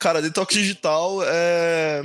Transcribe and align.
Cara, 0.00 0.22
detox 0.22 0.54
digital 0.54 1.22
é. 1.22 2.02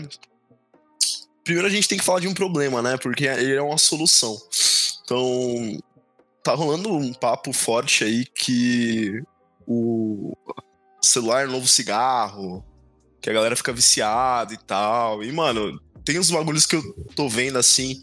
Primeiro 1.46 1.68
a 1.68 1.72
gente 1.72 1.88
tem 1.88 1.98
que 1.98 2.04
falar 2.04 2.20
de 2.20 2.28
um 2.28 2.34
problema, 2.34 2.82
né? 2.82 2.98
Porque 2.98 3.26
ele 3.26 3.56
é 3.56 3.62
uma 3.62 3.78
solução. 3.78 4.38
Então, 5.04 5.80
tá 6.44 6.54
rolando 6.54 6.92
um 6.92 7.14
papo 7.14 7.54
forte 7.54 8.04
aí 8.04 8.26
que 8.26 9.24
o 9.66 10.36
celular 11.02 11.44
é 11.44 11.48
novo 11.48 11.68
cigarro, 11.68 12.66
que 13.22 13.30
a 13.30 13.34
galera 13.34 13.56
fica 13.56 13.72
viciada 13.72 14.54
e 14.54 14.58
tal. 14.58 15.24
E, 15.24 15.32
mano, 15.32 15.80
tem 16.06 16.20
uns 16.20 16.30
bagulhos 16.30 16.68
que 16.68 16.76
eu 16.76 16.84
tô 17.16 17.28
vendo 17.28 17.58
assim, 17.58 18.00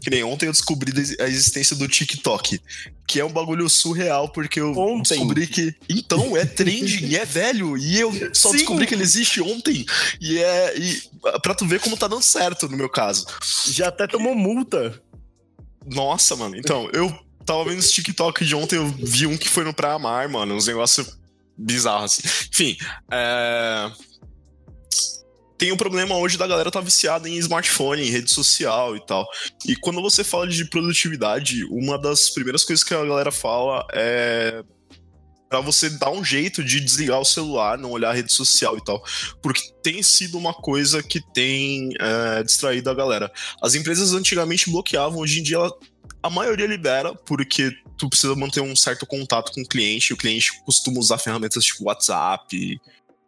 que 0.00 0.08
nem 0.08 0.22
ontem 0.22 0.46
eu 0.46 0.52
descobri 0.52 0.92
a 1.18 1.24
existência 1.24 1.74
do 1.74 1.88
TikTok, 1.88 2.60
que 3.06 3.18
é 3.18 3.24
um 3.24 3.32
bagulho 3.32 3.68
surreal, 3.68 4.28
porque 4.28 4.60
eu 4.60 4.70
ontem. 4.78 5.16
descobri 5.16 5.48
que. 5.48 5.74
Então, 5.88 6.36
é 6.36 6.46
trending 6.46 7.06
e 7.10 7.16
é 7.16 7.24
velho, 7.24 7.76
e 7.76 7.98
eu 7.98 8.12
só 8.32 8.50
Sim. 8.50 8.58
descobri 8.58 8.86
que 8.86 8.94
ele 8.94 9.02
existe 9.02 9.42
ontem. 9.42 9.84
E 10.20 10.38
é. 10.38 10.78
E, 10.78 11.02
pra 11.42 11.54
tu 11.54 11.66
ver 11.66 11.80
como 11.80 11.96
tá 11.96 12.06
dando 12.06 12.22
certo 12.22 12.68
no 12.68 12.76
meu 12.76 12.88
caso. 12.88 13.26
Já 13.66 13.88
até 13.88 14.06
tomou 14.06 14.34
multa. 14.36 15.02
Nossa, 15.84 16.36
mano. 16.36 16.56
Então, 16.56 16.88
eu 16.92 17.12
tava 17.44 17.64
vendo 17.64 17.80
esse 17.80 17.92
TikTok 17.92 18.44
de 18.44 18.54
ontem, 18.54 18.76
eu 18.76 18.86
vi 18.86 19.26
um 19.26 19.36
que 19.36 19.48
foi 19.48 19.64
no 19.64 19.74
Pra 19.74 19.94
Amar, 19.94 20.28
mano, 20.30 20.54
uns 20.54 20.68
negócios 20.68 21.18
bizarros 21.58 22.12
assim. 22.12 22.46
Enfim, 22.52 22.76
é 23.10 23.90
tem 25.60 25.70
um 25.70 25.76
problema 25.76 26.16
hoje 26.16 26.38
da 26.38 26.46
galera 26.46 26.70
tá 26.70 26.80
viciada 26.80 27.28
em 27.28 27.36
smartphone, 27.36 28.00
em 28.00 28.10
rede 28.10 28.32
social 28.32 28.96
e 28.96 29.06
tal. 29.06 29.28
E 29.66 29.76
quando 29.76 30.00
você 30.00 30.24
fala 30.24 30.48
de 30.48 30.64
produtividade, 30.64 31.64
uma 31.66 31.98
das 31.98 32.30
primeiras 32.30 32.64
coisas 32.64 32.82
que 32.82 32.94
a 32.94 33.04
galera 33.04 33.30
fala 33.30 33.86
é 33.92 34.64
para 35.50 35.60
você 35.60 35.90
dar 35.90 36.12
um 36.12 36.24
jeito 36.24 36.64
de 36.64 36.80
desligar 36.80 37.20
o 37.20 37.24
celular, 37.26 37.76
não 37.76 37.90
olhar 37.90 38.08
a 38.10 38.14
rede 38.14 38.32
social 38.32 38.78
e 38.78 38.82
tal. 38.82 39.04
Porque 39.42 39.60
tem 39.82 40.02
sido 40.02 40.38
uma 40.38 40.54
coisa 40.54 41.02
que 41.02 41.20
tem 41.34 41.90
é, 42.00 42.42
distraído 42.42 42.88
a 42.88 42.94
galera. 42.94 43.30
As 43.60 43.74
empresas 43.74 44.14
antigamente 44.14 44.70
bloqueavam, 44.70 45.18
hoje 45.18 45.40
em 45.40 45.42
dia 45.42 45.56
ela, 45.56 45.70
a 46.22 46.30
maioria 46.30 46.66
libera, 46.66 47.14
porque 47.26 47.70
tu 47.98 48.08
precisa 48.08 48.34
manter 48.34 48.62
um 48.62 48.74
certo 48.74 49.04
contato 49.04 49.52
com 49.52 49.60
o 49.60 49.68
cliente, 49.68 50.14
o 50.14 50.16
cliente 50.16 50.52
costuma 50.64 50.98
usar 50.98 51.18
ferramentas 51.18 51.64
tipo 51.64 51.84
WhatsApp, 51.84 52.80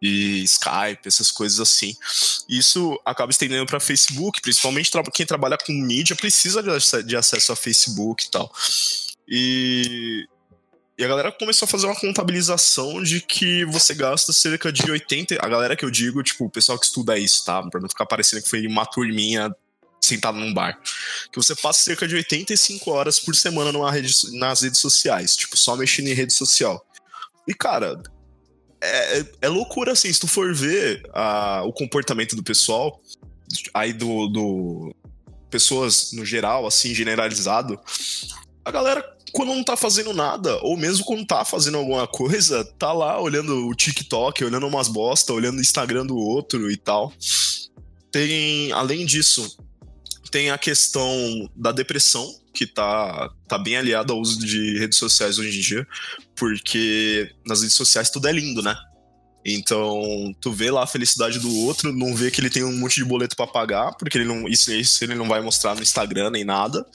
e 0.03 0.43
Skype, 0.43 1.07
essas 1.07 1.31
coisas 1.31 1.61
assim. 1.61 1.95
Isso 2.49 2.99
acaba 3.05 3.31
estendendo 3.31 3.65
para 3.65 3.79
Facebook, 3.79 4.41
principalmente 4.41 4.91
quem 5.13 5.25
trabalha 5.25 5.57
com 5.57 5.71
mídia 5.71 6.13
precisa 6.13 6.61
de 7.01 7.15
acesso 7.15 7.53
a 7.53 7.55
Facebook 7.55 8.25
e 8.25 8.29
tal. 8.29 8.53
E, 9.25 10.27
e 10.97 11.05
a 11.05 11.07
galera 11.07 11.31
começou 11.31 11.65
a 11.65 11.69
fazer 11.69 11.85
uma 11.85 11.95
contabilização 11.95 13.01
de 13.01 13.21
que 13.21 13.63
você 13.63 13.93
gasta 13.93 14.33
cerca 14.33 14.73
de 14.73 14.91
80. 14.91 15.37
A 15.39 15.47
galera 15.47 15.73
que 15.73 15.85
eu 15.85 15.89
digo, 15.89 16.21
tipo, 16.21 16.43
o 16.43 16.49
pessoal 16.49 16.77
que 16.77 16.85
estuda 16.85 17.17
isso, 17.17 17.45
tá? 17.45 17.63
Pra 17.63 17.79
não 17.79 17.87
ficar 17.87 18.05
parecendo 18.05 18.43
que 18.43 18.49
foi 18.49 18.67
uma 18.67 18.85
turminha 18.85 19.55
sentado 20.01 20.37
num 20.37 20.53
bar. 20.53 20.77
Que 21.31 21.37
você 21.37 21.55
passa 21.55 21.81
cerca 21.81 22.05
de 22.05 22.15
85 22.15 22.91
horas 22.91 23.21
por 23.21 23.33
semana 23.37 23.71
numa 23.71 23.89
rede, 23.89 24.13
nas 24.33 24.63
redes 24.63 24.81
sociais, 24.81 25.37
tipo, 25.37 25.57
só 25.57 25.77
mexendo 25.77 26.09
em 26.09 26.13
rede 26.13 26.33
social. 26.33 26.85
E, 27.47 27.53
cara, 27.53 28.01
é, 28.83 29.19
é, 29.19 29.25
é 29.41 29.47
loucura, 29.47 29.93
assim, 29.93 30.11
se 30.11 30.19
tu 30.19 30.27
for 30.27 30.53
ver 30.53 31.01
a, 31.13 31.63
o 31.65 31.71
comportamento 31.71 32.35
do 32.35 32.43
pessoal, 32.43 32.99
aí 33.73 33.93
do, 33.93 34.27
do. 34.27 34.95
Pessoas 35.49 36.11
no 36.13 36.25
geral, 36.25 36.65
assim, 36.65 36.93
generalizado, 36.95 37.79
a 38.65 38.71
galera, 38.71 39.05
quando 39.31 39.53
não 39.53 39.63
tá 39.63 39.77
fazendo 39.77 40.13
nada, 40.13 40.59
ou 40.63 40.75
mesmo 40.75 41.05
quando 41.05 41.25
tá 41.25 41.45
fazendo 41.45 41.77
alguma 41.77 42.07
coisa, 42.07 42.63
tá 42.77 42.91
lá 42.91 43.21
olhando 43.21 43.67
o 43.67 43.75
TikTok, 43.75 44.43
olhando 44.43 44.67
umas 44.67 44.87
bosta, 44.87 45.31
olhando 45.31 45.57
o 45.57 45.61
Instagram 45.61 46.05
do 46.05 46.17
outro 46.17 46.71
e 46.71 46.77
tal. 46.77 47.13
Tem, 48.11 48.71
além 48.71 49.05
disso, 49.05 49.57
tem 50.31 50.49
a 50.49 50.57
questão 50.57 51.49
da 51.55 51.71
depressão, 51.71 52.27
que 52.53 52.67
tá, 52.67 53.31
tá 53.47 53.57
bem 53.57 53.77
aliado 53.77 54.13
ao 54.13 54.19
uso 54.19 54.39
de 54.45 54.77
redes 54.77 54.97
sociais 54.97 55.39
hoje 55.39 55.57
em 55.57 55.61
dia, 55.61 55.87
porque 56.35 57.33
nas 57.45 57.61
redes 57.61 57.75
sociais 57.75 58.09
tudo 58.09 58.27
é 58.27 58.31
lindo, 58.31 58.61
né? 58.61 58.75
Então, 59.45 60.33
tu 60.39 60.51
vê 60.51 60.71
lá 60.71 60.83
a 60.83 60.87
felicidade 60.87 61.37
do 61.37 61.53
outro, 61.65 61.91
não 61.91 62.15
vê 62.15 62.31
que 62.31 62.39
ele 62.39 62.49
tem 62.49 62.63
um 62.63 62.77
monte 62.77 62.95
de 62.95 63.05
boleto 63.05 63.35
para 63.35 63.45
pagar, 63.45 63.91
porque 63.95 64.17
ele 64.17 64.25
não, 64.25 64.47
isso, 64.47 64.71
isso 64.71 65.03
ele 65.03 65.15
não 65.15 65.27
vai 65.27 65.41
mostrar 65.41 65.75
no 65.75 65.83
Instagram 65.83 66.29
nem 66.29 66.45
nada. 66.45 66.85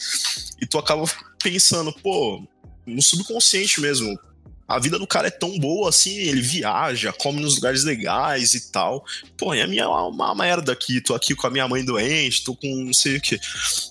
E 0.60 0.66
tu 0.66 0.78
acaba 0.78 1.04
pensando, 1.42 1.92
pô, 2.02 2.42
no 2.86 3.02
subconsciente 3.02 3.80
mesmo, 3.80 4.18
a 4.68 4.78
vida 4.78 4.98
do 4.98 5.06
cara 5.06 5.28
é 5.28 5.30
tão 5.30 5.58
boa 5.58 5.88
assim, 5.88 6.14
ele 6.14 6.42
viaja, 6.42 7.10
come 7.10 7.40
nos 7.40 7.54
lugares 7.54 7.84
legais 7.84 8.52
e 8.52 8.70
tal. 8.70 9.02
Pô, 9.34 9.54
e 9.54 9.62
a 9.62 9.66
minha 9.66 9.84
é 9.84 9.86
uma 9.86 10.34
merda 10.34 10.72
aqui, 10.72 11.00
tô 11.00 11.14
aqui 11.14 11.34
com 11.34 11.46
a 11.46 11.50
minha 11.50 11.66
mãe 11.66 11.82
doente, 11.82 12.44
tô 12.44 12.54
com 12.54 12.66
não 12.84 12.92
sei 12.92 13.16
o 13.16 13.20
que. 13.20 13.40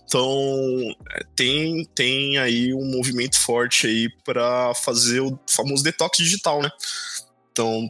Então, 0.05 0.95
é, 1.15 1.23
tem, 1.35 1.83
tem 1.95 2.37
aí 2.37 2.75
um 2.75 2.85
movimento 2.91 3.39
forte 3.39 3.87
aí 3.87 4.07
para 4.23 4.75
fazer 4.75 5.19
o 5.19 5.39
famoso 5.49 5.83
detox 5.83 6.15
digital, 6.19 6.61
né? 6.61 6.69
Então, 7.51 7.89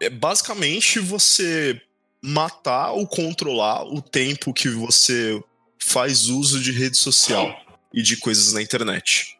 é 0.00 0.10
basicamente 0.10 0.98
você 0.98 1.80
matar 2.20 2.90
ou 2.92 3.06
controlar 3.06 3.84
o 3.84 4.02
tempo 4.02 4.52
que 4.52 4.68
você 4.68 5.40
faz 5.78 6.26
uso 6.26 6.60
de 6.60 6.72
rede 6.72 6.96
social 6.96 7.54
e 7.92 8.02
de 8.02 8.16
coisas 8.16 8.52
na 8.52 8.60
internet. 8.60 9.38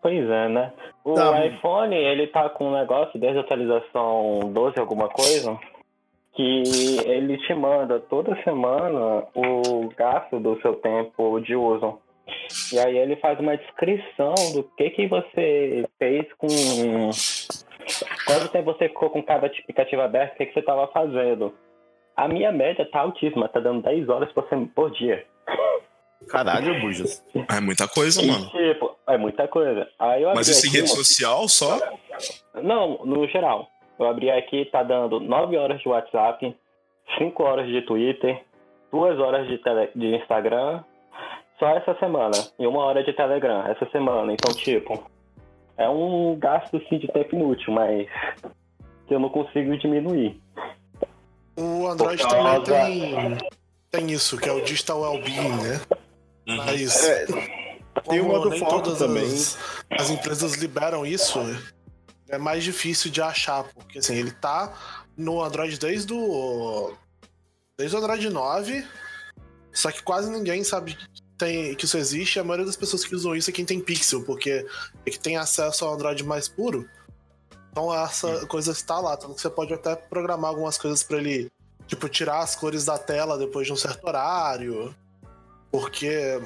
Pois 0.00 0.24
é, 0.30 0.48
né? 0.48 0.72
O 1.04 1.14
tá. 1.14 1.46
iPhone, 1.46 1.94
ele 1.94 2.26
tá 2.26 2.48
com 2.50 2.68
um 2.68 2.78
negócio 2.78 3.18
desde 3.18 3.38
a 3.38 3.40
atualização 3.42 4.40
12 4.52 4.78
alguma 4.78 5.08
coisa, 5.08 5.58
que 6.34 6.62
ele 7.06 7.38
te 7.38 7.54
manda 7.54 7.98
toda 7.98 8.40
semana 8.42 9.24
o 9.34 9.88
gasto 9.96 10.38
do 10.38 10.60
seu 10.60 10.74
tempo 10.76 11.40
de 11.40 11.56
uso. 11.56 11.98
E 12.72 12.78
aí 12.78 12.98
ele 12.98 13.16
faz 13.16 13.40
uma 13.40 13.56
descrição 13.56 14.34
do 14.54 14.62
que 14.76 14.90
que 14.90 15.06
você 15.06 15.86
fez 15.98 16.26
com... 16.34 16.48
Quanto 18.26 18.48
tempo 18.52 18.72
você 18.72 18.88
ficou 18.88 19.08
com 19.08 19.22
cada 19.22 19.46
aplicativo 19.46 20.02
aberto, 20.02 20.34
o 20.34 20.36
que, 20.36 20.46
que 20.46 20.52
você 20.52 20.60
estava 20.60 20.86
fazendo. 20.88 21.54
A 22.14 22.28
minha 22.28 22.52
média 22.52 22.84
tá 22.90 23.00
altíssima, 23.00 23.48
tá 23.48 23.60
dando 23.60 23.82
10 23.82 24.08
horas 24.08 24.30
por, 24.32 24.44
por 24.74 24.90
dia. 24.90 25.24
Caralho, 26.28 26.80
Bujas. 26.80 27.24
É 27.48 27.60
muita 27.60 27.88
coisa, 27.88 28.22
mano. 28.22 28.48
Tipo, 28.50 28.96
é 29.06 29.16
muita 29.16 29.48
coisa. 29.48 29.88
Aí 29.98 30.22
eu 30.22 30.34
Mas 30.34 30.48
isso 30.48 30.66
em 30.66 30.70
rede 30.70 30.88
social 30.88 31.48
só? 31.48 31.78
Não, 32.62 33.04
no 33.04 33.26
geral. 33.28 33.68
Eu 33.98 34.06
abri 34.06 34.30
aqui, 34.30 34.64
tá 34.66 34.82
dando 34.82 35.18
9 35.18 35.56
horas 35.56 35.80
de 35.80 35.88
WhatsApp, 35.88 36.54
5 37.18 37.42
horas 37.42 37.66
de 37.66 37.82
Twitter, 37.82 38.44
2 38.92 39.18
horas 39.18 39.48
de, 39.48 39.58
tele... 39.58 39.90
de 39.94 40.16
Instagram, 40.16 40.82
só 41.58 41.70
essa 41.70 41.94
semana. 41.98 42.36
E 42.58 42.66
uma 42.66 42.84
hora 42.84 43.02
de 43.02 43.12
Telegram, 43.12 43.66
essa 43.66 43.88
semana. 43.90 44.32
Então, 44.32 44.54
tipo, 44.54 45.02
é 45.76 45.88
um 45.88 46.36
gasto 46.38 46.80
sim 46.88 46.98
de 46.98 47.08
tempo 47.08 47.34
inútil, 47.34 47.72
mas 47.72 48.06
que 49.06 49.14
eu 49.14 49.18
não 49.18 49.28
consigo 49.28 49.76
diminuir. 49.78 50.40
O 51.56 51.88
Android 51.88 52.22
também 52.28 52.62
tem, 52.62 53.38
tem 53.90 54.10
isso, 54.12 54.38
que 54.38 54.48
é 54.48 54.52
o 54.52 54.62
Digital 54.62 55.00
Wellbeing, 55.00 55.56
né? 55.56 55.80
Uhum. 56.48 56.56
Mas. 56.56 57.04
É, 57.04 57.26
tem 58.08 58.20
um 58.20 58.28
modo 58.28 58.56
foto 58.58 58.96
também. 58.96 59.24
As, 59.24 59.58
as, 59.90 60.10
empresas 60.10 60.54
liberam 60.54 61.04
isso, 61.04 61.38
é 62.28 62.38
mais 62.38 62.64
difícil 62.64 63.10
de 63.10 63.20
achar, 63.20 63.64
porque 63.64 63.98
assim, 63.98 64.14
ele 64.14 64.30
tá 64.30 64.72
no 65.16 65.42
Android 65.42 65.78
desde 65.78 66.12
o. 66.12 66.94
Desde 67.76 67.94
o 67.94 67.98
Android 67.98 68.30
9. 68.30 68.86
Só 69.72 69.92
que 69.92 70.02
quase 70.02 70.30
ninguém 70.30 70.64
sabe 70.64 70.98
tem, 71.36 71.74
que 71.74 71.84
isso 71.84 71.98
existe. 71.98 72.40
A 72.40 72.44
maioria 72.44 72.66
das 72.66 72.76
pessoas 72.76 73.04
que 73.04 73.14
usam 73.14 73.36
isso 73.36 73.50
é 73.50 73.52
quem 73.52 73.64
tem 73.64 73.80
Pixel, 73.80 74.24
porque 74.24 74.66
é 75.06 75.10
que 75.10 75.20
tem 75.20 75.36
acesso 75.36 75.84
ao 75.84 75.94
Android 75.94 76.24
mais 76.24 76.48
puro. 76.48 76.88
Então 77.70 77.94
essa 77.94 78.46
coisa 78.46 78.72
está 78.72 78.98
lá. 78.98 79.14
Então 79.14 79.32
você 79.32 79.48
pode 79.48 79.72
até 79.72 79.94
programar 79.94 80.50
algumas 80.50 80.78
coisas 80.78 81.02
para 81.02 81.18
ele, 81.18 81.48
tipo, 81.86 82.08
tirar 82.08 82.40
as 82.40 82.56
cores 82.56 82.86
da 82.86 82.98
tela 82.98 83.38
depois 83.38 83.66
de 83.66 83.72
um 83.72 83.76
certo 83.76 84.04
horário. 84.04 84.94
Porque 85.70 86.40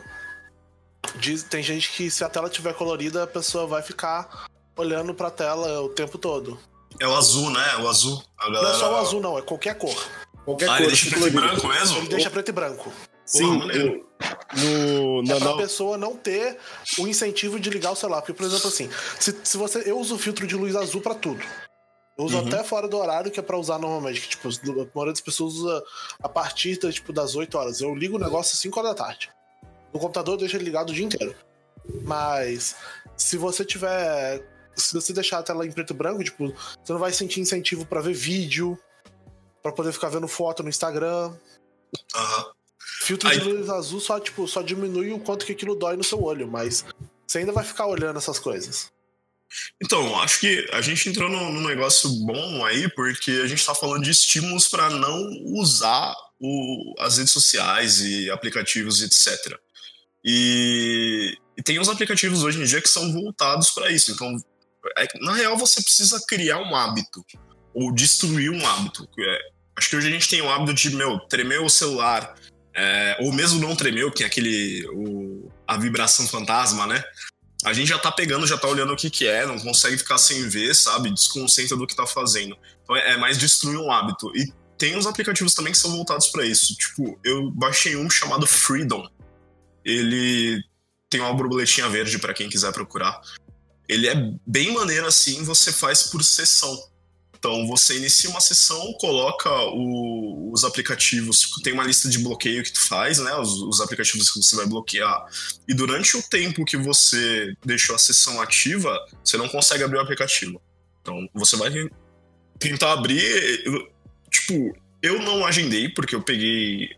diz, 1.16 1.42
tem 1.42 1.62
gente 1.62 1.92
que 1.92 2.10
se 2.10 2.24
a 2.24 2.28
tela 2.28 2.48
tiver 2.48 2.74
colorida, 2.74 3.24
a 3.24 3.26
pessoa 3.26 3.66
vai 3.66 3.82
ficar 3.82 4.46
olhando 4.76 5.14
pra 5.14 5.30
tela 5.30 5.80
o 5.82 5.88
tempo 5.88 6.19
todo. 6.19 6.58
É 7.00 7.06
o 7.06 7.14
azul, 7.14 7.50
né? 7.50 7.76
O 7.76 7.88
azul. 7.88 8.22
Galera... 8.38 8.62
Não 8.62 8.70
é 8.70 8.78
só 8.78 8.92
o 8.92 8.96
azul, 8.96 9.20
não, 9.20 9.38
é 9.38 9.42
qualquer 9.42 9.74
cor. 9.76 9.96
Qualquer 10.44 10.69
ah, 10.69 10.72
cor. 10.72 10.80
Ele 10.80 10.86
deixa 10.88 11.10
preto 11.10 11.26
e 11.26 11.30
branco 11.30 11.69
mesmo? 11.69 11.98
Ele 11.98 12.08
deixa 12.08 12.30
preto 12.30 12.48
e 12.48 12.52
branco. 12.52 12.92
Sim, 13.24 13.60
Porra, 13.60 13.72
eu, 13.72 14.04
no, 14.54 15.22
no, 15.22 15.32
é 15.32 15.40
pra 15.40 15.56
pessoa 15.56 15.96
não 15.96 16.16
ter 16.16 16.58
o 16.98 17.06
incentivo 17.06 17.58
de 17.58 17.70
ligar 17.70 17.92
o 17.92 17.96
celular. 17.96 18.20
Porque, 18.20 18.34
por 18.34 18.44
exemplo, 18.44 18.68
assim, 18.68 18.90
se, 19.18 19.34
se 19.42 19.56
você. 19.56 19.82
Eu 19.86 19.98
uso 19.98 20.18
filtro 20.18 20.46
de 20.46 20.54
luz 20.54 20.76
azul 20.76 21.00
para 21.00 21.14
tudo. 21.14 21.42
Eu 22.22 22.26
uso 22.26 22.38
uhum. 22.38 22.46
até 22.46 22.62
fora 22.62 22.86
do 22.86 22.96
horário 22.96 23.30
que 23.30 23.40
é 23.40 23.42
pra 23.42 23.58
usar 23.58 23.78
normalmente. 23.78 24.20
Que, 24.20 24.28
tipo, 24.28 24.48
a 24.48 24.86
maioria 24.94 25.12
das 25.12 25.20
pessoas 25.20 25.54
usa 25.54 25.84
a 26.22 26.28
partir 26.28 26.76
tipo, 26.76 27.12
das 27.12 27.34
8 27.34 27.58
horas. 27.58 27.80
Eu 27.80 27.94
ligo 27.94 28.16
o 28.16 28.20
negócio 28.20 28.54
às 28.54 28.60
5 28.60 28.78
horas 28.78 28.92
da 28.92 29.04
tarde. 29.04 29.30
No 29.92 29.98
computador 29.98 30.38
deixa 30.38 30.56
ele 30.56 30.64
ligado 30.64 30.90
o 30.90 30.94
dia 30.94 31.04
inteiro. 31.04 31.34
Mas 32.02 32.76
se 33.16 33.36
você 33.36 33.64
tiver. 33.64 34.48
Se 34.74 34.94
você 34.94 35.12
deixar 35.12 35.40
a 35.40 35.42
tela 35.42 35.66
em 35.66 35.72
preto 35.72 35.92
e 35.92 35.96
branco, 35.96 36.24
tipo, 36.24 36.48
você 36.82 36.92
não 36.92 37.00
vai 37.00 37.12
sentir 37.12 37.40
incentivo 37.40 37.84
para 37.84 38.00
ver 38.00 38.14
vídeo. 38.14 38.78
para 39.62 39.72
poder 39.72 39.92
ficar 39.92 40.08
vendo 40.08 40.28
foto 40.28 40.62
no 40.62 40.68
Instagram. 40.68 41.28
Uhum. 42.14 42.44
Filtro 43.00 43.28
Aí... 43.28 43.38
de 43.38 43.44
luz 43.44 43.68
azul 43.68 44.00
só, 44.00 44.20
tipo, 44.20 44.46
só 44.46 44.62
diminui 44.62 45.12
o 45.12 45.18
quanto 45.18 45.44
que 45.44 45.52
aquilo 45.52 45.75
dói 45.75 45.96
no 45.96 46.04
seu 46.04 46.22
olho, 46.22 46.46
mas 46.46 46.84
você 47.26 47.38
ainda 47.38 47.52
vai 47.52 47.64
ficar 47.64 47.86
olhando 47.86 48.16
essas 48.16 48.38
coisas. 48.38 48.92
Então, 49.82 50.20
acho 50.20 50.40
que 50.40 50.69
a 50.72 50.81
gente 50.81 51.08
entrou 51.08 51.28
num, 51.28 51.52
num 51.52 51.66
negócio 51.66 52.08
bom 52.26 52.64
aí, 52.64 52.88
porque 52.90 53.31
a 53.31 53.46
gente 53.46 53.60
está 53.60 53.75
falando 53.75 54.04
de 54.04 54.10
estímulos 54.10 54.69
para 54.69 54.90
não 54.90 55.28
usar 55.46 56.14
o, 56.40 56.94
as 56.99 57.19
redes 57.19 57.32
sociais 57.32 58.00
e 58.00 58.31
aplicativos, 58.31 59.02
etc. 59.02 59.58
E, 60.25 61.37
e, 61.56 61.62
tem 61.62 61.78
uns 61.78 61.88
aplicativos 61.88 62.43
hoje 62.43 62.60
em 62.60 62.64
dia 62.64 62.81
que 62.81 62.88
são 62.88 63.12
voltados 63.12 63.70
para 63.70 63.90
isso. 63.90 64.12
Então, 64.12 64.37
é, 64.99 65.06
na 65.20 65.34
real, 65.34 65.56
você 65.56 65.82
precisa 65.82 66.20
criar 66.26 66.58
um 66.58 66.75
hábito 66.75 67.25
ou 67.75 67.93
destruir 67.93 68.50
um 68.50 68.66
hábito. 68.66 69.08
É, 69.19 69.38
acho 69.76 69.90
que 69.90 69.96
hoje 69.96 70.08
a 70.08 70.10
gente 70.10 70.28
tem 70.28 70.43
o 70.43 70.50
hábito 70.50 70.75
de, 70.75 70.94
meu, 70.94 71.19
tremer 71.28 71.60
o 71.60 71.69
celular, 71.69 72.34
é, 72.75 73.16
ou 73.20 73.32
mesmo 73.32 73.60
não 73.60 73.76
tremer, 73.76 74.10
que 74.12 74.25
é 74.25 74.26
aquele. 74.26 74.87
O, 74.88 75.50
a 75.66 75.76
vibração 75.76 76.26
fantasma, 76.26 76.87
né? 76.87 77.02
A 77.64 77.73
gente 77.73 77.88
já 77.88 77.99
tá 77.99 78.11
pegando, 78.11 78.47
já 78.47 78.59
tá 78.59 78.67
olhando 78.67 78.93
o 78.93 78.97
que 78.97 79.09
que 79.09 79.26
é, 79.26 79.47
não 79.47 79.59
consegue 79.59 79.97
ficar 79.97 80.19
sem 80.19 80.49
ver, 80.49 80.75
sabe? 80.75 81.11
Desconcentra 81.11 81.76
do 81.76 81.87
que 81.87 81.94
tá 81.94 82.06
fazendo. 82.06 82.56
Então 82.82 82.97
é, 82.97 83.12
é 83.12 83.17
mais 83.17 83.38
destruir 83.38 83.79
um 83.79 83.91
hábito. 83.91 84.32
E 84.37 84.53
tem 84.76 84.97
uns 84.97 85.06
aplicativos 85.06 85.55
também 85.55 85.73
que 85.73 85.79
são 85.79 85.93
voltados 85.93 86.29
para 86.29 86.44
isso. 86.44 86.75
Tipo, 86.75 87.19
eu 87.25 87.50
baixei 87.53 87.97
um 87.97 88.11
chamado 88.11 88.47
Freedom. 88.47 89.09
Ele 89.85 90.61
tem 91.09 91.20
uma 91.20 91.35
borboletinha 91.35 91.88
verde 91.88 92.19
para 92.19 92.35
quem 92.35 92.49
quiser 92.49 92.73
procurar. 92.73 93.20
Ele 93.88 94.09
é 94.09 94.14
bem 94.47 94.73
maneiro 94.73 95.06
assim, 95.06 95.44
você 95.44 95.73
faz 95.73 96.05
por 96.05 96.25
sessão. 96.25 96.76
Então 97.42 97.66
você 97.66 97.96
inicia 97.96 98.30
uma 98.30 98.40
sessão, 98.40 98.92
coloca 99.00 99.50
o, 99.72 100.52
os 100.52 100.62
aplicativos, 100.62 101.50
tem 101.64 101.72
uma 101.72 101.82
lista 101.82 102.08
de 102.08 102.20
bloqueio 102.20 102.62
que 102.62 102.72
tu 102.72 102.86
faz, 102.86 103.18
né? 103.18 103.34
Os, 103.34 103.50
os, 103.62 103.80
aplicativos 103.80 104.30
que 104.30 104.40
você 104.40 104.54
vai 104.54 104.64
bloquear. 104.64 105.26
E 105.66 105.74
durante 105.74 106.16
o 106.16 106.22
tempo 106.22 106.64
que 106.64 106.76
você 106.76 107.52
deixou 107.64 107.96
a 107.96 107.98
sessão 107.98 108.40
ativa, 108.40 108.96
você 109.24 109.36
não 109.36 109.48
consegue 109.48 109.82
abrir 109.82 109.98
o 109.98 110.00
aplicativo. 110.00 110.62
Então 111.00 111.28
você 111.34 111.56
vai 111.56 111.72
tentar 112.60 112.92
abrir. 112.92 113.64
Tipo, 114.30 114.72
eu 115.02 115.20
não 115.20 115.44
agendei, 115.44 115.88
porque 115.88 116.14
eu 116.14 116.22
peguei. 116.22 116.90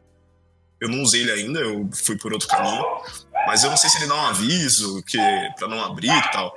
Eu 0.78 0.90
não 0.90 1.00
usei 1.00 1.22
ele 1.22 1.32
ainda, 1.32 1.60
eu 1.60 1.88
fui 1.94 2.18
por 2.18 2.34
outro 2.34 2.48
caminho. 2.48 2.84
Mas 3.46 3.64
eu 3.64 3.70
não 3.70 3.78
sei 3.78 3.88
se 3.88 3.96
ele 3.96 4.08
dá 4.08 4.14
um 4.14 4.26
aviso 4.26 5.02
que 5.04 5.16
para 5.58 5.68
não 5.68 5.82
abrir 5.82 6.10
e 6.10 6.32
tal. 6.32 6.54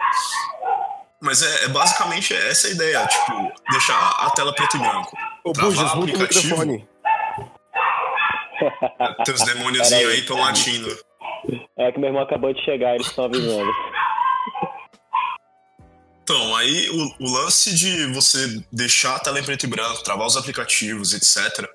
Mas 1.22 1.42
é, 1.42 1.66
é, 1.66 1.68
basicamente 1.70 2.34
essa 2.34 2.68
a 2.68 2.72
ideia, 2.72 3.08
tipo, 3.08 3.52
deixar 3.72 3.98
a 4.20 4.30
tela 4.32 4.54
preto 4.54 4.78
e 4.78 4.80
branco. 4.80 5.18
Ô, 5.44 5.52
Bujas, 5.52 5.96
muda 5.96 6.14
o 6.14 6.20
microfone. 6.20 6.88
Teus 9.26 9.42
demôniozinhos 9.42 10.12
aí 10.12 10.20
estão 10.20 10.40
latindo. 10.40 10.96
É 11.78 11.92
que 11.92 12.00
meu 12.00 12.10
irmão 12.10 12.24
acabou 12.24 12.54
de 12.54 12.64
chegar, 12.64 12.96
eles 12.96 13.08
estão 13.08 13.26
avisando. 13.26 13.72
Então, 16.24 16.56
aí 16.56 16.90
o, 16.90 17.24
o, 17.24 17.32
lance 17.32 17.74
de 17.74 18.06
você 18.08 18.62
deixar 18.72 19.16
a 19.16 19.20
tela 19.20 19.40
em 19.40 19.44
preto 19.44 19.64
e 19.64 19.68
branco, 19.68 20.04
travar 20.04 20.28
os 20.28 20.36
aplicativos, 20.36 21.14
etc., 21.14 21.66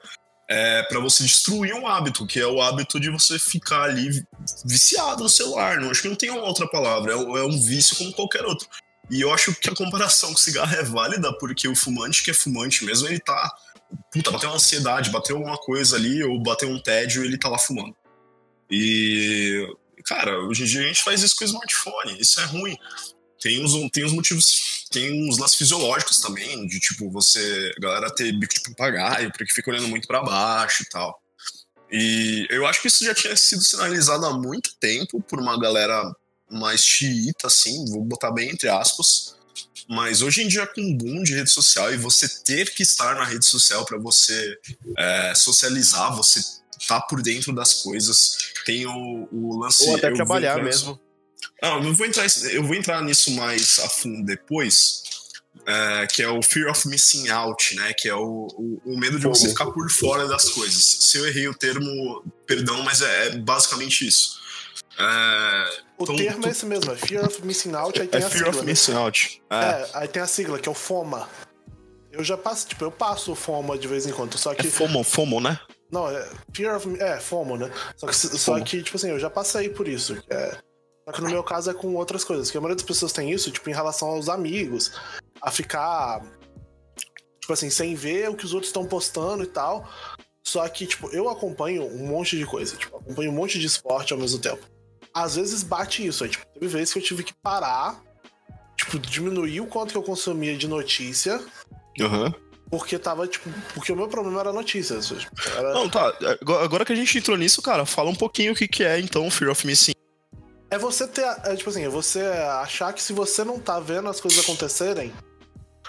é 0.49 0.83
para 0.83 1.01
você 1.01 1.23
destruir 1.23 1.73
um 1.73 1.87
hábito, 1.87 2.27
que 2.27 2.39
é 2.39 2.47
o 2.47 2.61
hábito 2.61 3.01
de 3.01 3.09
você 3.09 3.39
ficar 3.39 3.85
ali 3.85 4.23
viciado 4.67 5.23
no 5.23 5.29
celular. 5.29 5.81
Não, 5.81 5.91
acho 5.91 6.03
que 6.03 6.09
não 6.09 6.17
tem 6.17 6.29
uma 6.31 6.43
outra 6.43 6.69
palavra, 6.69 7.13
é, 7.13 7.15
é 7.15 7.45
um 7.45 7.59
vício 7.59 7.97
como 7.97 8.13
qualquer 8.13 8.45
outro. 8.45 8.69
E 9.13 9.21
eu 9.21 9.31
acho 9.31 9.55
que 9.55 9.69
a 9.69 9.75
comparação 9.75 10.33
com 10.33 10.39
cigarro 10.39 10.75
é 10.75 10.83
válida, 10.83 11.31
porque 11.37 11.69
o 11.69 11.77
fumante 11.77 12.23
que 12.23 12.31
é 12.31 12.35
fumante 12.35 12.83
mesmo, 12.83 13.07
ele 13.07 13.21
tá. 13.21 13.55
Puta, 14.11 14.31
bateu 14.31 14.49
uma 14.49 14.57
ansiedade, 14.57 15.11
bateu 15.11 15.37
alguma 15.37 15.59
coisa 15.59 15.97
ali, 15.97 16.25
ou 16.25 16.43
bateu 16.43 16.71
um 16.71 16.81
tédio, 16.81 17.23
ele 17.23 17.37
tá 17.37 17.51
lá 17.51 17.59
fumando. 17.59 17.95
E. 18.71 19.69
Cara, 20.07 20.41
hoje 20.41 20.63
em 20.63 20.67
dia 20.67 20.81
a 20.81 20.85
gente 20.85 21.05
faz 21.05 21.23
isso 21.23 21.37
com 21.37 21.45
smartphone, 21.45 22.19
isso 22.19 22.41
é 22.41 22.45
ruim. 22.45 22.75
Tem 23.39 23.63
uns, 23.63 23.73
tem 23.91 24.03
uns 24.03 24.13
motivos, 24.13 24.87
tem 24.91 25.29
uns 25.29 25.37
laços 25.37 25.59
fisiológicos 25.59 26.19
também, 26.19 26.67
de 26.67 26.81
tipo, 26.81 27.11
você. 27.11 27.71
A 27.77 27.81
galera 27.83 28.15
ter 28.15 28.33
bico 28.33 28.55
de 28.55 28.63
papagaio, 28.63 29.31
porque 29.31 29.53
fica 29.53 29.71
olhando 29.71 29.89
muito 29.89 30.09
para 30.09 30.23
baixo 30.23 30.85
e 30.85 30.89
tal. 30.89 31.21
E 31.91 32.47
eu 32.49 32.67
acho 32.67 32.81
que 32.81 32.89
isso 32.89 33.05
já 33.05 33.15
tinha 33.15 33.37
sido 33.37 33.63
sinalizado 33.63 34.25
há 34.25 34.33
muito 34.33 34.75
tempo 34.81 35.21
por 35.21 35.39
uma 35.39 35.61
galera 35.61 36.03
mais 36.53 36.85
xiita, 36.85 37.47
assim, 37.47 37.85
vou 37.87 38.05
botar 38.05 38.31
bem 38.31 38.51
entre 38.51 38.69
aspas. 38.69 39.35
Mas 39.89 40.23
hoje 40.23 40.43
em 40.43 40.49
dia, 40.49 40.67
com 40.67 40.81
um 40.81 40.97
boom 40.97 41.23
de 41.23 41.35
rede 41.35 41.51
social 41.51 41.93
e 41.93 41.97
você 41.97 42.29
ter 42.29 42.73
que 42.73 42.83
estar 42.83 43.15
na 43.15 43.25
rede 43.25 43.45
social 43.45 43.85
para 43.85 43.99
você 43.99 44.59
é, 44.97 45.35
socializar, 45.35 46.15
você 46.15 46.41
tá 46.87 47.01
por 47.01 47.23
dentro 47.23 47.53
das 47.53 47.75
coisas, 47.75 48.53
tem 48.65 48.87
o, 48.87 49.29
o 49.31 49.59
lance. 49.59 49.89
Ou 49.89 49.97
até 49.97 50.11
trabalhar 50.13 50.63
mesmo. 50.63 51.01
Não, 51.63 51.83
eu 51.85 51.95
vou, 51.95 52.07
entrar, 52.07 52.27
eu 52.51 52.65
vou 52.65 52.75
entrar 52.75 53.03
nisso 53.03 53.31
mais 53.33 53.79
a 53.81 53.89
fundo 53.89 54.25
depois. 54.25 55.03
É, 55.67 56.07
que 56.07 56.23
é 56.23 56.29
o 56.29 56.43
fear 56.43 56.71
of 56.71 56.89
missing 56.89 57.29
out, 57.29 57.75
né? 57.77 57.93
Que 57.93 58.09
é 58.09 58.15
o, 58.15 58.49
o, 58.57 58.83
o 58.85 58.99
medo 58.99 59.19
de 59.19 59.27
você 59.27 59.49
ficar 59.51 59.67
por 59.67 59.89
fora 59.91 60.27
das 60.27 60.49
coisas. 60.49 60.83
Se 60.83 61.19
eu 61.19 61.27
errei 61.29 61.47
o 61.47 61.55
termo, 61.55 62.25
perdão, 62.47 62.83
mas 62.83 63.03
é, 63.03 63.27
é 63.27 63.31
basicamente 63.37 64.07
isso. 64.07 64.41
É, 64.99 65.82
o 65.99 66.17
termo 66.17 66.47
é 66.47 66.51
esse 66.51 66.67
mesmo, 66.67 66.93
é 66.93 66.97
Fear 66.97 67.27
of 67.27 67.45
Missing 67.45 67.75
Out, 67.75 68.01
aí 68.01 68.07
é 68.07 68.11
tem 68.11 68.23
a 68.23 68.29
Fear 68.31 68.47
sigla. 68.47 68.61
of 68.61 68.65
Missing 68.65 68.95
Out. 68.95 69.43
É. 69.51 69.57
é. 69.57 69.91
aí 69.95 70.09
tem 70.09 70.23
a 70.23 70.27
sigla, 70.27 70.59
que 70.59 70.69
é 70.69 70.73
o 70.73 70.75
FOMA. 70.75 71.29
Eu 72.11 72.23
já 72.23 72.37
passo, 72.37 72.67
tipo, 72.67 72.85
eu 72.85 72.91
passo 72.91 73.33
o 73.33 73.35
FOMA 73.35 73.79
de 73.79 73.89
vez 73.89 74.07
em 74.07 74.13
quando, 74.13 74.37
só 74.37 74.55
que... 74.55 74.67
É 74.67 74.71
FOMO, 74.71 75.03
FOMO, 75.03 75.41
né? 75.41 75.59
Não, 75.91 76.11
é 76.11 76.29
Fear 76.55 76.77
of... 76.77 77.01
É, 77.01 77.21
FOMO, 77.21 77.57
né? 77.57 77.71
Só 77.97 78.07
que, 78.07 78.15
só 78.15 78.61
que 78.61 78.83
tipo 78.83 78.97
assim, 78.97 79.11
eu 79.11 79.19
já 79.19 79.31
passei 79.31 79.69
por 79.69 79.89
isso, 79.89 80.23
é... 80.29 80.57
Só 81.05 81.13
que 81.13 81.21
no 81.21 81.31
meu 81.31 81.43
caso 81.43 81.71
é 81.71 81.75
com 81.75 81.95
outras 81.95 82.23
coisas, 82.23 82.51
que 82.51 82.57
a 82.57 82.61
maioria 82.61 82.77
das 82.77 82.85
pessoas 82.85 83.13
tem 83.13 83.31
isso, 83.33 83.51
tipo, 83.51 83.69
em 83.69 83.75
relação 83.75 84.09
aos 84.09 84.29
amigos, 84.29 84.93
a 85.41 85.51
ficar, 85.51 86.23
tipo 87.41 87.53
assim, 87.53 87.71
sem 87.71 87.95
ver 87.97 88.31
o 88.31 88.37
que 88.37 88.45
os 88.45 88.55
outros 88.55 88.69
estão 88.69 88.87
postando 88.87 89.43
e 89.43 89.49
tal. 89.49 89.89
Só 90.47 90.69
que, 90.69 90.87
tipo, 90.87 91.09
eu 91.09 91.29
acompanho 91.29 91.85
um 91.85 92.07
monte 92.07 92.39
de 92.39 92.47
coisa, 92.47 92.77
tipo, 92.77 92.97
acompanho 92.97 93.33
um 93.33 93.35
monte 93.35 93.59
de 93.59 93.67
esporte 93.67 94.13
ao 94.13 94.19
mesmo 94.19 94.39
tempo 94.39 94.72
às 95.15 95.37
vezes 95.37 95.63
bate 95.63 96.07
isso. 96.07 96.25
Aí, 96.25 96.31
tipo, 96.31 96.45
teve 96.55 96.67
vezes 96.67 96.93
que 96.93 96.99
eu 96.99 97.03
tive 97.03 97.25
que 97.25 97.35
parar, 97.35 98.01
tipo, 98.77 98.99
diminuir 98.99 99.61
o 99.61 99.67
quanto 99.67 99.93
que 99.93 99.99
eu 99.99 100.03
consumia 100.03 100.57
de 100.57 100.67
notícia. 100.67 101.41
Uhum. 102.01 102.33
Porque 102.71 102.99
tava, 102.99 103.27
tipo, 103.27 103.51
porque 103.75 103.93
o 103.93 103.97
meu 103.97 104.09
problema 104.09 104.41
era 104.41 104.53
notícias. 104.53 105.13
Era... 105.57 105.75
Não, 105.75 105.91
tá. 105.91 106.13
Agora 106.63 106.85
que 106.85 106.93
a 106.93 106.97
gente 106.97 107.19
entrou 107.19 107.37
nisso, 107.37 107.61
cara, 107.61 107.85
fala 107.85 108.09
um 108.09 108.15
pouquinho 108.15 108.53
o 108.53 108.57
que, 108.57 108.67
que 108.67 108.83
é, 108.83 108.99
então, 108.99 109.31
Fear 109.31 109.51
of 109.51 109.67
Missing. 109.67 109.93
É 110.71 110.79
você 110.79 111.07
ter. 111.07 111.23
É, 111.45 111.55
tipo 111.55 111.69
assim, 111.69 111.85
é 111.85 111.89
você 111.89 112.21
achar 112.63 112.95
que 112.95 113.03
se 113.03 113.13
você 113.13 113.45
não 113.45 113.61
tá 113.61 113.79
vendo 113.79 114.09
as 114.09 114.23
coisas 114.23 114.43
acontecerem, 114.43 115.13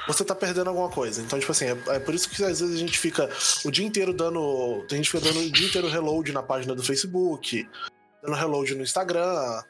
você 0.06 0.26
tá 0.26 0.36
perdendo 0.36 0.68
alguma 0.68 0.90
coisa. 0.90 1.22
Então, 1.22 1.40
tipo 1.40 1.54
assim, 1.54 1.68
é, 1.68 1.78
é, 1.88 2.00
por 2.00 2.14
isso 2.14 2.30
que 2.30 2.44
às 2.44 2.60
vezes 2.60 2.76
a 2.76 2.78
gente 2.78 2.98
fica 2.98 3.30
o 3.64 3.72
dia 3.72 3.86
inteiro 3.86 4.12
dando. 4.12 4.86
A 4.92 4.94
gente 4.94 5.10
fica 5.10 5.24
dando 5.24 5.40
o 5.40 5.50
dia 5.50 5.68
inteiro 5.68 5.88
reload 5.88 6.34
na 6.34 6.44
página 6.44 6.76
do 6.76 6.84
Facebook 6.84 7.66
dando 8.24 8.36
reload 8.36 8.74
no 8.76 8.84
Instagram. 8.84 9.62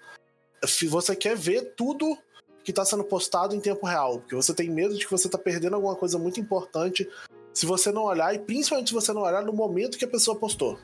Você 0.87 1.15
quer 1.15 1.35
ver 1.35 1.73
tudo 1.75 2.17
que 2.63 2.71
está 2.71 2.85
sendo 2.85 3.03
postado 3.03 3.53
em 3.53 3.59
tempo 3.59 3.85
real, 3.85 4.19
porque 4.19 4.35
você 4.35 4.53
tem 4.53 4.69
medo 4.69 4.95
de 4.95 5.03
que 5.05 5.11
você 5.11 5.27
está 5.27 5.37
perdendo 5.37 5.75
alguma 5.75 5.95
coisa 5.95 6.17
muito 6.17 6.39
importante 6.39 7.09
se 7.53 7.65
você 7.65 7.91
não 7.91 8.03
olhar, 8.03 8.33
e 8.33 8.39
principalmente 8.39 8.87
se 8.87 8.93
você 8.93 9.11
não 9.11 9.21
olhar 9.21 9.43
no 9.43 9.51
momento 9.51 9.97
que 9.97 10.05
a 10.05 10.07
pessoa 10.07 10.37
postou. 10.37 10.79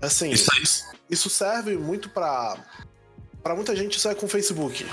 Assim, 0.00 0.30
isso, 0.30 0.50
isso 1.08 1.30
serve 1.30 1.76
muito 1.76 2.08
para 2.08 2.56
para 3.42 3.54
muita 3.54 3.76
gente 3.76 3.98
isso 3.98 4.08
é 4.08 4.14
com 4.14 4.24
o 4.24 4.28
Facebook, 4.28 4.86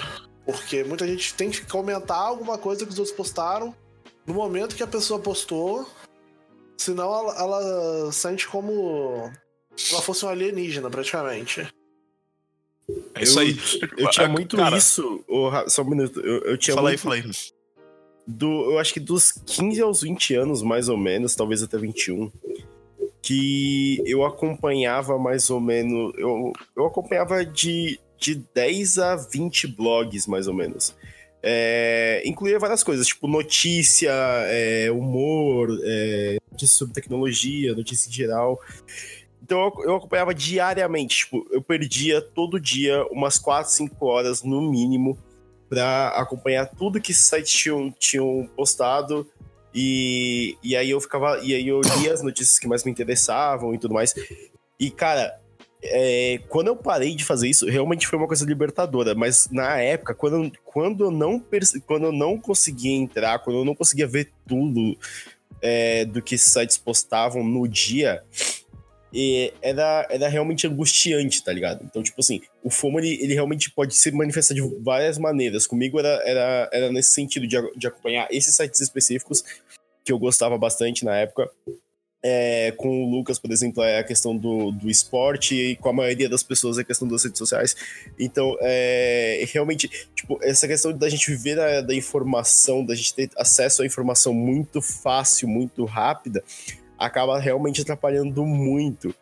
porque 0.46 0.84
muita 0.84 1.08
gente 1.08 1.34
tem 1.34 1.50
que 1.50 1.66
comentar 1.66 2.18
alguma 2.18 2.58
coisa 2.58 2.86
que 2.86 2.92
os 2.92 3.00
outros 3.00 3.16
postaram 3.16 3.74
no 4.26 4.34
momento 4.34 4.76
que 4.76 4.84
a 4.84 4.88
pessoa 4.88 5.22
postou, 5.22 5.88
senão 6.78 7.06
ela, 7.06 7.42
ela 7.42 8.12
sente 8.12 8.48
como 8.48 9.32
ela 9.92 10.02
fosse 10.02 10.26
um 10.26 10.30
alienígena, 10.30 10.90
praticamente. 10.90 11.68
É 13.16 13.24
isso 13.24 13.40
aí. 13.40 13.58
Eu, 13.98 14.06
eu 14.06 14.10
tinha 14.10 14.28
muito 14.28 14.58
Cara, 14.58 14.78
isso. 14.78 15.24
Oh, 15.28 15.50
só 15.70 15.82
um 15.82 15.90
minuto. 15.90 16.20
Eu, 16.20 16.42
eu 16.42 16.58
tinha 16.58 16.76
fala 16.76 16.90
muito, 16.90 17.12
aí, 17.12 17.22
fala 17.22 17.32
aí. 17.32 17.52
Do, 18.28 18.72
eu 18.72 18.80
acho 18.80 18.94
que 18.94 19.00
dos 19.00 19.32
15 19.32 19.82
aos 19.82 20.02
20 20.02 20.36
anos, 20.36 20.62
mais 20.62 20.90
ou 20.90 20.98
menos, 20.98 21.36
talvez 21.36 21.64
até 21.64 21.78
21, 21.78 22.32
que 23.22 24.02
eu 24.06 24.26
acompanhava 24.26 25.18
mais 25.18 25.50
ou 25.50 25.60
menos. 25.60 26.14
Eu, 26.18 26.54
eu 26.76 26.86
acompanhava 26.86 27.46
de, 27.46 28.00
de 28.18 28.36
10 28.54 29.00
a 29.00 29.16
20 29.16 29.68
blogs, 29.68 30.28
mais 30.28 30.48
ou 30.48 30.54
menos. 30.54 30.96
É, 31.44 32.22
incluía 32.24 32.60
várias 32.60 32.84
coisas, 32.84 33.08
tipo 33.08 33.28
notícia, 33.28 34.12
é, 34.12 34.92
humor, 34.92 35.70
é, 35.84 36.38
notícia 36.52 36.78
sobre 36.78 36.94
tecnologia, 36.94 37.74
notícia 37.74 38.10
em 38.10 38.14
geral. 38.14 38.60
Então 39.42 39.72
eu 39.84 39.96
acompanhava 39.96 40.34
diariamente, 40.34 41.18
tipo, 41.18 41.48
eu 41.52 41.62
perdia 41.62 42.22
todo 42.22 42.60
dia 42.60 43.04
umas 43.08 43.40
4, 43.40 43.72
5 43.72 44.06
horas 44.06 44.44
no 44.44 44.62
mínimo 44.62 45.18
para 45.68 46.10
acompanhar 46.10 46.66
tudo 46.66 47.00
que 47.00 47.12
esses 47.12 47.26
sites 47.26 47.52
tinham, 47.52 47.92
tinham 47.98 48.50
postado 48.56 49.26
E, 49.74 50.58
e 50.62 50.76
aí 50.76 50.90
eu 50.90 51.00
ficava. 51.00 51.40
E 51.42 51.56
aí 51.56 51.68
eu 51.68 51.80
lia 51.98 52.14
as 52.14 52.22
notícias 52.22 52.60
que 52.60 52.68
mais 52.68 52.84
me 52.84 52.92
interessavam 52.92 53.74
e 53.74 53.78
tudo 53.78 53.94
mais. 53.94 54.14
E, 54.78 54.92
cara, 54.92 55.40
é, 55.82 56.40
quando 56.50 56.68
eu 56.68 56.76
parei 56.76 57.16
de 57.16 57.24
fazer 57.24 57.48
isso, 57.48 57.66
realmente 57.68 58.08
foi 58.08 58.20
uma 58.20 58.28
coisa 58.28 58.46
libertadora. 58.46 59.16
Mas 59.16 59.50
na 59.50 59.78
época, 59.78 60.14
quando, 60.14 60.52
quando, 60.66 61.06
eu, 61.06 61.12
não 61.12 61.42
quando 61.86 62.08
eu 62.08 62.12
não 62.12 62.38
conseguia 62.38 62.92
entrar, 62.92 63.40
quando 63.40 63.60
eu 63.60 63.66
não 63.66 63.76
conseguia 63.76 64.08
ver 64.08 64.30
tudo 64.46 64.98
é, 65.62 66.04
do 66.06 66.22
que 66.22 66.36
esses 66.36 66.52
sites 66.52 66.78
postavam 66.78 67.44
no 67.44 67.68
dia, 67.68 68.24
e 69.14 69.54
era, 69.62 70.08
era 70.10 70.28
realmente 70.28 70.66
angustiante, 70.66 71.44
tá 71.44 71.52
ligado? 71.52 71.84
Então, 71.84 72.02
tipo 72.02 72.20
assim, 72.20 72.42
o 72.64 72.70
FOMO, 72.70 73.00
ele, 73.00 73.22
ele 73.22 73.34
realmente 73.34 73.70
pode 73.70 73.96
se 73.96 74.12
manifestar 74.12 74.54
de 74.54 74.62
várias 74.80 75.18
maneiras. 75.18 75.68
Comigo 75.68 76.00
era, 76.00 76.22
era, 76.26 76.70
era 76.72 76.92
nesse 76.92 77.12
sentido 77.12 77.46
de, 77.46 77.58
de 77.76 77.88
acompanhar 77.88 78.28
esses 78.32 78.56
sites 78.56 78.80
específicos 78.80 79.44
que 80.04 80.12
eu 80.12 80.20
gostava 80.20 80.58
bastante 80.58 81.04
na 81.04 81.16
época. 81.18 81.50
É, 82.24 82.72
com 82.78 83.04
o 83.04 83.10
Lucas, 83.10 83.40
por 83.40 83.52
exemplo, 83.52 83.82
é 83.82 83.98
a 83.98 84.04
questão 84.04 84.38
do, 84.38 84.72
do 84.72 84.92
esporte, 84.92 85.56
e 85.56 85.76
com 85.76 85.90
a 85.90 85.94
maioria 85.94 86.30
das 86.30 86.44
pessoas 86.44 86.78
é 86.78 86.82
a 86.82 86.84
questão 86.84 87.08
das 87.08 87.24
redes 87.24 87.40
sociais. 87.40 87.76
Então, 88.18 88.56
é, 88.62 89.44
realmente, 89.52 89.90
tipo, 90.14 90.38
essa 90.44 90.68
questão 90.68 90.96
da 90.96 91.10
gente 91.10 91.32
viver 91.32 91.56
da, 91.56 91.82
da 91.82 91.96
informação, 91.96 92.86
da 92.86 92.94
gente 92.94 93.16
ter 93.16 93.32
acesso 93.36 93.82
à 93.82 93.86
informação 93.88 94.34
muito 94.34 94.82
fácil, 94.84 95.48
muito 95.48 95.84
rápida, 95.84 96.44
acaba 97.02 97.40
realmente 97.40 97.82
atrapalhando 97.82 98.46
muito. 98.46 99.14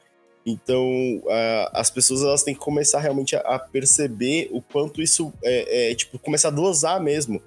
Então, 0.46 0.84
uh, 1.26 1.70
as 1.74 1.90
pessoas 1.90 2.22
elas 2.22 2.44
têm 2.44 2.54
que 2.54 2.60
começar 2.60 3.00
realmente 3.00 3.36
a, 3.36 3.40
a 3.40 3.60
perceber 3.60 4.50
o 4.52 4.62
quanto 4.62 5.02
isso 5.02 5.34
é, 5.44 5.92
é, 5.92 5.96
tipo, 5.96 6.20
começar 6.20 6.50
a 6.50 6.52
dosar 6.52 7.02
mesmo. 7.02 7.42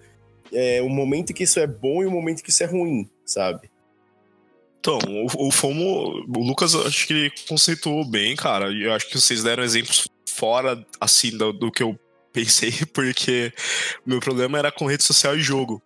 É, 0.52 0.82
o 0.82 0.88
momento 0.88 1.32
que 1.32 1.44
isso 1.44 1.58
é 1.58 1.66
bom 1.66 2.02
e 2.02 2.06
o 2.06 2.10
momento 2.10 2.42
que 2.42 2.50
isso 2.50 2.62
é 2.62 2.66
ruim, 2.66 3.08
sabe? 3.24 3.70
Então, 4.80 4.98
o, 5.06 5.48
o 5.48 5.50
FOMO, 5.50 6.24
o 6.26 6.40
Lucas 6.40 6.74
acho 6.74 7.06
que 7.06 7.12
ele 7.12 7.32
conceituou 7.48 8.04
bem, 8.04 8.34
cara. 8.34 8.70
Eu 8.70 8.92
acho 8.92 9.08
que 9.08 9.20
vocês 9.20 9.42
deram 9.42 9.62
exemplos 9.62 10.08
fora, 10.26 10.84
assim, 11.00 11.36
do, 11.36 11.52
do 11.52 11.70
que 11.70 11.82
eu 11.82 11.98
pensei, 12.32 12.72
porque 12.92 13.52
meu 14.04 14.20
problema 14.20 14.58
era 14.58 14.72
com 14.72 14.86
rede 14.86 15.02
social 15.02 15.36
e 15.36 15.42
jogo. 15.42 15.82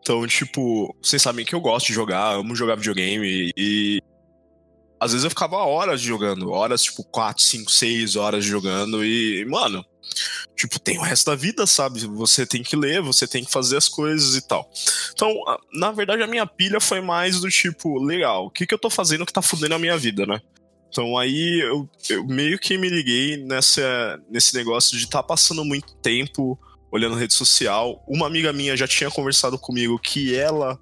Então, 0.00 0.26
tipo, 0.26 0.94
vocês 1.02 1.20
sabem 1.20 1.44
que 1.44 1.54
eu 1.54 1.60
gosto 1.60 1.88
de 1.88 1.92
jogar, 1.92 2.34
amo 2.34 2.56
jogar 2.56 2.76
videogame 2.76 3.52
e. 3.56 4.00
Às 4.98 5.12
vezes 5.12 5.24
eu 5.24 5.30
ficava 5.30 5.56
horas 5.56 5.98
jogando, 5.98 6.50
horas, 6.50 6.82
tipo, 6.82 7.02
4, 7.04 7.42
5, 7.42 7.70
6 7.70 8.16
horas 8.16 8.44
jogando 8.44 9.02
e, 9.02 9.46
mano, 9.46 9.82
tipo, 10.54 10.78
tem 10.78 10.98
o 10.98 11.02
resto 11.02 11.30
da 11.30 11.34
vida, 11.34 11.66
sabe? 11.66 12.00
Você 12.06 12.44
tem 12.44 12.62
que 12.62 12.76
ler, 12.76 13.00
você 13.00 13.26
tem 13.26 13.42
que 13.42 13.50
fazer 13.50 13.78
as 13.78 13.88
coisas 13.88 14.36
e 14.36 14.46
tal. 14.46 14.70
Então, 15.12 15.34
na 15.72 15.90
verdade, 15.90 16.22
a 16.22 16.26
minha 16.26 16.46
pilha 16.46 16.80
foi 16.80 17.00
mais 17.00 17.40
do 17.40 17.48
tipo, 17.48 17.98
legal, 17.98 18.44
o 18.44 18.50
que, 18.50 18.66
que 18.66 18.74
eu 18.74 18.78
tô 18.78 18.90
fazendo 18.90 19.24
que 19.24 19.32
tá 19.32 19.40
fudendo 19.40 19.74
a 19.74 19.78
minha 19.78 19.96
vida, 19.96 20.26
né? 20.26 20.38
Então 20.90 21.16
aí 21.16 21.60
eu, 21.60 21.88
eu 22.08 22.26
meio 22.26 22.58
que 22.58 22.76
me 22.76 22.88
liguei 22.88 23.36
nessa, 23.36 24.20
nesse 24.28 24.54
negócio 24.54 24.98
de 24.98 25.04
estar 25.04 25.22
tá 25.22 25.22
passando 25.22 25.64
muito 25.64 25.94
tempo 25.96 26.58
olhando 26.90 27.14
rede 27.14 27.32
social. 27.32 28.02
Uma 28.06 28.26
amiga 28.26 28.52
minha 28.52 28.76
já 28.76 28.86
tinha 28.86 29.10
conversado 29.10 29.58
comigo 29.58 29.98
que 29.98 30.34
ela 30.34 30.78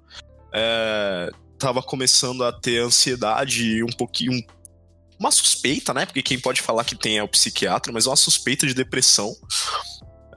estava 1.53 1.79
é, 1.79 1.83
começando 1.83 2.43
a 2.43 2.51
ter 2.51 2.81
ansiedade 2.81 3.77
e 3.77 3.83
um 3.83 3.91
pouquinho. 3.95 4.43
Uma 5.19 5.31
suspeita, 5.31 5.93
né? 5.93 6.05
Porque 6.05 6.23
quem 6.23 6.39
pode 6.39 6.61
falar 6.61 6.85
que 6.85 6.95
tem 6.95 7.17
é 7.17 7.23
o 7.23 7.27
psiquiatra, 7.27 7.91
mas 7.91 8.07
uma 8.07 8.15
suspeita 8.15 8.65
de 8.65 8.73
depressão. 8.73 9.35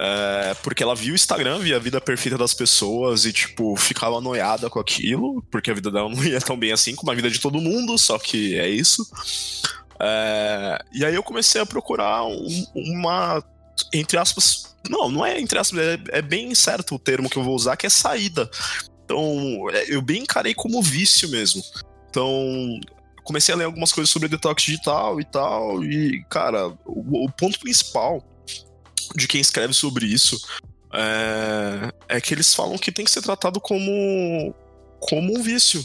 É, 0.05 0.55
porque 0.65 0.83
ela 0.83 0.97
viu 0.97 1.13
o 1.13 1.15
Instagram, 1.15 1.61
via 1.61 1.77
a 1.77 1.79
vida 1.79 2.01
perfeita 2.01 2.37
das 2.37 2.53
pessoas 2.53 3.25
e, 3.25 3.33
tipo, 3.33 3.77
ficava 3.77 4.21
noiada 4.21 4.69
com 4.69 4.81
aquilo, 4.81 5.41
porque 5.49 5.71
a 5.71 5.75
vida 5.75 5.93
dela 5.93 6.09
não 6.09 6.23
ia 6.27 6.41
tão 6.41 6.59
bem 6.59 6.73
assim 6.73 6.97
como 6.97 7.13
a 7.13 7.15
vida 7.15 7.31
de 7.31 7.39
todo 7.39 7.61
mundo, 7.61 7.97
só 7.97 8.19
que 8.19 8.59
é 8.59 8.69
isso. 8.69 9.09
É, 10.01 10.85
e 10.93 11.05
aí 11.05 11.15
eu 11.15 11.23
comecei 11.23 11.61
a 11.61 11.67
procurar 11.67 12.25
um, 12.25 12.67
uma, 12.75 13.45
entre 13.95 14.19
aspas, 14.19 14.75
não, 14.91 15.09
não 15.09 15.25
é 15.25 15.41
entre 15.41 15.57
aspas, 15.57 15.79
é, 15.79 15.99
é, 16.09 16.21
bem 16.21 16.53
certo 16.53 16.97
o 16.97 16.99
termo 16.99 17.31
que 17.31 17.37
eu 17.37 17.45
vou 17.45 17.55
usar, 17.55 17.77
que 17.77 17.87
é 17.87 17.91
saída. 17.91 18.51
Então, 19.05 19.71
é, 19.71 19.95
eu 19.95 20.03
bem 20.03 20.23
encarei 20.23 20.53
como 20.53 20.83
vício 20.83 21.29
mesmo. 21.29 21.63
Então, 22.11 22.27
comecei 23.23 23.55
a 23.55 23.57
ler 23.57 23.67
algumas 23.67 23.93
coisas 23.93 24.11
sobre 24.11 24.29
detox 24.29 24.65
digital 24.65 25.21
e 25.21 25.25
tal, 25.25 25.85
e, 25.85 26.25
cara, 26.29 26.67
o, 26.85 27.27
o 27.27 27.31
ponto 27.31 27.61
principal 27.61 28.32
de 29.17 29.29
quem 29.29 29.41
escreve 29.41 29.75
sobre 29.75 30.07
isso 30.07 30.41
é, 30.93 32.17
é 32.17 32.21
que 32.21 32.35
eles 32.35 32.55
falam 32.55 32.77
que 32.77 32.93
tem 32.93 33.05
que 33.05 33.11
ser 33.11 33.23
tratado 33.23 33.61
como, 33.61 34.55
como 35.01 35.39
um 35.39 35.43
vício. 35.43 35.85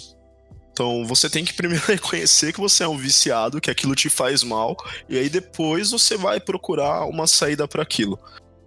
Então 0.71 1.05
você 1.05 1.29
tem 1.29 1.43
que 1.43 1.53
primeiro 1.53 1.83
reconhecer 1.87 2.53
que 2.53 2.59
você 2.59 2.83
é 2.83 2.87
um 2.87 2.97
viciado, 2.97 3.61
que 3.61 3.71
aquilo 3.71 3.95
te 3.95 4.09
faz 4.09 4.43
mal, 4.43 4.75
e 5.09 5.17
aí 5.17 5.29
depois 5.29 5.91
você 5.91 6.17
vai 6.17 6.39
procurar 6.39 7.05
uma 7.05 7.25
saída 7.25 7.67
para 7.67 7.81
aquilo. 7.81 8.19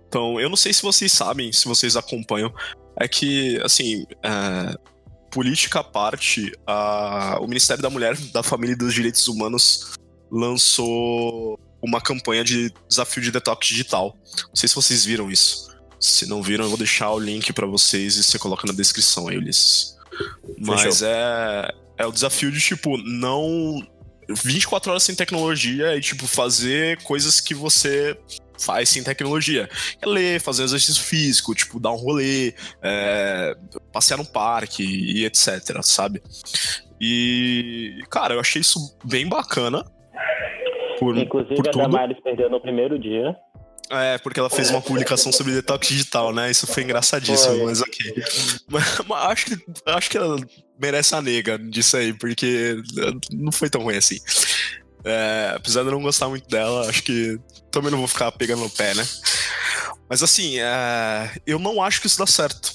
Então 0.08 0.40
eu 0.40 0.48
não 0.48 0.56
sei 0.56 0.72
se 0.72 0.82
vocês 0.82 1.12
sabem, 1.12 1.52
se 1.52 1.66
vocês 1.66 1.96
acompanham, 1.96 2.52
é 2.96 3.06
que, 3.06 3.60
assim, 3.62 4.04
é, 4.22 4.74
política 5.30 5.80
à 5.80 5.84
parte, 5.84 6.52
a, 6.66 7.38
o 7.40 7.46
Ministério 7.46 7.82
da 7.82 7.88
Mulher, 7.88 8.16
da 8.32 8.42
Família 8.42 8.72
e 8.72 8.76
dos 8.76 8.92
Direitos 8.92 9.28
Humanos 9.28 9.92
lançou 10.30 11.58
uma 11.82 12.00
campanha 12.00 12.44
de 12.44 12.72
desafio 12.88 13.22
de 13.22 13.30
detox 13.30 13.66
digital. 13.66 14.16
Não 14.48 14.56
sei 14.56 14.68
se 14.68 14.74
vocês 14.74 15.04
viram 15.04 15.30
isso. 15.30 15.70
Se 15.98 16.26
não 16.26 16.42
viram, 16.42 16.64
eu 16.64 16.68
vou 16.68 16.78
deixar 16.78 17.10
o 17.10 17.18
link 17.18 17.52
para 17.52 17.66
vocês 17.66 18.16
e 18.16 18.24
você 18.24 18.38
coloca 18.38 18.66
na 18.66 18.72
descrição 18.72 19.28
aí, 19.28 19.36
Ulisses. 19.36 19.96
Mas 20.58 21.02
é, 21.02 21.70
é 21.98 22.06
o 22.06 22.12
desafio 22.12 22.50
de, 22.50 22.60
tipo, 22.60 22.96
não. 22.98 23.86
24 24.28 24.92
horas 24.92 25.02
sem 25.02 25.14
tecnologia 25.14 25.96
e, 25.96 26.00
tipo, 26.00 26.26
fazer 26.26 27.02
coisas 27.02 27.40
que 27.40 27.52
você 27.52 28.16
faz 28.60 28.88
sem 28.88 29.02
tecnologia. 29.02 29.68
É 30.00 30.06
ler, 30.06 30.40
fazer 30.40 30.62
exercício 30.62 31.02
físico, 31.02 31.54
tipo, 31.54 31.80
dar 31.80 31.90
um 31.90 31.96
rolê, 31.96 32.54
é, 32.80 33.56
passear 33.92 34.18
no 34.18 34.24
parque 34.24 34.84
e 34.84 35.24
etc, 35.24 35.82
sabe? 35.82 36.22
E, 37.00 38.02
cara, 38.10 38.34
eu 38.34 38.40
achei 38.40 38.60
isso 38.60 38.96
bem 39.04 39.28
bacana. 39.28 39.84
Por, 41.00 41.16
Inclusive 41.16 41.56
por 41.56 41.66
a 41.66 41.72
tudo. 41.72 41.82
Damares 41.82 42.20
perdeu 42.22 42.50
no 42.50 42.60
primeiro 42.60 42.98
dia. 42.98 43.34
É, 43.88 44.18
porque 44.18 44.38
ela 44.38 44.50
fez 44.50 44.68
uma 44.70 44.82
publicação 44.82 45.32
sobre 45.32 45.54
detox 45.54 45.88
digital, 45.88 46.32
né? 46.32 46.50
Isso 46.50 46.66
foi 46.66 46.82
engraçadíssimo, 46.84 47.56
foi. 47.56 47.64
mas 47.64 47.80
ok. 47.80 48.14
Mas, 48.68 49.00
mas, 49.08 49.24
acho, 49.24 49.46
que, 49.46 49.64
acho 49.86 50.10
que 50.10 50.18
ela 50.18 50.36
merece 50.78 51.14
a 51.14 51.22
nega 51.22 51.58
disso 51.58 51.96
aí, 51.96 52.12
porque 52.12 52.76
não 53.32 53.50
foi 53.50 53.70
tão 53.70 53.82
ruim 53.82 53.96
assim. 53.96 54.18
É, 55.04 55.54
apesar 55.56 55.80
de 55.80 55.88
eu 55.88 55.92
não 55.92 56.02
gostar 56.02 56.28
muito 56.28 56.46
dela, 56.48 56.88
acho 56.88 57.02
que 57.02 57.40
também 57.70 57.90
não 57.90 57.98
vou 57.98 58.06
ficar 58.06 58.30
pegando 58.30 58.62
no 58.62 58.70
pé, 58.70 58.94
né? 58.94 59.04
Mas 60.08 60.22
assim, 60.22 60.60
é, 60.60 61.30
eu 61.46 61.58
não 61.58 61.82
acho 61.82 62.00
que 62.00 62.06
isso 62.06 62.18
dá 62.18 62.26
certo. 62.26 62.72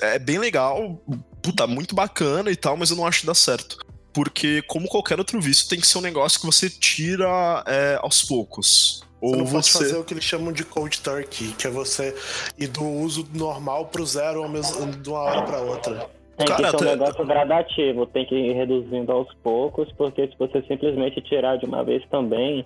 É 0.00 0.18
bem 0.18 0.38
legal, 0.38 1.02
puta, 1.42 1.66
muito 1.66 1.94
bacana 1.94 2.50
e 2.52 2.56
tal, 2.56 2.76
mas 2.76 2.90
eu 2.90 2.96
não 2.96 3.06
acho 3.06 3.20
que 3.20 3.26
dá 3.26 3.34
certo 3.34 3.85
porque, 4.16 4.62
como 4.62 4.88
qualquer 4.88 5.18
outro 5.18 5.38
vício, 5.38 5.68
tem 5.68 5.78
que 5.78 5.86
ser 5.86 5.98
um 5.98 6.00
negócio 6.00 6.40
que 6.40 6.46
você 6.46 6.70
tira 6.70 7.62
é, 7.66 7.98
aos 8.00 8.22
poucos. 8.22 9.04
Ou 9.20 9.32
você 9.32 9.36
não 9.36 9.44
pode 9.44 9.66
você... 9.66 9.78
fazer 9.78 9.96
o 9.98 10.04
que 10.04 10.14
eles 10.14 10.24
chamam 10.24 10.54
de 10.54 10.64
cold 10.64 10.98
turkey, 11.02 11.52
que 11.52 11.66
é 11.66 11.70
você 11.70 12.16
ir 12.56 12.68
do 12.68 12.82
uso 12.82 13.28
normal 13.34 13.88
pro 13.88 14.06
zero 14.06 14.42
ao 14.42 14.48
mesmo, 14.48 14.90
de 14.90 15.10
uma 15.10 15.18
hora 15.18 15.42
para 15.42 15.60
outra. 15.60 16.08
Tem 16.38 16.46
Cara, 16.46 16.72
que 16.72 16.78
ser 16.78 16.84
um 16.84 16.88
negócio 16.88 17.26
gradativo, 17.26 18.06
tem 18.06 18.24
que 18.24 18.34
ir 18.34 18.54
reduzindo 18.54 19.12
aos 19.12 19.28
poucos, 19.42 19.92
porque 19.98 20.28
se 20.28 20.34
você 20.38 20.64
simplesmente 20.66 21.20
tirar 21.20 21.58
de 21.58 21.66
uma 21.66 21.84
vez 21.84 22.02
também, 22.10 22.64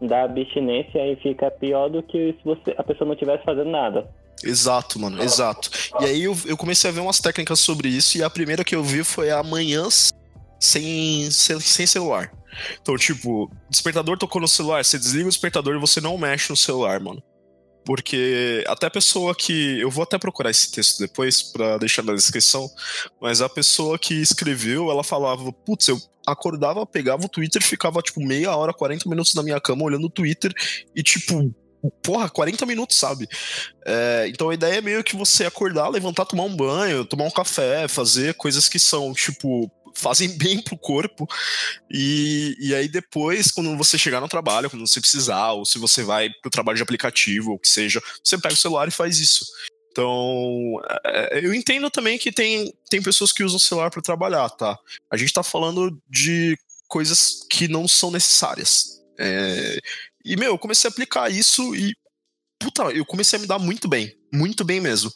dá 0.00 0.22
abstinência 0.22 1.04
e 1.04 1.16
fica 1.16 1.50
pior 1.50 1.90
do 1.90 2.00
que 2.04 2.32
se 2.38 2.44
você, 2.44 2.76
a 2.78 2.84
pessoa 2.84 3.06
não 3.06 3.14
estivesse 3.14 3.42
fazendo 3.42 3.70
nada. 3.70 4.08
Exato, 4.44 5.00
mano, 5.00 5.20
exato. 5.20 5.68
E 6.00 6.04
aí 6.04 6.22
eu, 6.24 6.36
eu 6.46 6.56
comecei 6.56 6.90
a 6.90 6.92
ver 6.92 7.00
umas 7.00 7.18
técnicas 7.20 7.58
sobre 7.58 7.88
isso, 7.88 8.18
e 8.18 8.22
a 8.22 8.30
primeira 8.30 8.62
que 8.62 8.74
eu 8.74 8.82
vi 8.82 9.02
foi 9.02 9.30
a 9.30 9.42
manhã 9.42 9.88
sem, 10.62 11.30
sem 11.30 11.86
celular. 11.86 12.32
Então, 12.80 12.96
tipo, 12.96 13.50
despertador 13.68 14.18
tocou 14.18 14.40
no 14.40 14.48
celular, 14.48 14.84
você 14.84 14.98
desliga 14.98 15.26
o 15.26 15.30
despertador 15.30 15.74
e 15.74 15.80
você 15.80 16.00
não 16.00 16.16
mexe 16.18 16.50
no 16.50 16.56
celular, 16.56 17.00
mano. 17.00 17.22
Porque 17.84 18.62
até 18.68 18.86
a 18.86 18.90
pessoa 18.90 19.34
que. 19.34 19.80
Eu 19.80 19.90
vou 19.90 20.04
até 20.04 20.16
procurar 20.16 20.50
esse 20.50 20.70
texto 20.70 21.00
depois 21.00 21.42
para 21.42 21.78
deixar 21.78 22.02
na 22.04 22.14
descrição. 22.14 22.70
Mas 23.20 23.40
a 23.40 23.48
pessoa 23.48 23.98
que 23.98 24.14
escreveu, 24.14 24.88
ela 24.88 25.02
falava: 25.02 25.52
Putz, 25.52 25.88
eu 25.88 26.00
acordava, 26.24 26.86
pegava 26.86 27.24
o 27.24 27.28
Twitter, 27.28 27.60
ficava 27.60 28.00
tipo 28.00 28.20
meia 28.20 28.54
hora, 28.54 28.72
40 28.72 29.08
minutos 29.08 29.34
na 29.34 29.42
minha 29.42 29.60
cama 29.60 29.82
olhando 29.82 30.06
o 30.06 30.10
Twitter 30.10 30.52
e 30.94 31.02
tipo. 31.02 31.52
Porra, 32.00 32.30
40 32.30 32.64
minutos, 32.64 32.96
sabe? 32.96 33.26
É, 33.84 34.26
então 34.28 34.50
a 34.50 34.54
ideia 34.54 34.76
é 34.76 34.80
meio 34.80 35.02
que 35.02 35.16
você 35.16 35.44
acordar, 35.44 35.88
levantar, 35.88 36.24
tomar 36.24 36.44
um 36.44 36.54
banho, 36.54 37.04
tomar 37.04 37.24
um 37.24 37.30
café, 37.30 37.88
fazer 37.88 38.34
coisas 38.34 38.68
que 38.68 38.78
são, 38.78 39.12
tipo, 39.12 39.68
fazem 39.94 40.36
bem 40.36 40.60
pro 40.60 40.78
corpo. 40.78 41.26
E, 41.90 42.56
e 42.58 42.74
aí 42.74 42.88
depois, 42.88 43.50
quando 43.50 43.76
você 43.76 43.98
chegar 43.98 44.20
no 44.20 44.28
trabalho, 44.28 44.70
quando 44.70 44.86
você 44.86 45.00
precisar, 45.00 45.52
ou 45.52 45.64
se 45.64 45.78
você 45.78 46.02
vai 46.02 46.30
pro 46.40 46.50
trabalho 46.50 46.76
de 46.76 46.82
aplicativo, 46.82 47.52
ou 47.52 47.58
que 47.58 47.68
seja, 47.68 48.02
você 48.22 48.38
pega 48.38 48.54
o 48.54 48.58
celular 48.58 48.88
e 48.88 48.92
faz 48.92 49.18
isso. 49.18 49.44
Então, 49.90 50.80
é, 51.04 51.44
eu 51.44 51.52
entendo 51.52 51.90
também 51.90 52.18
que 52.18 52.32
tem, 52.32 52.72
tem 52.88 53.02
pessoas 53.02 53.30
que 53.32 53.44
usam 53.44 53.58
o 53.58 53.60
celular 53.60 53.90
para 53.90 54.00
trabalhar, 54.00 54.48
tá? 54.50 54.78
A 55.10 55.16
gente 55.16 55.32
tá 55.32 55.42
falando 55.42 56.00
de 56.08 56.56
coisas 56.88 57.46
que 57.48 57.68
não 57.68 57.86
são 57.86 58.10
necessárias. 58.10 59.02
É, 59.18 59.78
e, 60.24 60.36
meu, 60.36 60.52
eu 60.52 60.58
comecei 60.58 60.88
a 60.88 60.90
aplicar 60.90 61.30
isso 61.30 61.74
e, 61.74 61.94
puta, 62.58 62.84
eu 62.84 63.04
comecei 63.04 63.38
a 63.38 63.42
me 63.42 63.46
dar 63.46 63.58
muito 63.58 63.86
bem. 63.86 64.16
Muito 64.32 64.64
bem 64.64 64.80
mesmo. 64.80 65.10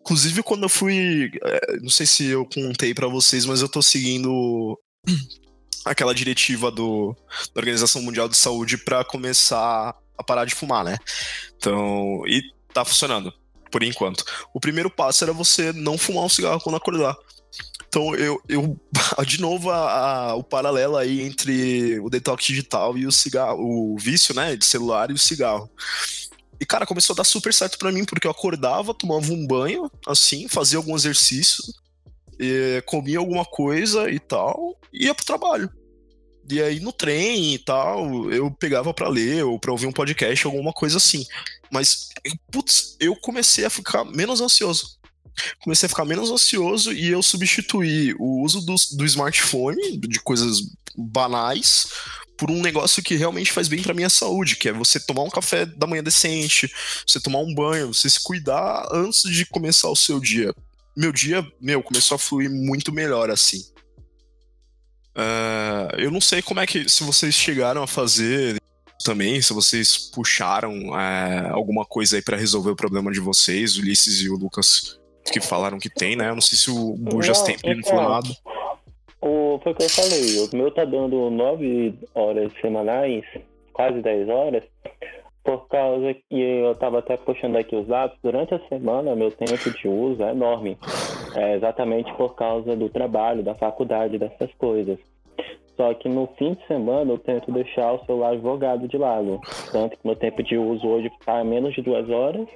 Inclusive, 0.00 0.42
quando 0.42 0.64
eu 0.64 0.68
fui. 0.68 1.30
É, 1.42 1.76
não 1.80 1.88
sei 1.90 2.06
se 2.06 2.26
eu 2.26 2.44
contei 2.44 2.92
para 2.92 3.08
vocês, 3.08 3.46
mas 3.46 3.62
eu 3.62 3.68
tô 3.68 3.80
seguindo 3.80 4.78
aquela 5.84 6.14
diretiva 6.14 6.70
do, 6.70 7.16
da 7.54 7.60
Organização 7.60 8.02
Mundial 8.02 8.28
de 8.28 8.36
Saúde 8.36 8.76
para 8.76 9.04
começar 9.04 9.94
a 10.18 10.24
parar 10.24 10.44
de 10.44 10.54
fumar, 10.54 10.84
né? 10.84 10.98
Então, 11.56 12.22
e 12.26 12.42
tá 12.72 12.84
funcionando, 12.84 13.32
por 13.70 13.82
enquanto. 13.82 14.24
O 14.52 14.60
primeiro 14.60 14.90
passo 14.90 15.24
era 15.24 15.32
você 15.32 15.72
não 15.72 15.96
fumar 15.96 16.24
um 16.24 16.28
cigarro 16.28 16.60
quando 16.60 16.76
acordar. 16.76 17.16
Então, 17.88 18.14
eu, 18.14 18.40
eu 18.48 18.78
de 19.26 19.40
novo, 19.40 19.70
a, 19.70 20.28
a, 20.30 20.34
o 20.34 20.44
paralelo 20.44 20.96
aí 20.96 21.22
entre 21.22 21.98
o 22.00 22.10
detox 22.10 22.44
digital 22.44 22.96
e 22.96 23.06
o 23.06 23.12
cigarro, 23.12 23.58
o 23.60 23.98
vício, 23.98 24.34
né, 24.34 24.54
de 24.54 24.64
celular 24.64 25.10
e 25.10 25.14
o 25.14 25.18
cigarro. 25.18 25.68
E, 26.60 26.66
cara, 26.66 26.86
começou 26.86 27.14
a 27.14 27.16
dar 27.16 27.24
super 27.24 27.54
certo 27.54 27.78
para 27.78 27.90
mim, 27.90 28.04
porque 28.04 28.26
eu 28.26 28.30
acordava, 28.30 28.92
tomava 28.92 29.32
um 29.32 29.46
banho, 29.46 29.90
assim, 30.06 30.46
fazia 30.46 30.76
algum 30.76 30.94
exercício, 30.94 31.64
comia 32.84 33.18
alguma 33.18 33.44
coisa 33.46 34.10
e 34.10 34.18
tal, 34.18 34.78
e 34.92 35.06
ia 35.06 35.14
pro 35.14 35.24
trabalho. 35.24 35.70
E 36.50 36.60
aí 36.60 36.80
no 36.80 36.92
trem 36.92 37.54
e 37.54 37.58
tal, 37.58 38.30
eu 38.32 38.50
pegava 38.50 38.92
para 38.92 39.08
ler 39.08 39.44
ou 39.44 39.58
pra 39.58 39.72
ouvir 39.72 39.86
um 39.86 39.92
podcast, 39.92 40.46
alguma 40.46 40.72
coisa 40.72 40.96
assim. 40.96 41.24
Mas, 41.70 42.08
putz, 42.50 42.96
eu 42.98 43.14
comecei 43.16 43.64
a 43.64 43.70
ficar 43.70 44.04
menos 44.04 44.40
ansioso. 44.40 44.98
Comecei 45.62 45.86
a 45.86 45.88
ficar 45.88 46.04
menos 46.04 46.30
ansioso 46.30 46.92
e 46.92 47.08
eu 47.08 47.22
substituí 47.22 48.14
o 48.18 48.42
uso 48.42 48.60
do, 48.62 48.74
do 48.96 49.06
smartphone, 49.06 49.96
de 49.96 50.20
coisas 50.20 50.58
banais, 50.96 51.86
por 52.40 52.50
um 52.50 52.62
negócio 52.62 53.02
que 53.02 53.16
realmente 53.16 53.52
faz 53.52 53.68
bem 53.68 53.82
para 53.82 53.92
minha 53.92 54.08
saúde, 54.08 54.56
que 54.56 54.70
é 54.70 54.72
você 54.72 54.98
tomar 54.98 55.24
um 55.24 55.28
café 55.28 55.66
da 55.66 55.86
manhã 55.86 56.02
decente, 56.02 56.72
você 57.06 57.20
tomar 57.20 57.40
um 57.40 57.54
banho, 57.54 57.92
você 57.92 58.08
se 58.08 58.18
cuidar 58.18 58.88
antes 58.90 59.30
de 59.30 59.44
começar 59.44 59.90
o 59.90 59.94
seu 59.94 60.18
dia. 60.18 60.54
Meu 60.96 61.12
dia, 61.12 61.46
meu, 61.60 61.82
começou 61.82 62.14
a 62.14 62.18
fluir 62.18 62.50
muito 62.50 62.90
melhor 62.92 63.30
assim. 63.30 63.62
Uh, 65.14 65.94
eu 65.98 66.10
não 66.10 66.20
sei 66.20 66.40
como 66.40 66.60
é 66.60 66.66
que. 66.66 66.88
Se 66.88 67.04
vocês 67.04 67.34
chegaram 67.34 67.82
a 67.82 67.86
fazer 67.86 68.58
também, 69.04 69.42
se 69.42 69.52
vocês 69.52 69.98
puxaram 69.98 70.72
uh, 70.88 71.52
alguma 71.52 71.84
coisa 71.84 72.16
aí 72.16 72.22
para 72.22 72.38
resolver 72.38 72.70
o 72.70 72.76
problema 72.76 73.12
de 73.12 73.20
vocês, 73.20 73.76
Ulisses 73.76 74.22
e 74.22 74.30
o 74.30 74.36
Lucas 74.38 74.98
que 75.30 75.42
falaram 75.42 75.78
que 75.78 75.90
tem, 75.90 76.16
né? 76.16 76.30
Eu 76.30 76.34
não 76.34 76.40
sei 76.40 76.56
se 76.56 76.70
o 76.70 76.96
Bujas 76.96 77.42
tem, 77.42 77.58
ele 77.62 77.82
não 77.82 77.88
falou 77.88 78.08
nada. 78.08 78.34
O, 79.22 79.58
foi 79.62 79.72
o 79.72 79.74
que 79.74 79.84
eu 79.84 79.90
falei, 79.90 80.38
o 80.38 80.56
meu 80.56 80.70
tá 80.70 80.84
dando 80.84 81.30
9 81.30 81.94
horas 82.14 82.52
semanais, 82.60 83.24
quase 83.72 84.00
10 84.00 84.28
horas, 84.28 84.64
por 85.44 85.68
causa 85.68 86.14
que 86.14 86.40
eu 86.40 86.74
tava 86.76 87.00
até 87.00 87.16
puxando 87.16 87.56
aqui 87.56 87.76
os 87.76 87.86
dados, 87.86 88.16
durante 88.22 88.54
a 88.54 88.68
semana 88.68 89.16
meu 89.16 89.30
tempo 89.30 89.70
de 89.70 89.88
uso 89.88 90.22
é 90.22 90.30
enorme. 90.30 90.78
É 91.34 91.54
exatamente 91.54 92.12
por 92.14 92.34
causa 92.34 92.74
do 92.76 92.88
trabalho, 92.88 93.42
da 93.42 93.54
faculdade, 93.54 94.18
dessas 94.18 94.52
coisas. 94.54 94.98
Só 95.76 95.94
que 95.94 96.08
no 96.08 96.26
fim 96.38 96.54
de 96.54 96.66
semana 96.66 97.12
eu 97.12 97.18
tento 97.18 97.50
deixar 97.52 97.92
o 97.92 98.04
celular 98.04 98.36
jogado 98.38 98.86
de 98.86 98.98
lado. 98.98 99.40
Tanto 99.72 99.96
que 99.96 100.06
meu 100.06 100.16
tempo 100.16 100.42
de 100.42 100.58
uso 100.58 100.86
hoje 100.86 101.06
está 101.18 101.42
menos 101.42 101.74
de 101.74 101.80
duas 101.80 102.08
horas. 102.10 102.46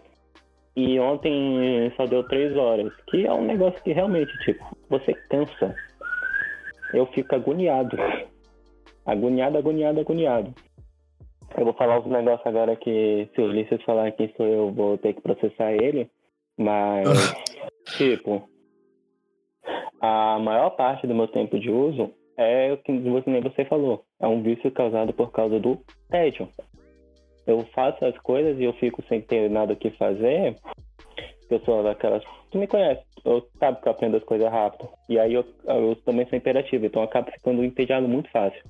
E 0.76 0.99
ontem 0.99 1.90
só 1.97 2.04
deu 2.04 2.23
três 2.25 2.54
horas. 2.56 2.92
Que 3.09 3.26
é 3.26 3.33
um 3.33 3.44
negócio 3.44 3.83
que 3.83 3.92
realmente, 3.92 4.30
tipo, 4.44 4.62
você 4.90 5.14
cansa. 5.30 5.75
Eu 6.95 7.07
fico 7.07 7.35
agoniado. 7.35 7.97
Agoniado, 9.05 9.59
agoniado, 9.59 10.01
agoniado. 10.01 10.55
Eu 11.57 11.65
vou 11.65 11.75
falar 11.75 11.99
uns 11.99 12.07
negócios 12.07 12.47
agora 12.47 12.77
que 12.77 13.29
se 13.35 13.40
o 13.40 13.45
Ulisses 13.45 13.83
falar 13.83 14.12
quem 14.12 14.33
sou 14.37 14.47
eu, 14.47 14.73
vou 14.73 14.97
ter 14.97 15.12
que 15.14 15.21
processar 15.21 15.73
ele. 15.73 16.09
Mas, 16.57 17.07
tipo, 17.99 18.49
a 20.01 20.38
maior 20.38 20.71
parte 20.71 21.07
do 21.07 21.14
meu 21.14 21.29
tempo 21.29 21.59
de 21.59 21.71
uso 21.71 22.12
é 22.37 22.73
o 22.73 22.79
que 22.79 22.92
nem 22.92 23.40
você 23.40 23.64
falou. 23.64 24.05
É 24.21 24.27
um 24.27 24.42
vício 24.42 24.71
causado 24.71 25.12
por 25.12 25.33
causa 25.33 25.59
do 25.59 25.79
tédio. 26.09 26.49
Eu 27.47 27.61
faço 27.75 28.05
as 28.05 28.16
coisas 28.18 28.59
e 28.59 28.64
eu 28.64 28.73
fico 28.75 29.03
sem 29.09 29.21
ter 29.21 29.51
nada 29.51 29.73
o 29.73 29.77
que 29.77 29.90
fazer. 29.90 30.57
Pessoa 31.59 31.83
daquelas. 31.83 32.23
Tu 32.51 32.59
me 32.59 32.67
conhece, 32.67 33.03
eu 33.25 33.47
sabe 33.59 33.81
que 33.81 33.88
eu 33.88 33.93
aprendo 33.93 34.17
as 34.17 34.25
coisas 34.25 34.51
rápido. 34.51 34.88
E 35.09 35.19
aí 35.19 35.35
eu, 35.35 35.45
eu 35.67 35.97
também 36.05 36.27
sou 36.27 36.37
imperativo, 36.37 36.87
então 36.87 37.03
eu 37.03 37.09
acabo 37.09 37.31
ficando 37.31 37.64
entediado 37.64 38.09
muito 38.09 38.31
fácil. 38.31 38.62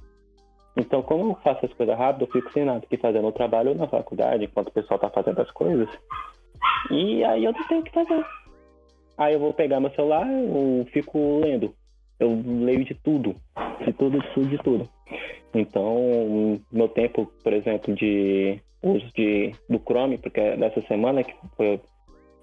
Então, 0.76 1.02
como 1.02 1.30
eu 1.30 1.34
faço 1.36 1.64
as 1.64 1.72
coisas 1.72 1.96
rápido, 1.96 2.22
eu 2.24 2.32
fico 2.32 2.52
sem 2.52 2.64
nada 2.64 2.84
que 2.86 2.96
fazer 2.96 3.20
no 3.20 3.32
trabalho 3.32 3.70
ou 3.70 3.76
na 3.76 3.86
faculdade, 3.86 4.44
enquanto 4.44 4.68
o 4.68 4.72
pessoal 4.72 4.98
tá 4.98 5.08
fazendo 5.08 5.40
as 5.40 5.50
coisas. 5.52 5.88
E 6.90 7.24
aí 7.24 7.44
eu 7.44 7.52
não 7.52 7.68
tenho 7.68 7.80
o 7.80 7.84
que 7.84 7.92
fazer. 7.92 8.24
Aí 9.16 9.34
eu 9.34 9.40
vou 9.40 9.54
pegar 9.54 9.80
meu 9.80 9.90
celular, 9.90 10.26
eu 10.28 10.84
fico 10.92 11.38
lendo. 11.38 11.72
Eu 12.18 12.42
leio 12.44 12.84
de 12.84 12.94
tudo. 12.94 13.36
De 13.84 13.92
tudo, 13.92 14.18
de 14.20 14.34
tudo, 14.34 14.48
de 14.48 14.58
tudo. 14.58 14.88
Então, 15.54 16.60
meu 16.72 16.88
tempo, 16.88 17.30
por 17.42 17.52
exemplo, 17.52 17.94
de 17.94 18.60
uso 18.82 19.06
de, 19.14 19.52
do 19.68 19.78
Chrome, 19.78 20.18
porque 20.18 20.56
nessa 20.56 20.82
semana 20.82 21.22
que, 21.22 21.32
foi, 21.56 21.80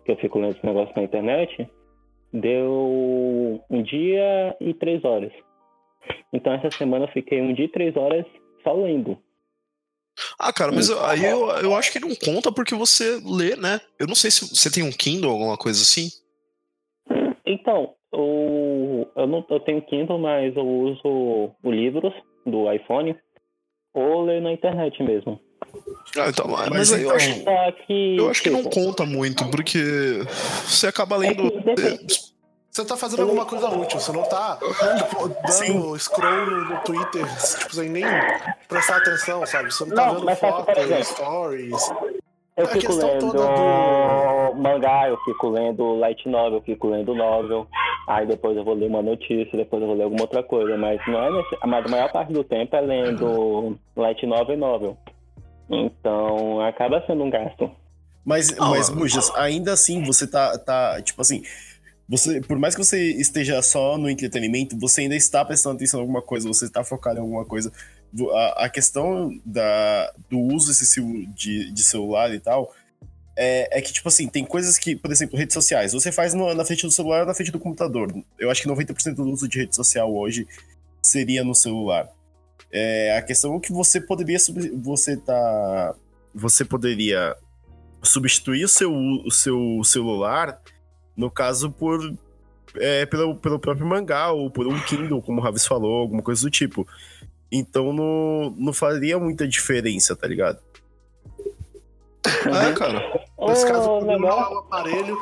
que 0.05 0.11
eu 0.11 0.17
fico 0.17 0.39
lendo 0.39 0.55
esse 0.55 0.65
negócio 0.65 0.93
na 0.95 1.03
internet, 1.03 1.69
deu 2.33 3.61
um 3.69 3.83
dia 3.83 4.55
e 4.59 4.73
três 4.73 5.03
horas. 5.03 5.31
Então, 6.33 6.53
essa 6.53 6.71
semana 6.71 7.05
eu 7.05 7.11
fiquei 7.11 7.41
um 7.41 7.53
dia 7.53 7.65
e 7.65 7.71
três 7.71 7.95
horas 7.95 8.25
só 8.63 8.73
lendo. 8.73 9.17
Ah, 10.37 10.51
cara, 10.51 10.71
mas 10.71 10.89
aí 10.89 11.25
eu, 11.25 11.49
eu 11.61 11.75
acho 11.75 11.91
que 11.91 11.99
não 11.99 12.13
conta 12.15 12.51
porque 12.51 12.75
você 12.75 13.19
lê, 13.25 13.55
né? 13.55 13.79
Eu 13.99 14.07
não 14.07 14.15
sei 14.15 14.29
se 14.29 14.49
você 14.49 14.69
tem 14.69 14.83
um 14.83 14.91
Kindle 14.91 15.29
ou 15.29 15.37
alguma 15.37 15.57
coisa 15.57 15.81
assim. 15.81 16.09
Então, 17.45 17.95
o, 18.13 19.07
eu, 19.15 19.27
não, 19.27 19.45
eu 19.49 19.59
tenho 19.61 19.81
Kindle, 19.81 20.19
mas 20.19 20.55
eu 20.55 20.67
uso 20.67 21.53
o 21.63 21.71
livros 21.71 22.13
do 22.45 22.71
iPhone 22.71 23.15
ou 23.93 24.23
leio 24.23 24.41
na 24.41 24.51
internet 24.51 25.01
mesmo. 25.03 25.39
Ah, 26.17 26.29
então, 26.29 26.47
mas, 26.47 26.69
mas 26.69 26.93
aí 26.93 27.03
eu 27.03 27.11
acho, 27.11 27.43
que, 27.87 28.17
eu 28.17 28.29
acho 28.29 28.43
que 28.43 28.49
não 28.49 28.63
conta 28.63 29.05
muito, 29.05 29.45
porque 29.49 30.25
você 30.65 30.87
acaba 30.87 31.15
lendo. 31.15 31.47
É 31.47 32.31
você 32.71 32.85
tá 32.85 32.95
fazendo 32.95 33.23
alguma 33.23 33.45
coisa 33.45 33.67
útil, 33.67 33.99
você 33.99 34.13
não 34.13 34.23
tá 34.23 34.57
tipo, 34.97 35.27
dando 35.27 35.51
Sim. 35.51 35.99
scroll 35.99 36.45
no 36.45 36.77
Twitter, 36.79 37.25
tipo, 37.59 37.75
sem 37.75 37.89
nem 37.89 38.05
prestar 38.69 38.97
atenção, 38.97 39.45
sabe? 39.45 39.73
Você 39.73 39.83
não 39.83 39.93
tá 39.93 40.05
não, 40.05 40.21
vendo 40.21 40.35
fotos, 40.37 41.07
stories. 41.07 41.93
Eu 42.55 42.65
é 42.65 42.67
fico 42.67 42.93
lendo 42.93 43.31
do... 43.33 44.61
mangá, 44.61 45.09
eu 45.09 45.17
fico 45.25 45.49
lendo 45.49 45.95
light 45.99 46.27
novel, 46.29 46.59
eu 46.59 46.61
fico 46.61 46.87
lendo 46.87 47.13
novel. 47.13 47.67
Aí 48.07 48.25
depois 48.25 48.55
eu 48.55 48.63
vou 48.63 48.73
ler 48.73 48.87
uma 48.87 49.01
notícia, 49.01 49.57
depois 49.57 49.81
eu 49.81 49.87
vou 49.87 49.97
ler 49.97 50.03
alguma 50.03 50.23
outra 50.23 50.41
coisa. 50.41 50.77
Mas 50.77 51.01
não 51.07 51.23
é 51.23 51.29
nesse... 51.29 51.57
mas 51.65 51.85
a 51.85 51.89
maior 51.89 52.11
parte 52.11 52.31
do 52.31 52.43
tempo 52.43 52.73
é 52.75 52.81
lendo 52.81 53.77
light 53.97 54.25
novel 54.25 54.55
e 54.55 54.59
novel. 54.59 54.97
Então 55.71 56.61
acaba 56.61 57.03
sendo 57.07 57.23
um 57.23 57.29
gasto. 57.29 57.71
Mas, 58.23 58.51
mas 58.55 58.89
Mujas, 58.89 59.31
ainda 59.35 59.73
assim 59.73 60.03
você 60.03 60.27
tá, 60.27 60.55
tá, 60.57 61.01
tipo 61.01 61.19
assim, 61.21 61.41
você, 62.07 62.39
por 62.41 62.59
mais 62.59 62.75
que 62.75 62.83
você 62.83 63.13
esteja 63.13 63.61
só 63.61 63.97
no 63.97 64.09
entretenimento, 64.09 64.77
você 64.77 65.01
ainda 65.01 65.15
está 65.15 65.43
prestando 65.43 65.75
atenção 65.75 65.99
em 65.99 66.03
alguma 66.03 66.21
coisa, 66.21 66.47
você 66.47 66.65
está 66.65 66.83
focado 66.83 67.17
em 67.17 67.21
alguma 67.21 67.45
coisa. 67.45 67.71
A, 68.33 68.65
a 68.65 68.69
questão 68.69 69.31
da, 69.45 70.11
do 70.29 70.37
uso 70.37 70.69
excessivo 70.69 71.25
de, 71.33 71.71
de 71.71 71.83
celular 71.83 72.31
e 72.33 72.39
tal 72.39 72.71
é, 73.35 73.79
é, 73.79 73.81
que, 73.81 73.93
tipo 73.93 74.07
assim, 74.07 74.27
tem 74.27 74.43
coisas 74.45 74.77
que, 74.77 74.95
por 74.95 75.11
exemplo, 75.11 75.37
redes 75.37 75.53
sociais, 75.53 75.93
você 75.93 76.11
faz 76.11 76.33
no, 76.33 76.53
na 76.53 76.65
frente 76.65 76.85
do 76.85 76.91
celular 76.91 77.21
ou 77.21 77.25
na 77.25 77.33
frente 77.33 77.51
do 77.51 77.59
computador. 77.59 78.13
Eu 78.37 78.51
acho 78.51 78.61
que 78.61 78.67
90% 78.67 79.15
do 79.15 79.23
uso 79.23 79.47
de 79.47 79.59
rede 79.59 79.75
social 79.75 80.13
hoje 80.13 80.47
seria 81.01 81.43
no 81.43 81.55
celular. 81.55 82.09
É, 82.71 83.17
a 83.17 83.21
questão 83.21 83.55
é 83.55 83.59
que 83.59 83.71
você 83.71 83.99
poderia 83.99 84.37
você 84.81 85.17
tá 85.17 85.95
você 86.33 86.63
poderia 86.63 87.35
substituir 88.01 88.63
o 88.63 88.69
seu, 88.69 88.93
o 88.93 89.31
seu 89.31 89.81
celular 89.83 90.61
no 91.15 91.29
caso, 91.29 91.71
por. 91.71 91.99
É, 92.75 93.05
pelo, 93.05 93.35
pelo 93.35 93.59
próprio 93.59 93.85
mangá, 93.85 94.31
ou 94.31 94.49
por 94.49 94.65
um 94.65 94.79
Kindle, 94.83 95.21
como 95.21 95.41
o 95.41 95.43
Ravis 95.43 95.65
falou, 95.65 96.01
alguma 96.01 96.21
coisa 96.21 96.41
do 96.41 96.49
tipo. 96.49 96.87
Então 97.51 97.91
não, 97.91 98.55
não 98.57 98.71
faria 98.71 99.19
muita 99.19 99.45
diferença, 99.45 100.15
tá 100.15 100.25
ligado? 100.25 100.59
É, 102.25 102.73
cara. 102.73 103.21
Nesse 103.39 103.67
caso, 103.67 103.89
o 103.89 103.97
problema 103.97 104.29
não 104.29 104.39
é 104.39 104.49
o 104.49 104.59
aparelho, 104.59 105.21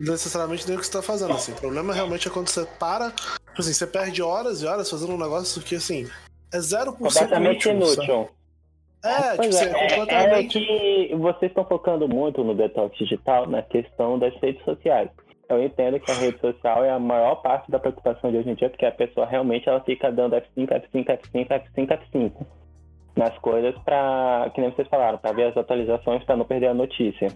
necessariamente 0.00 0.66
nem 0.66 0.76
o 0.76 0.80
que 0.80 0.86
você 0.86 0.92
tá 0.92 1.02
fazendo. 1.02 1.34
Assim. 1.34 1.52
O 1.52 1.56
problema 1.56 1.94
realmente 1.94 2.26
é 2.26 2.30
quando 2.30 2.48
você 2.48 2.64
para, 2.64 3.10
tipo 3.12 3.60
assim, 3.60 3.72
você 3.72 3.86
perde 3.86 4.20
horas 4.20 4.60
e 4.60 4.66
horas 4.66 4.90
fazendo 4.90 5.12
um 5.12 5.18
negócio 5.18 5.62
que, 5.62 5.76
assim, 5.76 6.08
é 6.52 6.58
0% 6.58 6.96
Completamente 6.96 7.68
útil, 7.68 7.72
inútil. 7.72 8.28
É, 9.04 9.36
tipo, 9.36 9.56
é, 9.56 9.64
é, 9.64 9.98
completamente... 9.98 10.58
é 10.58 11.08
que 11.08 11.14
vocês 11.16 11.50
estão 11.50 11.64
focando 11.64 12.08
muito 12.08 12.42
no 12.42 12.54
detox 12.54 12.96
digital 12.98 13.46
na 13.46 13.62
questão 13.62 14.18
das 14.18 14.34
redes 14.40 14.62
sociais. 14.64 15.08
Eu 15.48 15.62
entendo 15.62 15.98
que 15.98 16.10
a 16.10 16.14
rede 16.14 16.38
social 16.40 16.84
é 16.84 16.90
a 16.90 16.98
maior 16.98 17.36
parte 17.36 17.70
da 17.70 17.78
preocupação 17.78 18.30
de 18.30 18.36
hoje 18.36 18.50
em 18.50 18.54
dia, 18.54 18.68
porque 18.68 18.84
a 18.84 18.92
pessoa 18.92 19.26
realmente 19.26 19.68
ela 19.68 19.80
fica 19.80 20.12
dando 20.12 20.36
F5, 20.36 20.68
F5, 20.68 21.06
F5, 21.06 21.48
F5, 21.48 21.98
F5 22.12 22.32
nas 23.16 23.36
coisas 23.38 23.74
para, 23.82 24.50
que 24.54 24.60
nem 24.60 24.70
vocês 24.70 24.86
falaram, 24.88 25.18
para 25.18 25.32
ver 25.32 25.48
as 25.48 25.56
atualizações 25.56 26.22
para 26.24 26.36
não 26.36 26.44
perder 26.44 26.68
a 26.68 26.74
notícia. 26.74 27.28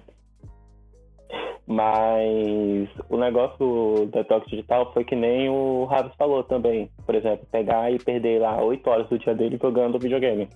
Mas 1.67 2.89
o 3.09 3.17
negócio 3.17 3.57
do 3.59 4.07
detox 4.07 4.47
digital 4.49 4.93
foi 4.93 5.05
que 5.05 5.15
nem 5.15 5.49
o 5.49 5.85
Ravis 5.85 6.13
falou 6.19 6.43
também. 6.43 6.91
Por 7.07 7.15
exemplo, 7.15 7.47
pegar 7.51 7.91
e 7.93 7.99
perder 7.99 8.41
lá 8.41 8.61
8 8.63 8.91
horas 8.91 9.09
do 9.09 9.19
dia 9.19 9.35
dele 9.35 9.59
jogando 9.63 9.99
videogame. 9.99 10.49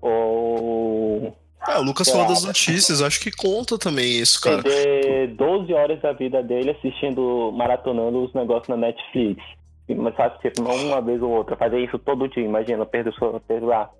Ou. 0.00 1.34
É, 1.68 1.78
o 1.78 1.82
Lucas 1.82 2.08
falou 2.08 2.26
das 2.28 2.44
notícias, 2.44 3.02
acho 3.02 3.20
que 3.20 3.30
conta 3.30 3.76
também 3.76 4.18
isso, 4.18 4.40
cara. 4.40 4.62
Perder 4.62 5.34
12 5.34 5.72
horas 5.72 6.00
da 6.00 6.12
vida 6.12 6.42
dele 6.42 6.70
assistindo, 6.70 7.52
maratonando 7.52 8.24
os 8.24 8.32
negócios 8.34 8.68
na 8.68 8.76
Netflix. 8.76 9.42
Mas 9.88 10.14
faz 10.16 10.32
tipo, 10.40 10.62
não 10.62 10.74
uma 10.74 11.00
vez 11.00 11.22
ou 11.22 11.30
outra, 11.30 11.56
fazer 11.56 11.78
isso 11.78 11.98
todo 11.98 12.28
dia, 12.28 12.42
imagina, 12.42 12.84
perder, 12.84 13.12
perder 13.46 13.66
lá 13.66 13.90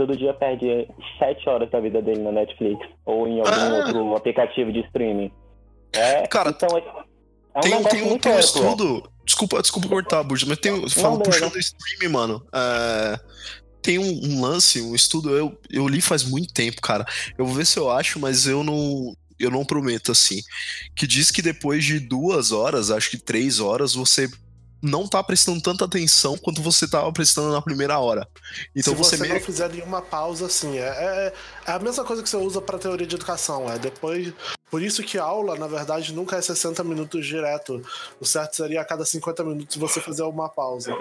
todo 0.00 0.16
dia 0.16 0.32
perde 0.32 0.88
7 1.18 1.46
horas 1.46 1.70
da 1.70 1.78
vida 1.78 2.00
dele 2.00 2.22
na 2.22 2.32
Netflix 2.32 2.80
ou 3.04 3.28
em 3.28 3.40
algum 3.40 3.52
ah. 3.52 3.84
outro 3.84 4.16
aplicativo 4.16 4.72
de 4.72 4.80
streaming. 4.86 5.30
É, 5.92 6.26
Cara, 6.26 6.50
então, 6.50 6.78
é, 6.78 6.80
é 7.54 7.58
um 7.58 7.60
tem, 7.60 7.84
tem 7.84 8.02
um, 8.10 8.18
tem 8.18 8.32
um 8.32 8.38
estudo. 8.38 9.10
Desculpa, 9.26 9.60
desculpa 9.60 9.88
cortar, 9.88 10.22
Burja, 10.22 10.46
mas 10.48 10.56
tem, 10.56 10.88
falo 10.88 11.20
puxando 11.20 11.54
o 11.54 11.58
streaming, 11.58 12.12
mano. 12.14 12.42
É, 12.50 13.20
tem 13.82 13.98
um, 13.98 14.20
um, 14.24 14.40
lance, 14.40 14.80
um 14.80 14.94
estudo, 14.94 15.36
eu, 15.36 15.60
eu 15.68 15.86
li 15.86 16.00
faz 16.00 16.24
muito 16.24 16.54
tempo, 16.54 16.80
cara. 16.80 17.04
Eu 17.36 17.44
vou 17.44 17.54
ver 17.54 17.66
se 17.66 17.78
eu 17.78 17.90
acho, 17.90 18.18
mas 18.18 18.46
eu 18.46 18.64
não. 18.64 19.14
Eu 19.38 19.50
não 19.50 19.64
prometo 19.64 20.12
assim. 20.12 20.40
Que 20.94 21.06
diz 21.06 21.30
que 21.30 21.42
depois 21.42 21.84
de 21.84 21.98
duas 21.98 22.52
horas, 22.52 22.90
acho 22.90 23.10
que 23.10 23.18
três 23.18 23.58
horas, 23.58 23.94
você 23.94 24.30
não 24.82 25.06
tá 25.06 25.22
prestando 25.22 25.60
tanta 25.60 25.84
atenção 25.84 26.36
quanto 26.38 26.62
você 26.62 26.88
tava 26.88 27.12
prestando 27.12 27.52
na 27.52 27.60
primeira 27.60 27.98
hora. 27.98 28.26
Então 28.74 28.94
Se 28.94 28.98
você, 28.98 29.16
você 29.16 29.22
meio... 29.22 29.34
não 29.34 29.40
fizer 29.40 29.68
nenhuma 29.70 30.00
pausa, 30.02 30.46
assim, 30.46 30.78
é, 30.78 30.82
é, 30.82 31.32
é, 31.66 31.72
a 31.72 31.78
mesma 31.78 32.04
coisa 32.04 32.22
que 32.22 32.28
você 32.28 32.36
usa 32.36 32.60
para 32.60 32.78
teoria 32.78 33.06
de 33.06 33.14
educação. 33.14 33.70
É 33.70 33.78
depois. 33.78 34.32
Por 34.70 34.82
isso 34.82 35.02
que 35.02 35.18
aula, 35.18 35.56
na 35.56 35.66
verdade, 35.66 36.14
nunca 36.14 36.36
é 36.36 36.42
60 36.42 36.82
minutos 36.84 37.26
direto. 37.26 37.82
O 38.20 38.24
certo 38.24 38.56
seria 38.56 38.80
a 38.80 38.84
cada 38.84 39.04
50 39.04 39.44
minutos 39.44 39.76
você 39.76 40.00
fazer 40.00 40.22
uma 40.22 40.48
pausa. 40.48 40.96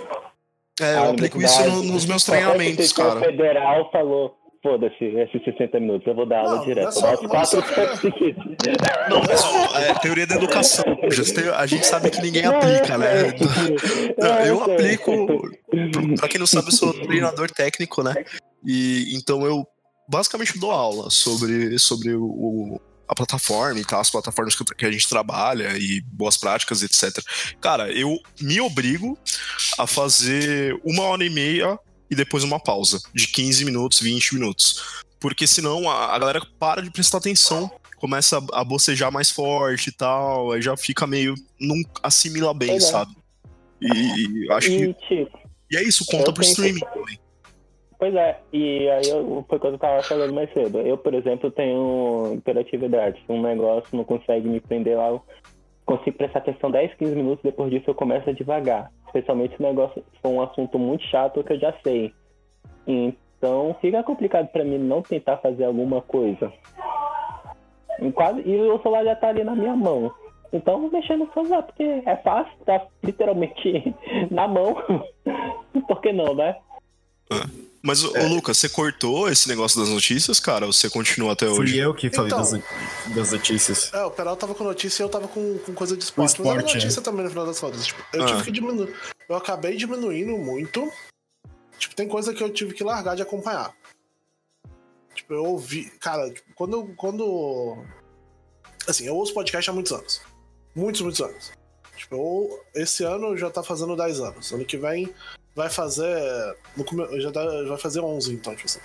É, 0.82 0.96
eu 0.96 1.12
aplico 1.12 1.42
isso 1.42 1.62
no, 1.64 1.84
nos 1.84 2.06
meus 2.06 2.24
treinamentos, 2.24 2.94
cara. 2.94 3.20
O 3.20 3.24
federal 3.24 3.92
falou 3.92 4.36
Foda-se, 4.62 5.06
esses 5.06 5.42
60 5.46 5.80
minutos, 5.80 6.06
eu 6.06 6.14
vou 6.14 6.26
dar 6.26 6.40
aula 6.40 6.58
não, 6.58 6.66
direto. 6.66 7.00
Não 7.00 7.10
é 7.10 7.16
só, 7.16 7.28
quatro 7.28 7.60
é 7.60 9.10
Não, 9.10 9.22
mas 9.22 9.84
é 9.86 9.94
teoria 10.00 10.28
da 10.28 10.36
educação. 10.36 10.84
A 11.56 11.66
gente 11.66 11.86
sabe 11.86 12.10
que 12.10 12.22
ninguém 12.22 12.46
aplica, 12.46 12.98
né? 12.98 13.34
Eu 14.46 14.62
aplico. 14.62 15.12
Pra 16.18 16.28
quem 16.28 16.40
não 16.40 16.48
sabe, 16.48 16.68
eu 16.68 16.72
sou 16.74 16.94
treinador 16.94 17.50
técnico, 17.50 18.04
né? 18.04 18.14
E 18.66 19.16
então 19.16 19.46
eu 19.46 19.66
basicamente 20.10 20.60
dou 20.60 20.72
aula 20.72 21.10
sobre, 21.10 21.80
sobre 21.80 22.14
o, 22.14 22.82
a 23.08 23.16
plataforma 23.16 23.80
e 23.80 23.86
tal, 23.86 24.02
as 24.02 24.12
plataformas 24.12 24.56
que 24.56 24.86
a 24.86 24.92
gente 24.92 25.08
trabalha 25.08 25.78
e 25.78 26.02
boas 26.02 26.36
práticas, 26.36 26.84
etc. 26.84 27.24
Cara, 27.62 27.92
eu 27.92 28.20
me 28.42 28.60
obrigo 28.60 29.18
a 29.78 29.88
fazer 29.88 30.80
uma 30.84 31.04
hora 31.04 31.24
e 31.24 31.30
meia 31.30 31.80
e 32.10 32.16
depois 32.16 32.44
uma 32.44 32.60
pausa 32.60 33.00
de 33.14 33.28
15 33.28 33.66
minutos, 33.66 34.00
20 34.00 34.36
minutos. 34.36 35.04
Porque 35.20 35.46
senão 35.46 35.90
a, 35.90 36.16
a 36.16 36.20
galera 36.20 36.42
para 36.58 36.82
de 36.82 36.90
prestar 36.90 37.18
atenção, 37.18 37.70
começa 37.98 38.38
a, 38.38 38.62
a 38.62 38.64
bocejar 38.64 39.12
mais 39.12 39.30
forte 39.30 39.90
e 39.90 39.92
tal, 39.92 40.52
aí 40.52 40.62
já 40.62 40.76
fica 40.78 41.06
meio. 41.06 41.36
não 41.60 41.76
assimila 42.02 42.54
bem, 42.54 42.78
é. 42.78 42.80
sabe? 42.80 43.12
E, 43.82 44.46
e 44.46 44.52
acho 44.52 44.72
e, 44.72 44.94
que. 44.94 44.94
Tipo, 45.08 45.40
e 45.72 45.78
é 45.78 45.84
isso, 45.84 46.06
conta 46.06 46.34
pro 46.34 46.44
streaming 46.44 46.80
também. 46.80 47.20
Pois 48.00 48.16
é, 48.16 48.40
e 48.54 48.90
aí 48.90 49.10
eu, 49.10 49.46
foi 49.48 49.60
quando 49.60 49.74
eu 49.74 49.80
tava 49.80 50.02
falando 50.02 50.34
mais 50.34 50.52
cedo. 50.54 50.80
Eu, 50.80 50.98
por 50.98 51.14
exemplo, 51.14 51.52
tenho 51.52 52.36
hiperatividade. 52.38 53.22
Um 53.28 53.42
negócio 53.42 53.90
não 53.92 54.06
consegue 54.06 54.48
me 54.48 54.62
prender 54.62 54.98
lá, 54.98 55.20
consigo 55.98 56.18
prestar 56.18 56.40
atenção 56.40 56.70
10, 56.70 56.94
15 56.96 57.16
minutos, 57.16 57.44
depois 57.44 57.72
disso 57.72 57.90
eu 57.90 57.96
começo 57.96 58.30
a 58.30 58.34
devagar 58.34 58.92
especialmente 59.10 59.56
se 59.56 59.62
o 59.62 59.68
negócio 59.68 60.04
for 60.22 60.30
um 60.30 60.42
assunto 60.42 60.80
muito 60.80 61.04
chato 61.06 61.44
que 61.44 61.54
eu 61.54 61.60
já 61.60 61.74
sei. 61.84 62.14
Então 62.88 63.76
fica 63.82 64.04
complicado 64.04 64.48
para 64.48 64.64
mim 64.64 64.78
não 64.78 65.02
tentar 65.02 65.38
fazer 65.38 65.66
alguma 65.66 66.02
coisa. 66.02 66.52
E, 68.02 68.12
quase, 68.12 68.42
e 68.48 68.62
o 68.62 68.82
celular 68.82 69.04
já 69.04 69.16
tá 69.16 69.30
ali 69.30 69.44
na 69.44 69.56
minha 69.56 69.76
mão. 69.76 70.12
Então 70.54 70.80
vou 70.80 70.92
mexer 70.92 71.18
no 71.18 71.32
celular, 71.34 71.64
porque 71.64 71.84
é 71.84 72.16
fácil, 72.18 72.54
tá 72.66 72.86
literalmente 73.04 73.94
na 74.32 74.48
mão. 74.48 74.76
Por 75.88 76.02
que 76.02 76.14
não, 76.14 76.34
né? 76.34 76.56
É. 77.80 77.88
Mas, 77.88 78.04
é. 78.04 78.28
Lucas, 78.28 78.58
você 78.58 78.70
cortou 78.70 79.30
esse 79.30 79.48
negócio 79.48 79.80
das 79.80 79.90
notícias, 79.90 80.40
cara? 80.40 80.66
Ou 80.66 80.74
você 80.74 80.90
continua 80.90 81.34
até 81.34 81.48
hoje? 81.48 81.74
Fui 81.74 81.82
eu 81.82 81.94
que 81.94 82.10
falei 82.10 82.32
então, 82.32 82.40
das, 82.40 83.16
das, 83.16 83.32
notícias. 83.32 83.94
É, 83.94 84.04
o 84.04 84.12
Peral 84.12 84.36
tava 84.36 84.54
com 84.54 84.64
notícia 84.64 85.02
e 85.02 85.06
eu 85.06 85.10
tava 85.10 85.28
com, 85.28 85.58
com 85.60 85.74
coisa 85.74 85.96
de 85.96 86.04
esporte. 86.04 86.30
esporte 86.30 86.48
mas 86.48 86.58
era 86.58 86.74
notícia 86.74 87.00
é. 87.00 87.04
também 87.04 87.24
no 87.24 87.30
final 87.30 87.46
das 87.46 87.60
contas. 87.60 87.86
Tipo, 87.86 88.04
eu 88.14 88.24
ah. 88.24 88.28
tive 88.28 88.44
que 88.44 88.52
diminuir. 88.52 88.94
Eu 89.28 89.36
acabei 89.36 89.78
diminuindo 89.78 90.38
muito. 90.38 90.92
Tipo, 91.78 91.96
tem 91.96 92.08
coisa 92.08 92.34
que 92.34 92.44
eu 92.44 92.50
tive 92.50 92.74
que 92.74 92.84
largar 92.84 93.16
de 93.16 93.22
acompanhar. 93.22 93.74
Tipo, 95.16 95.34
eu 95.34 95.46
ouvi. 95.46 95.90
Cara, 96.00 96.30
tipo, 96.30 96.54
quando. 96.56 96.94
Quando. 96.96 97.78
Assim, 98.88 99.06
eu 99.06 99.16
ouço 99.16 99.34
podcast 99.34 99.70
há 99.70 99.74
muitos 99.74 99.92
anos. 99.92 100.22
Muitos, 100.76 101.02
muitos 101.02 101.22
anos. 101.22 101.52
Tipo, 101.96 102.16
eu, 102.16 102.82
esse 102.82 103.04
ano 103.04 103.38
já 103.38 103.50
tá 103.50 103.62
fazendo 103.62 103.96
10 103.96 104.20
anos. 104.20 104.52
Ano 104.52 104.66
que 104.66 104.78
vem 104.78 105.14
vai 105.56 105.70
fazer. 105.70 106.58
No, 106.76 107.22
já, 107.22 107.32
dá, 107.32 107.64
vai 107.64 107.78
fazer 107.78 108.00
11, 108.00 108.34
então, 108.34 108.56
tipo 108.56 108.68
assim. 108.68 108.80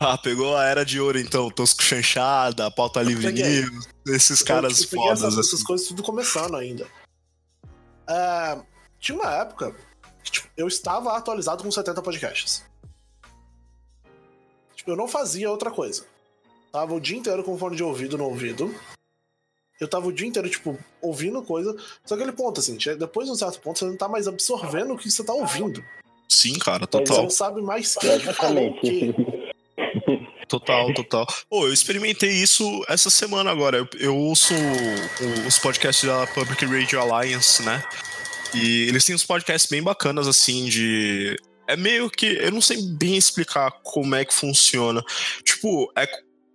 Ah, 0.00 0.16
pegou 0.16 0.56
a 0.56 0.64
era 0.64 0.84
de 0.84 1.00
ouro, 1.00 1.18
então. 1.18 1.50
Tosco 1.50 1.82
Chanchada, 1.82 2.70
Pauta 2.70 3.02
Livre 3.02 3.32
News, 3.32 3.88
esses 4.06 4.42
caras 4.42 4.80
eu, 4.80 4.88
fodas. 4.88 5.18
Essas, 5.20 5.38
assim. 5.38 5.40
essas 5.40 5.62
coisas 5.62 5.88
tudo 5.88 6.02
começando 6.02 6.56
ainda. 6.56 6.86
É, 8.08 8.58
tinha 8.98 9.18
uma 9.18 9.34
época 9.34 9.74
que 10.22 10.30
tipo, 10.30 10.48
eu 10.56 10.68
estava 10.68 11.16
atualizado 11.16 11.62
com 11.62 11.70
70 11.70 12.00
podcasts. 12.00 12.64
Tipo, 14.74 14.92
eu 14.92 14.96
não 14.96 15.08
fazia 15.08 15.50
outra 15.50 15.70
coisa. 15.70 16.06
Tava 16.72 16.94
o 16.94 17.00
dia 17.00 17.18
inteiro 17.18 17.42
com 17.42 17.58
fone 17.58 17.76
de 17.76 17.82
ouvido 17.82 18.16
no 18.16 18.24
ouvido. 18.24 18.74
Eu 19.80 19.86
tava 19.88 20.08
o 20.08 20.12
dia 20.12 20.26
inteiro, 20.26 20.48
tipo, 20.48 20.78
ouvindo 21.00 21.42
coisa. 21.42 21.76
Só 22.04 22.14
aquele 22.14 22.32
ponto, 22.32 22.60
assim, 22.60 22.76
depois 22.98 23.26
de 23.26 23.32
um 23.32 23.36
certo 23.36 23.60
ponto, 23.60 23.78
você 23.78 23.84
não 23.84 23.96
tá 23.96 24.08
mais 24.08 24.26
absorvendo 24.26 24.94
o 24.94 24.98
que 24.98 25.10
você 25.10 25.22
tá 25.22 25.32
ouvindo. 25.32 25.84
Sim, 26.28 26.58
cara, 26.58 26.86
total. 26.86 27.16
Você 27.16 27.22
não 27.22 27.30
sabe 27.30 27.62
mais 27.62 27.94
quem 27.94 28.18
falou 28.20 28.70
o 28.70 28.80
quê. 28.80 29.14
Total, 30.48 30.92
total. 30.94 31.26
Pô, 31.48 31.66
eu 31.66 31.72
experimentei 31.72 32.30
isso 32.30 32.82
essa 32.88 33.10
semana 33.10 33.50
agora. 33.50 33.76
Eu, 33.78 33.88
eu 33.98 34.16
ouço 34.16 34.54
os 35.46 35.58
podcasts 35.58 36.08
da 36.08 36.26
Public 36.28 36.64
Radio 36.64 37.00
Alliance, 37.00 37.62
né? 37.62 37.84
E 38.54 38.88
eles 38.88 39.04
têm 39.04 39.14
uns 39.14 39.24
podcasts 39.24 39.70
bem 39.70 39.82
bacanas, 39.82 40.26
assim, 40.26 40.64
de. 40.66 41.36
É 41.66 41.76
meio 41.76 42.10
que. 42.10 42.26
Eu 42.26 42.50
não 42.50 42.62
sei 42.62 42.78
bem 42.80 43.16
explicar 43.16 43.70
como 43.82 44.14
é 44.14 44.24
que 44.24 44.32
funciona. 44.32 45.04
Tipo, 45.44 45.92
é, 45.96 46.08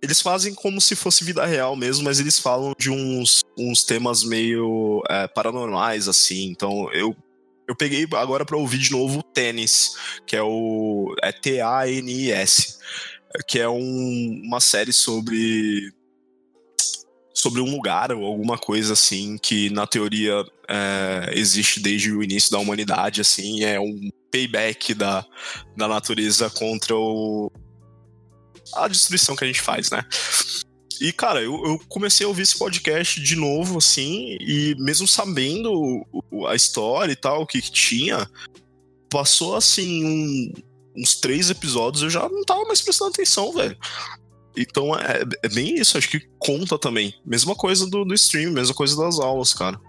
eles 0.04 0.20
fazem 0.20 0.54
como 0.54 0.80
se 0.80 0.94
fosse 0.94 1.24
vida 1.24 1.44
real 1.46 1.74
mesmo, 1.74 2.04
mas 2.04 2.20
eles 2.20 2.38
falam 2.38 2.74
de 2.78 2.90
uns, 2.90 3.42
uns 3.58 3.82
temas 3.84 4.22
meio 4.22 5.02
é, 5.08 5.26
paranormais, 5.26 6.06
assim. 6.08 6.44
Então 6.44 6.92
eu, 6.92 7.16
eu 7.66 7.74
peguei 7.74 8.06
agora 8.12 8.44
para 8.44 8.58
ouvir 8.58 8.78
de 8.78 8.92
novo 8.92 9.20
o 9.20 9.22
Tênis, 9.22 9.96
que 10.26 10.36
é 10.36 10.42
o. 10.42 11.14
É 11.22 11.32
T-A-N-I-S. 11.32 12.78
Que 13.48 13.58
é 13.58 13.68
um, 13.68 14.42
uma 14.44 14.60
série 14.60 14.92
sobre. 14.92 15.90
Sobre 17.32 17.60
um 17.60 17.70
lugar 17.70 18.12
ou 18.12 18.24
alguma 18.24 18.56
coisa 18.56 18.92
assim 18.92 19.36
que 19.36 19.68
na 19.70 19.86
teoria 19.86 20.44
é, 20.68 21.30
existe 21.32 21.80
desde 21.80 22.12
o 22.12 22.22
início 22.22 22.50
da 22.50 22.58
humanidade, 22.58 23.20
assim, 23.20 23.64
é 23.64 23.78
um 23.80 24.08
payback 24.30 24.94
da, 24.94 25.26
da 25.76 25.88
natureza 25.88 26.48
contra 26.48 26.94
o, 26.94 27.50
a 28.72 28.88
destruição 28.88 29.36
que 29.36 29.44
a 29.44 29.46
gente 29.46 29.60
faz, 29.60 29.90
né? 29.90 30.04
E, 31.00 31.12
cara, 31.12 31.42
eu, 31.42 31.54
eu, 31.66 31.80
comecei 31.88 32.24
a 32.24 32.28
ouvir 32.28 32.42
esse 32.42 32.56
podcast 32.56 33.20
de 33.20 33.36
novo, 33.36 33.78
assim, 33.78 34.36
e 34.40 34.76
mesmo 34.78 35.08
sabendo 35.08 36.06
a 36.48 36.54
história 36.54 37.12
e 37.12 37.16
tal, 37.16 37.42
o 37.42 37.46
que, 37.46 37.60
que 37.60 37.70
tinha, 37.70 38.28
passou, 39.10 39.56
assim, 39.56 40.04
um, 40.04 40.52
uns 40.96 41.16
três 41.16 41.50
episódios, 41.50 42.02
eu 42.02 42.10
já 42.10 42.28
não 42.28 42.44
tava 42.44 42.64
mais 42.64 42.80
prestando 42.80 43.10
atenção, 43.10 43.52
velho. 43.52 43.76
Então 44.56 44.94
é, 44.94 45.22
é, 45.42 45.48
bem 45.48 45.74
isso, 45.74 45.98
acho 45.98 46.08
que 46.08 46.20
conta 46.38 46.78
também. 46.78 47.14
Mesma 47.24 47.56
coisa 47.56 47.88
do, 47.88 48.04
do 48.04 48.14
stream, 48.14 48.52
mesma 48.52 48.74
coisa 48.74 48.96
das 48.96 49.18
aulas, 49.18 49.52
cara. 49.52 49.80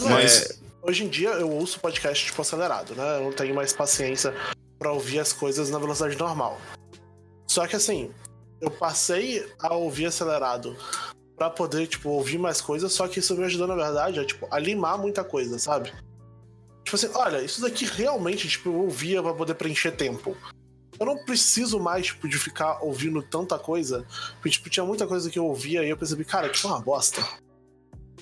Mas. 0.00 0.42
É, 0.42 0.56
hoje 0.82 1.04
em 1.04 1.08
dia 1.08 1.30
eu 1.30 1.50
ouço 1.50 1.80
podcast 1.80 2.24
tipo 2.24 2.42
acelerado, 2.42 2.94
né? 2.94 3.16
Eu 3.16 3.24
não 3.24 3.32
tenho 3.32 3.54
mais 3.54 3.72
paciência 3.72 4.34
para 4.78 4.92
ouvir 4.92 5.20
as 5.20 5.32
coisas 5.32 5.70
na 5.70 5.78
velocidade 5.78 6.18
normal. 6.18 6.60
Só 7.52 7.66
que 7.66 7.76
assim, 7.76 8.10
eu 8.62 8.70
passei 8.70 9.46
a 9.60 9.74
ouvir 9.74 10.06
acelerado 10.06 10.74
para 11.36 11.50
poder, 11.50 11.86
tipo, 11.86 12.08
ouvir 12.08 12.38
mais 12.38 12.62
coisas, 12.62 12.90
só 12.94 13.06
que 13.06 13.18
isso 13.18 13.36
me 13.36 13.44
ajudou, 13.44 13.66
na 13.66 13.74
verdade, 13.74 14.18
a, 14.18 14.24
tipo, 14.24 14.48
a 14.50 14.58
limar 14.58 14.96
muita 14.96 15.22
coisa, 15.22 15.58
sabe? 15.58 15.92
Tipo 16.82 16.96
assim, 16.96 17.10
olha, 17.14 17.42
isso 17.42 17.60
daqui 17.60 17.84
realmente, 17.84 18.48
tipo, 18.48 18.70
eu 18.70 18.76
ouvia 18.76 19.22
pra 19.22 19.34
poder 19.34 19.54
preencher 19.54 19.92
tempo. 19.92 20.34
Eu 20.98 21.04
não 21.04 21.22
preciso 21.26 21.78
mais, 21.78 22.06
tipo, 22.06 22.26
de 22.26 22.38
ficar 22.38 22.82
ouvindo 22.82 23.22
tanta 23.22 23.58
coisa. 23.58 24.06
Porque, 24.36 24.50
tipo, 24.50 24.70
tinha 24.70 24.86
muita 24.86 25.06
coisa 25.06 25.30
que 25.30 25.38
eu 25.38 25.44
ouvia 25.44 25.84
e 25.84 25.90
eu 25.90 25.96
percebi, 25.96 26.24
cara, 26.24 26.48
que 26.48 26.64
é 26.64 26.70
uma 26.70 26.80
bosta. 26.80 27.22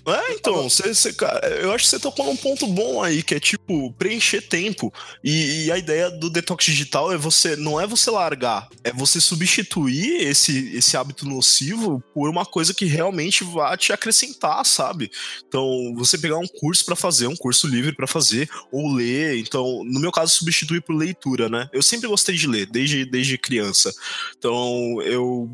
É, 0.06 0.32
então, 0.32 0.68
cê, 0.68 0.94
cê, 0.94 1.12
cara, 1.12 1.46
eu 1.60 1.72
acho 1.72 1.84
que 1.84 1.90
você 1.90 1.98
tocou 1.98 2.24
num 2.24 2.36
ponto 2.36 2.66
bom 2.66 3.02
aí, 3.02 3.22
que 3.22 3.34
é 3.34 3.40
tipo, 3.40 3.92
preencher 3.92 4.40
tempo. 4.42 4.92
E, 5.22 5.66
e, 5.66 5.72
a 5.72 5.78
ideia 5.78 6.10
do 6.10 6.30
detox 6.30 6.64
digital 6.64 7.12
é 7.12 7.16
você, 7.16 7.56
não 7.56 7.80
é 7.80 7.86
você 7.86 8.10
largar, 8.10 8.68
é 8.82 8.92
você 8.92 9.20
substituir 9.20 10.22
esse, 10.22 10.74
esse 10.74 10.96
hábito 10.96 11.26
nocivo 11.26 12.02
por 12.14 12.28
uma 12.30 12.46
coisa 12.46 12.72
que 12.72 12.86
realmente 12.86 13.44
vá 13.44 13.76
te 13.76 13.92
acrescentar, 13.92 14.64
sabe? 14.64 15.10
Então, 15.46 15.94
você 15.96 16.16
pegar 16.16 16.38
um 16.38 16.48
curso 16.48 16.84
para 16.84 16.96
fazer, 16.96 17.26
um 17.26 17.36
curso 17.36 17.66
livre 17.66 17.94
para 17.94 18.06
fazer, 18.06 18.48
ou 18.72 18.92
ler. 18.92 19.38
Então, 19.38 19.84
no 19.84 20.00
meu 20.00 20.10
caso, 20.10 20.34
substituir 20.34 20.80
por 20.80 20.96
leitura, 20.96 21.48
né? 21.48 21.68
Eu 21.72 21.82
sempre 21.82 22.08
gostei 22.08 22.36
de 22.36 22.46
ler, 22.46 22.66
desde, 22.66 23.04
desde 23.04 23.36
criança. 23.36 23.92
Então, 24.36 25.00
eu 25.02 25.50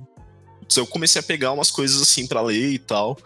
eu 0.77 0.85
comecei 0.85 1.21
a 1.21 1.23
pegar 1.23 1.53
umas 1.53 1.71
coisas 1.71 2.03
assim 2.03 2.27
para 2.27 2.43
ler 2.43 2.73
e 2.73 2.79
tal 2.79 3.17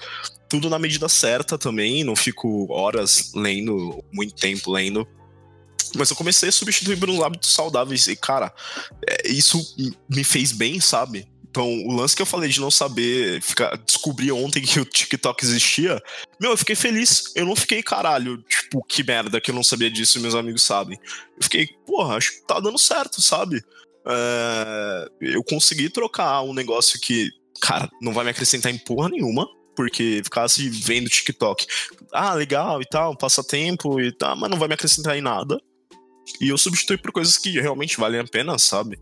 tudo 0.51 0.69
na 0.69 0.81
medida 0.81 1.09
certa 1.09 1.57
também, 1.57 2.03
não 2.03 2.17
fico 2.17 2.67
horas 2.73 3.31
lendo, 3.35 4.05
muito 4.13 4.35
tempo 4.35 4.73
lendo. 4.73 5.07
Mas 5.95 6.11
eu 6.11 6.17
comecei 6.17 6.49
a 6.49 6.53
substituir 6.53 6.99
por 6.99 7.09
uns 7.09 7.23
hábitos 7.23 7.55
saudáveis 7.55 8.07
e, 8.09 8.17
cara, 8.17 8.53
é, 9.09 9.29
isso 9.31 9.59
me 10.09 10.25
fez 10.25 10.53
bem, 10.53 10.81
sabe? 10.81 11.27
Então, 11.49 11.67
o 11.85 11.93
lance 11.93 12.15
que 12.15 12.23
eu 12.23 12.27
falei 12.27 12.49
de 12.49 12.61
não 12.61 12.71
saber, 12.71 13.41
ficar, 13.43 13.77
descobrir 13.79 14.31
ontem 14.33 14.61
que 14.63 14.79
o 14.79 14.85
TikTok 14.85 15.45
existia, 15.45 16.01
meu, 16.41 16.53
eu 16.53 16.57
fiquei 16.57 16.77
feliz. 16.77 17.33
Eu 17.35 17.47
não 17.47 17.57
fiquei, 17.57 17.83
caralho, 17.83 18.39
tipo, 18.43 18.85
que 18.85 19.03
merda 19.05 19.41
que 19.41 19.51
eu 19.51 19.55
não 19.55 19.65
sabia 19.65 19.91
disso 19.91 20.19
e 20.19 20.21
meus 20.21 20.35
amigos 20.35 20.63
sabem. 20.63 20.99
Eu 21.37 21.43
fiquei, 21.43 21.69
porra, 21.87 22.17
acho 22.17 22.33
que 22.33 22.47
tá 22.47 22.59
dando 22.61 22.79
certo, 22.79 23.21
sabe? 23.21 23.63
É, 24.07 25.09
eu 25.21 25.45
consegui 25.45 25.91
trocar 25.91 26.43
um 26.43 26.55
negócio 26.55 27.01
que, 27.01 27.31
cara, 27.61 27.89
não 28.01 28.13
vai 28.13 28.25
me 28.25 28.31
acrescentar 28.31 28.73
em 28.73 28.79
porra 28.79 29.09
nenhuma 29.09 29.49
porque 29.75 30.21
ficasse 30.25 30.69
vendo 30.69 31.09
TikTok. 31.09 31.67
Ah, 32.13 32.35
legal 32.35 32.81
e 32.83 32.87
tal, 32.87 33.17
passatempo 33.17 34.01
e 34.01 34.13
tal, 34.13 34.37
mas 34.37 34.51
não 34.51 34.59
vai 34.59 34.69
me 34.69 34.75
acrescentar 34.75 35.17
em 35.17 35.23
nada. 35.23 35.61
E 36.41 36.49
eu 36.49 36.59
substituí 36.59 36.99
por 36.99 37.13
coisas 37.13 37.37
que 37.37 37.61
realmente 37.61 37.99
valem 37.99 38.21
a 38.21 38.25
pena, 38.25 38.59
sabe? 38.59 38.99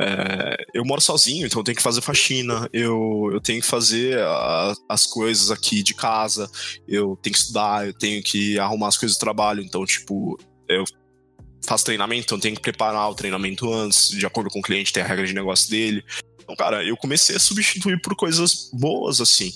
É, 0.00 0.56
eu 0.72 0.84
moro 0.84 1.00
sozinho, 1.00 1.44
então 1.44 1.58
eu 1.58 1.64
tenho 1.64 1.76
que 1.76 1.82
fazer 1.82 2.00
faxina, 2.00 2.68
eu, 2.72 3.30
eu 3.32 3.40
tenho 3.40 3.60
que 3.60 3.66
fazer 3.66 4.16
a, 4.20 4.72
as 4.88 5.04
coisas 5.06 5.50
aqui 5.50 5.82
de 5.82 5.92
casa, 5.92 6.48
eu 6.86 7.18
tenho 7.20 7.34
que 7.34 7.40
estudar, 7.40 7.84
eu 7.84 7.92
tenho 7.92 8.22
que 8.22 8.56
arrumar 8.60 8.88
as 8.88 8.96
coisas 8.96 9.18
do 9.18 9.20
trabalho, 9.20 9.60
então, 9.60 9.84
tipo, 9.84 10.38
eu 10.68 10.84
faço 11.66 11.84
treinamento, 11.84 12.26
então 12.26 12.38
eu 12.38 12.42
tenho 12.42 12.54
que 12.54 12.62
preparar 12.62 13.10
o 13.10 13.14
treinamento 13.14 13.72
antes, 13.72 14.10
de 14.10 14.24
acordo 14.24 14.50
com 14.50 14.60
o 14.60 14.62
cliente, 14.62 14.92
tem 14.92 15.02
a 15.02 15.06
regra 15.06 15.26
de 15.26 15.34
negócio 15.34 15.68
dele. 15.68 16.04
Então, 16.48 16.56
cara, 16.56 16.82
eu 16.82 16.96
comecei 16.96 17.36
a 17.36 17.38
substituir 17.38 18.00
por 18.00 18.16
coisas 18.16 18.70
boas, 18.72 19.20
assim. 19.20 19.52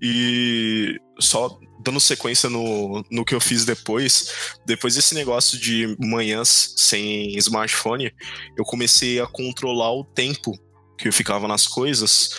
E 0.00 0.96
só 1.18 1.58
dando 1.82 1.98
sequência 1.98 2.48
no, 2.48 3.04
no 3.10 3.24
que 3.24 3.34
eu 3.34 3.40
fiz 3.40 3.64
depois, 3.64 4.56
depois 4.64 4.94
desse 4.94 5.12
negócio 5.12 5.58
de 5.58 5.96
manhãs 5.98 6.72
sem 6.76 7.36
smartphone, 7.38 8.12
eu 8.56 8.64
comecei 8.64 9.18
a 9.18 9.26
controlar 9.26 9.92
o 9.92 10.04
tempo 10.04 10.52
que 10.96 11.08
eu 11.08 11.12
ficava 11.12 11.48
nas 11.48 11.66
coisas 11.66 12.38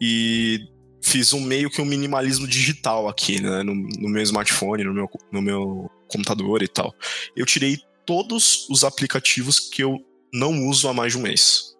e 0.00 0.60
fiz 1.02 1.32
um 1.32 1.40
meio 1.40 1.68
que 1.68 1.82
um 1.82 1.84
minimalismo 1.84 2.46
digital 2.46 3.08
aqui, 3.08 3.42
né, 3.42 3.64
no, 3.64 3.74
no 3.74 4.08
meu 4.08 4.22
smartphone, 4.22 4.84
no 4.84 4.94
meu, 4.94 5.10
no 5.32 5.42
meu 5.42 5.90
computador 6.06 6.62
e 6.62 6.68
tal. 6.68 6.94
Eu 7.34 7.44
tirei 7.44 7.76
todos 8.06 8.68
os 8.70 8.84
aplicativos 8.84 9.58
que 9.58 9.82
eu 9.82 9.98
não 10.32 10.68
uso 10.68 10.88
há 10.88 10.94
mais 10.94 11.12
de 11.12 11.18
um 11.18 11.22
mês. 11.22 11.72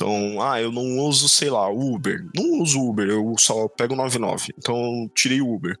Então, 0.00 0.40
ah, 0.40 0.58
eu 0.58 0.72
não 0.72 0.98
uso, 1.00 1.28
sei 1.28 1.50
lá, 1.50 1.68
Uber. 1.68 2.24
Não 2.34 2.62
uso 2.62 2.80
Uber, 2.80 3.06
eu 3.06 3.34
só 3.38 3.68
pego 3.68 3.94
99. 3.94 4.46
Então, 4.56 5.10
tirei 5.14 5.42
Uber. 5.42 5.76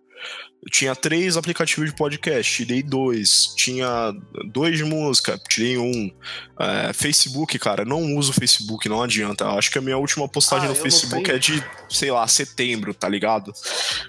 Eu 0.62 0.70
tinha 0.70 0.94
três 0.94 1.38
aplicativos 1.38 1.88
de 1.88 1.96
podcast, 1.96 2.54
tirei 2.54 2.82
dois. 2.82 3.54
Tinha 3.56 4.14
dois 4.52 4.76
de 4.76 4.84
música, 4.84 5.40
tirei 5.48 5.78
um. 5.78 6.10
É, 6.58 6.92
Facebook, 6.92 7.58
cara, 7.58 7.86
não 7.86 8.14
uso 8.14 8.34
Facebook, 8.34 8.86
não 8.90 9.02
adianta. 9.02 9.44
Eu 9.44 9.58
acho 9.58 9.70
que 9.70 9.78
a 9.78 9.80
minha 9.80 9.96
última 9.96 10.28
postagem 10.28 10.66
ah, 10.66 10.68
no 10.68 10.74
Facebook 10.74 11.30
é 11.30 11.38
de, 11.38 11.64
sei 11.88 12.10
lá, 12.10 12.28
setembro, 12.28 12.92
tá 12.92 13.08
ligado? 13.08 13.54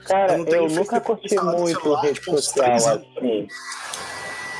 Cara, 0.03 0.37
eu, 0.37 0.45
eu 0.45 0.67
nunca 0.67 0.99
curti 0.99 1.35
muito 1.35 1.93
rede 1.95 2.19
tipo, 2.19 2.31
social 2.31 2.75
assim. 2.75 3.47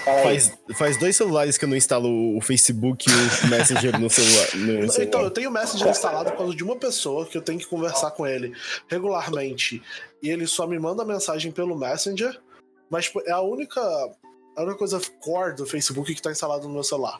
Faz, 0.04 0.58
faz 0.76 0.98
dois 0.98 1.16
celulares 1.16 1.58
que 1.58 1.66
eu 1.66 1.70
não 1.70 1.76
instalo 1.76 2.36
o 2.36 2.42
Facebook 2.42 3.06
e 3.10 3.14
o 3.14 3.48
Messenger 3.50 4.00
no 4.00 4.10
celular, 4.10 4.56
no 4.56 4.92
celular. 4.92 5.04
Então, 5.04 5.22
eu 5.22 5.32
tenho 5.32 5.50
o 5.50 5.54
Messenger 5.54 5.90
instalado 5.90 6.32
por 6.32 6.38
causa 6.38 6.56
de 6.56 6.64
uma 6.64 6.76
pessoa 6.76 7.26
que 7.26 7.38
eu 7.38 7.42
tenho 7.42 7.60
que 7.60 7.68
conversar 7.68 8.12
com 8.12 8.26
ele 8.26 8.54
regularmente. 8.88 9.82
E 10.22 10.30
ele 10.30 10.48
só 10.48 10.66
me 10.66 10.80
manda 10.80 11.06
mensagem 11.06 11.52
pelo 11.52 11.78
Messenger. 11.78 12.40
Mas 12.90 13.06
tipo, 13.06 13.22
é 13.26 13.32
a 13.32 13.42
única, 13.42 13.82
a 13.82 14.64
única 14.64 14.78
coisa 14.78 15.00
core 15.20 15.56
do 15.56 15.66
Facebook 15.66 16.14
que 16.14 16.22
tá 16.22 16.32
instalado 16.32 16.68
no 16.68 16.74
meu 16.74 16.84
celular. 16.84 17.20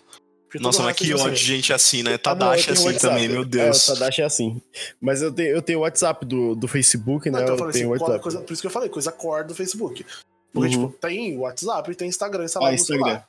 Nossa, 0.60 0.84
mas 0.84 0.98
que 0.98 1.14
ódio 1.14 1.32
de 1.32 1.44
gente 1.44 1.72
assim, 1.72 2.04
né? 2.04 2.18
Tadashi 2.18 2.70
ah, 2.70 2.74
assim 2.74 2.86
WhatsApp. 2.86 3.00
também, 3.00 3.30
meu 3.30 3.46
Deus. 3.46 3.88
É, 3.88 3.94
Tadashi 3.94 4.22
é 4.22 4.26
assim. 4.26 4.62
Mas 5.00 5.22
eu 5.22 5.32
tenho, 5.32 5.56
eu 5.56 5.62
tenho 5.62 5.80
o 5.80 5.82
WhatsApp 5.84 6.26
do, 6.26 6.56
do 6.56 6.68
Facebook, 6.68 7.30
né? 7.30 7.42
Então, 7.42 7.56
eu, 7.56 7.66
eu 7.66 7.72
tenho 7.72 7.94
assim, 7.94 8.04
WhatsApp. 8.04 8.22
Coisa, 8.22 8.42
por 8.42 8.52
isso 8.52 8.62
que 8.62 8.68
eu 8.68 8.72
falei, 8.72 8.90
coisa 8.90 9.12
core 9.14 9.48
do 9.48 9.56
Facebook. 9.56 10.06
Porque, 10.54 10.76
uhum. 10.76 10.88
tipo, 10.88 11.00
tem 11.00 11.38
WhatsApp 11.38 11.92
e 11.92 11.96
tem 11.96 12.08
Instagram 12.08 12.46
instalado 12.46 12.74
ah, 12.74 12.78
no 12.78 12.86
celular. 12.86 13.28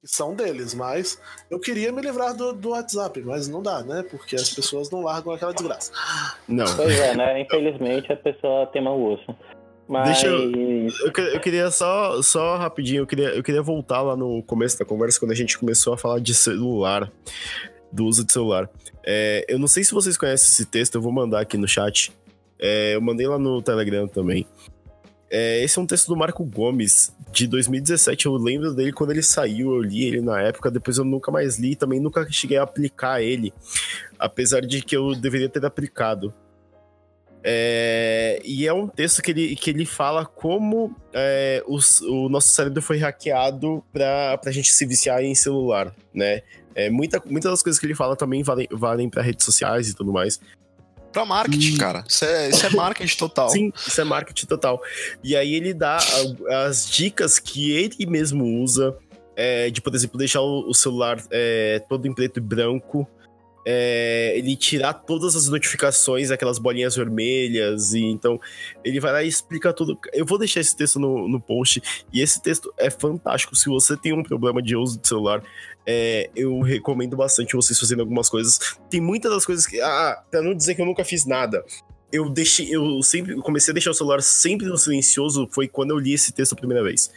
Que 0.00 0.08
são 0.08 0.34
deles, 0.34 0.74
mas 0.74 1.20
eu 1.48 1.60
queria 1.60 1.92
me 1.92 2.02
livrar 2.02 2.34
do, 2.34 2.52
do 2.52 2.70
WhatsApp, 2.70 3.20
mas 3.22 3.46
não 3.46 3.62
dá, 3.62 3.82
né? 3.82 4.02
Porque 4.02 4.34
as 4.34 4.50
pessoas 4.50 4.90
não 4.90 5.02
largam 5.02 5.32
aquela 5.32 5.52
desgraça. 5.52 5.92
Não. 6.48 6.64
Pois 6.76 6.98
é, 6.98 7.14
né? 7.14 7.40
Infelizmente 7.40 8.12
a 8.12 8.16
pessoa 8.16 8.66
tem 8.66 8.82
mau 8.82 8.98
gosto. 8.98 9.34
Mas... 9.88 10.06
Deixa 10.06 10.26
eu, 10.26 10.50
eu, 10.50 11.12
eu, 11.34 11.40
queria 11.40 11.70
só, 11.70 12.20
só 12.22 12.56
rapidinho, 12.56 13.02
eu 13.02 13.06
queria, 13.06 13.28
eu 13.28 13.42
queria 13.42 13.62
voltar 13.62 14.00
lá 14.00 14.16
no 14.16 14.42
começo 14.42 14.78
da 14.78 14.84
conversa, 14.84 15.20
quando 15.20 15.32
a 15.32 15.36
gente 15.36 15.58
começou 15.58 15.92
a 15.92 15.98
falar 15.98 16.18
de 16.18 16.34
celular, 16.34 17.12
do 17.92 18.06
uso 18.06 18.24
de 18.24 18.32
celular. 18.32 18.70
É, 19.04 19.44
eu 19.48 19.58
não 19.58 19.68
sei 19.68 19.84
se 19.84 19.92
vocês 19.92 20.16
conhecem 20.16 20.48
esse 20.48 20.64
texto, 20.64 20.94
eu 20.94 21.02
vou 21.02 21.12
mandar 21.12 21.40
aqui 21.40 21.56
no 21.56 21.68
chat. 21.68 22.12
É, 22.58 22.94
eu 22.94 23.00
mandei 23.00 23.26
lá 23.26 23.38
no 23.38 23.60
Telegram 23.60 24.08
também. 24.08 24.46
É, 25.34 25.64
esse 25.64 25.78
é 25.78 25.82
um 25.82 25.86
texto 25.86 26.08
do 26.08 26.16
Marco 26.16 26.44
Gomes, 26.44 27.10
de 27.32 27.46
2017. 27.46 28.26
Eu 28.26 28.34
lembro 28.34 28.74
dele 28.74 28.92
quando 28.92 29.12
ele 29.12 29.22
saiu, 29.22 29.72
eu 29.72 29.80
li 29.80 30.04
ele 30.04 30.20
na 30.20 30.42
época, 30.42 30.70
depois 30.70 30.98
eu 30.98 31.06
nunca 31.06 31.32
mais 31.32 31.58
li, 31.58 31.74
também 31.74 31.98
nunca 31.98 32.30
cheguei 32.30 32.58
a 32.58 32.64
aplicar 32.64 33.22
ele, 33.22 33.50
apesar 34.18 34.60
de 34.60 34.82
que 34.82 34.94
eu 34.94 35.14
deveria 35.14 35.48
ter 35.48 35.64
aplicado. 35.64 36.34
É, 37.42 38.42
e 38.44 38.66
é 38.66 38.74
um 38.74 38.86
texto 38.86 39.22
que 39.22 39.30
ele, 39.30 39.56
que 39.56 39.70
ele 39.70 39.86
fala 39.86 40.26
como 40.26 40.94
é, 41.14 41.64
os, 41.66 42.02
o 42.02 42.28
nosso 42.28 42.48
cérebro 42.48 42.82
foi 42.82 42.98
hackeado 42.98 43.82
para 43.90 44.38
a 44.44 44.50
gente 44.50 44.70
se 44.70 44.84
viciar 44.84 45.24
em 45.24 45.34
celular, 45.34 45.94
né? 46.12 46.42
É, 46.74 46.90
muita, 46.90 47.22
muitas 47.24 47.50
das 47.50 47.62
coisas 47.62 47.80
que 47.80 47.86
ele 47.86 47.94
fala 47.94 48.16
também 48.16 48.42
valem, 48.42 48.68
valem 48.70 49.08
para 49.08 49.22
redes 49.22 49.46
sociais 49.46 49.88
e 49.88 49.94
tudo 49.94 50.12
mais 50.12 50.38
pra 51.12 51.24
marketing, 51.24 51.74
e... 51.74 51.78
cara. 51.78 52.04
Isso 52.08 52.24
é, 52.24 52.48
isso 52.48 52.66
é 52.66 52.70
marketing 52.74 53.16
total. 53.16 53.50
Sim, 53.50 53.72
isso 53.76 54.00
é 54.00 54.04
marketing 54.04 54.46
total. 54.46 54.80
E 55.22 55.36
aí 55.36 55.54
ele 55.54 55.74
dá 55.74 55.98
as 56.66 56.88
dicas 56.88 57.38
que 57.38 57.72
ele 57.72 58.06
mesmo 58.06 58.44
usa, 58.62 58.96
é, 59.36 59.70
de, 59.70 59.80
por 59.80 59.94
exemplo, 59.94 60.18
deixar 60.18 60.40
o, 60.40 60.72
celular 60.74 61.22
é, 61.30 61.82
todo 61.88 62.06
em 62.06 62.14
preto 62.14 62.38
e 62.38 62.40
branco. 62.40 63.08
É, 63.64 64.36
ele 64.36 64.56
tirar 64.56 64.92
todas 64.92 65.36
as 65.36 65.48
notificações, 65.48 66.30
aquelas 66.30 66.58
bolinhas 66.58 66.96
vermelhas, 66.96 67.92
e 67.94 68.00
então 68.00 68.40
ele 68.84 68.98
vai 68.98 69.12
lá 69.12 69.22
e 69.22 69.28
explica 69.28 69.72
tudo. 69.72 69.98
Eu 70.12 70.26
vou 70.26 70.38
deixar 70.38 70.60
esse 70.60 70.76
texto 70.76 70.98
no, 70.98 71.28
no 71.28 71.40
post, 71.40 71.80
e 72.12 72.20
esse 72.20 72.42
texto 72.42 72.72
é 72.76 72.90
fantástico. 72.90 73.54
Se 73.54 73.68
você 73.68 73.96
tem 73.96 74.12
um 74.12 74.22
problema 74.22 74.60
de 74.60 74.74
uso 74.74 75.00
de 75.00 75.06
celular, 75.06 75.42
é, 75.86 76.30
eu 76.34 76.60
recomendo 76.60 77.16
bastante 77.16 77.56
vocês 77.56 77.78
fazendo 77.78 78.00
algumas 78.00 78.28
coisas. 78.28 78.76
Tem 78.88 79.00
muitas 79.00 79.30
das 79.30 79.44
coisas 79.44 79.66
que. 79.66 79.80
Ah, 79.80 80.22
pra 80.30 80.42
não 80.42 80.54
dizer 80.54 80.74
que 80.74 80.82
eu 80.82 80.86
nunca 80.86 81.04
fiz 81.04 81.24
nada. 81.24 81.64
Eu 82.10 82.28
deixei. 82.28 82.74
Eu 82.74 83.02
sempre 83.02 83.32
eu 83.32 83.42
comecei 83.42 83.72
a 83.72 83.74
deixar 83.74 83.90
o 83.90 83.94
celular 83.94 84.22
sempre 84.22 84.66
no 84.66 84.78
silencioso. 84.78 85.48
Foi 85.50 85.66
quando 85.66 85.90
eu 85.90 85.98
li 85.98 86.14
esse 86.14 86.32
texto 86.32 86.52
a 86.52 86.56
primeira 86.56 86.82
vez. 86.82 87.10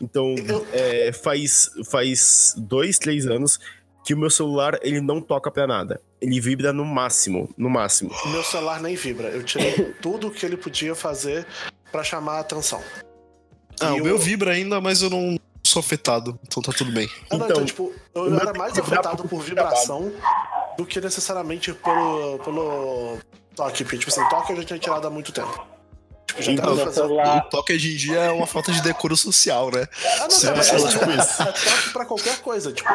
Então, 0.00 0.34
é, 0.72 1.12
faz, 1.12 1.70
faz 1.90 2.54
dois, 2.56 3.00
três 3.00 3.26
anos 3.26 3.58
que 4.08 4.14
o 4.14 4.16
meu 4.16 4.30
celular 4.30 4.78
ele 4.80 5.02
não 5.02 5.20
toca 5.20 5.50
para 5.50 5.66
nada. 5.66 6.00
Ele 6.18 6.40
vibra 6.40 6.72
no 6.72 6.82
máximo, 6.82 7.50
no 7.58 7.68
máximo. 7.68 8.10
O 8.24 8.28
meu 8.28 8.42
celular 8.42 8.80
nem 8.80 8.96
vibra. 8.96 9.28
Eu 9.28 9.42
tirei 9.42 9.92
tudo 10.00 10.30
que 10.30 10.46
ele 10.46 10.56
podia 10.56 10.94
fazer 10.94 11.46
para 11.92 12.02
chamar 12.02 12.36
a 12.36 12.40
atenção. 12.40 12.82
Ah, 13.78 13.90
e 13.90 13.92
o 13.92 13.98
eu... 13.98 14.04
meu 14.04 14.18
vibra 14.18 14.52
ainda, 14.52 14.80
mas 14.80 15.02
eu 15.02 15.10
não 15.10 15.38
sou 15.62 15.80
afetado, 15.80 16.40
então 16.42 16.62
tá 16.62 16.72
tudo 16.72 16.90
bem. 16.90 17.06
Ah, 17.30 17.36
não, 17.36 17.44
então, 17.44 17.48
então, 17.48 17.64
tipo, 17.66 17.92
eu 18.14 18.34
era 18.34 18.54
mais 18.54 18.78
afetado 18.78 19.28
por 19.28 19.42
vibração 19.42 20.10
do 20.78 20.86
que 20.86 21.02
necessariamente 21.02 21.74
pelo, 21.74 22.38
pelo 22.38 23.18
toque. 23.54 23.84
Porque, 23.84 23.98
tipo 23.98 24.10
assim, 24.10 24.26
toque 24.30 24.52
eu 24.52 24.56
já 24.56 24.64
tinha 24.64 24.78
tirado 24.78 25.06
há 25.06 25.10
muito 25.10 25.32
tempo. 25.32 25.66
Tipo, 26.28 26.42
já 26.42 26.52
então, 26.52 26.76
fazendo... 26.76 27.14
O 27.14 27.40
toque 27.50 27.72
hoje 27.72 27.94
em 27.94 27.96
dia 27.96 28.18
é 28.20 28.30
uma 28.30 28.46
falta 28.46 28.70
de 28.70 28.82
decoro 28.82 29.16
social, 29.16 29.70
né? 29.70 29.88
Ah, 30.20 30.28
não, 30.28 30.50
é, 30.50 30.58
é, 30.58 30.62
tipo 30.62 31.10
isso. 31.10 31.42
é 31.42 31.46
toque 31.46 31.92
pra 31.92 32.04
qualquer 32.04 32.38
coisa. 32.40 32.70
Tipo, 32.70 32.90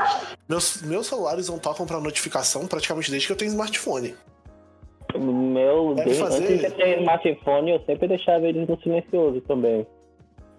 meus, 0.47 0.81
meus 0.83 1.07
celulares 1.07 1.49
não 1.49 1.57
tocam 1.57 1.85
pra 1.85 1.99
notificação 1.99 2.67
praticamente 2.67 3.09
desde 3.09 3.27
que 3.27 3.33
eu 3.33 3.37
tenho 3.37 3.49
smartphone. 3.49 4.15
Meu 5.15 5.95
Deus, 5.95 6.17
fazer... 6.17 6.43
antes 6.43 6.59
de 6.61 6.71
ter 6.71 6.99
smartphone, 6.99 7.71
eu 7.71 7.83
sempre 7.85 8.07
deixava 8.07 8.47
eles 8.47 8.67
no 8.67 8.79
silencioso 8.81 9.41
também. 9.41 9.85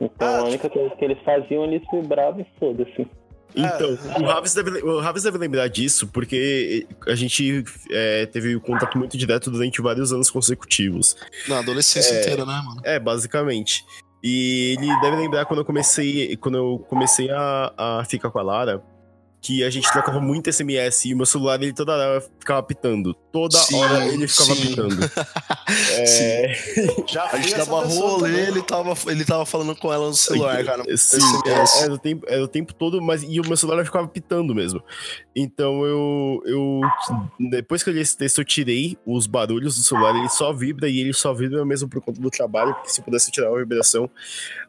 Então 0.00 0.28
ah, 0.28 0.38
a 0.38 0.42
única 0.42 0.68
tipo... 0.68 0.80
coisa 0.80 0.96
que 0.96 1.04
eles 1.04 1.18
faziam, 1.24 1.64
eles 1.64 1.82
vibravam 1.92 2.40
e 2.40 2.58
foda-se. 2.58 3.08
Então, 3.54 3.98
é. 4.16 4.20
o 4.20 4.24
Raves, 4.24 4.54
deve, 4.54 4.70
o 4.82 5.00
Raves 5.00 5.22
deve 5.22 5.38
lembrar 5.38 5.68
disso, 5.68 6.08
porque 6.08 6.86
a 7.06 7.14
gente 7.14 7.64
é, 7.90 8.26
teve 8.26 8.58
contato 8.58 8.98
muito 8.98 9.16
direto 9.16 9.50
durante 9.50 9.80
vários 9.80 10.12
anos 10.12 10.30
consecutivos. 10.30 11.16
Na 11.48 11.60
adolescência 11.60 12.14
é, 12.14 12.20
inteira, 12.20 12.44
né, 12.44 12.62
mano? 12.64 12.80
É, 12.84 12.98
basicamente. 12.98 13.84
E 14.22 14.76
ele 14.78 15.00
deve 15.00 15.16
lembrar 15.16 15.44
quando 15.44 15.60
eu 15.60 15.64
comecei, 15.64 16.36
quando 16.38 16.56
eu 16.56 16.78
comecei 16.88 17.30
a, 17.30 17.72
a 17.76 18.04
ficar 18.04 18.30
com 18.30 18.38
a 18.38 18.42
Lara, 18.42 18.82
que 19.44 19.62
a 19.62 19.68
gente 19.68 19.92
trocava 19.92 20.22
muito 20.22 20.50
SMS 20.50 21.04
e 21.04 21.12
o 21.12 21.18
meu 21.18 21.26
celular 21.26 21.62
ele 21.62 21.74
toda 21.74 21.92
hora 21.92 22.24
ficava 22.40 22.62
pitando. 22.62 23.12
Toda 23.30 23.58
sim, 23.58 23.76
hora 23.76 24.06
ele 24.06 24.26
ficava 24.26 24.54
sim. 24.54 24.68
pitando. 24.68 24.96
é... 25.92 26.54
Já 27.06 27.26
a 27.30 27.36
gente 27.36 27.54
dava 27.54 27.84
rolê, 27.84 28.48
ele 28.48 28.62
tava, 28.62 28.94
ele 29.06 29.22
tava 29.22 29.44
falando 29.44 29.76
com 29.76 29.92
ela 29.92 30.06
no 30.06 30.14
celular, 30.14 30.64
cara. 30.64 30.82
Sim, 30.96 31.18
era, 31.44 31.92
o 31.92 31.98
tempo, 31.98 32.24
era 32.26 32.42
o 32.42 32.48
tempo 32.48 32.72
todo, 32.72 33.02
mas 33.02 33.22
e 33.22 33.38
o 33.38 33.46
meu 33.46 33.56
celular 33.58 33.84
ficava 33.84 34.08
pitando 34.08 34.54
mesmo. 34.54 34.82
Então 35.36 35.84
eu, 35.84 36.42
eu 36.46 36.80
depois 37.38 37.82
que 37.82 37.90
eu 37.90 37.94
li 37.94 38.00
esse 38.00 38.16
texto, 38.16 38.38
eu 38.38 38.46
tirei 38.46 38.96
os 39.04 39.26
barulhos 39.26 39.76
do 39.76 39.82
celular, 39.82 40.16
ele 40.16 40.30
só 40.30 40.54
vibra 40.54 40.88
e 40.88 41.00
ele 41.00 41.12
só 41.12 41.34
vibra 41.34 41.66
mesmo 41.66 41.86
por 41.86 42.00
conta 42.00 42.18
do 42.18 42.30
trabalho, 42.30 42.72
porque 42.72 42.88
se 42.88 43.00
eu 43.00 43.04
pudesse 43.04 43.30
tirar 43.30 43.48
a 43.48 43.58
vibração, 43.58 44.08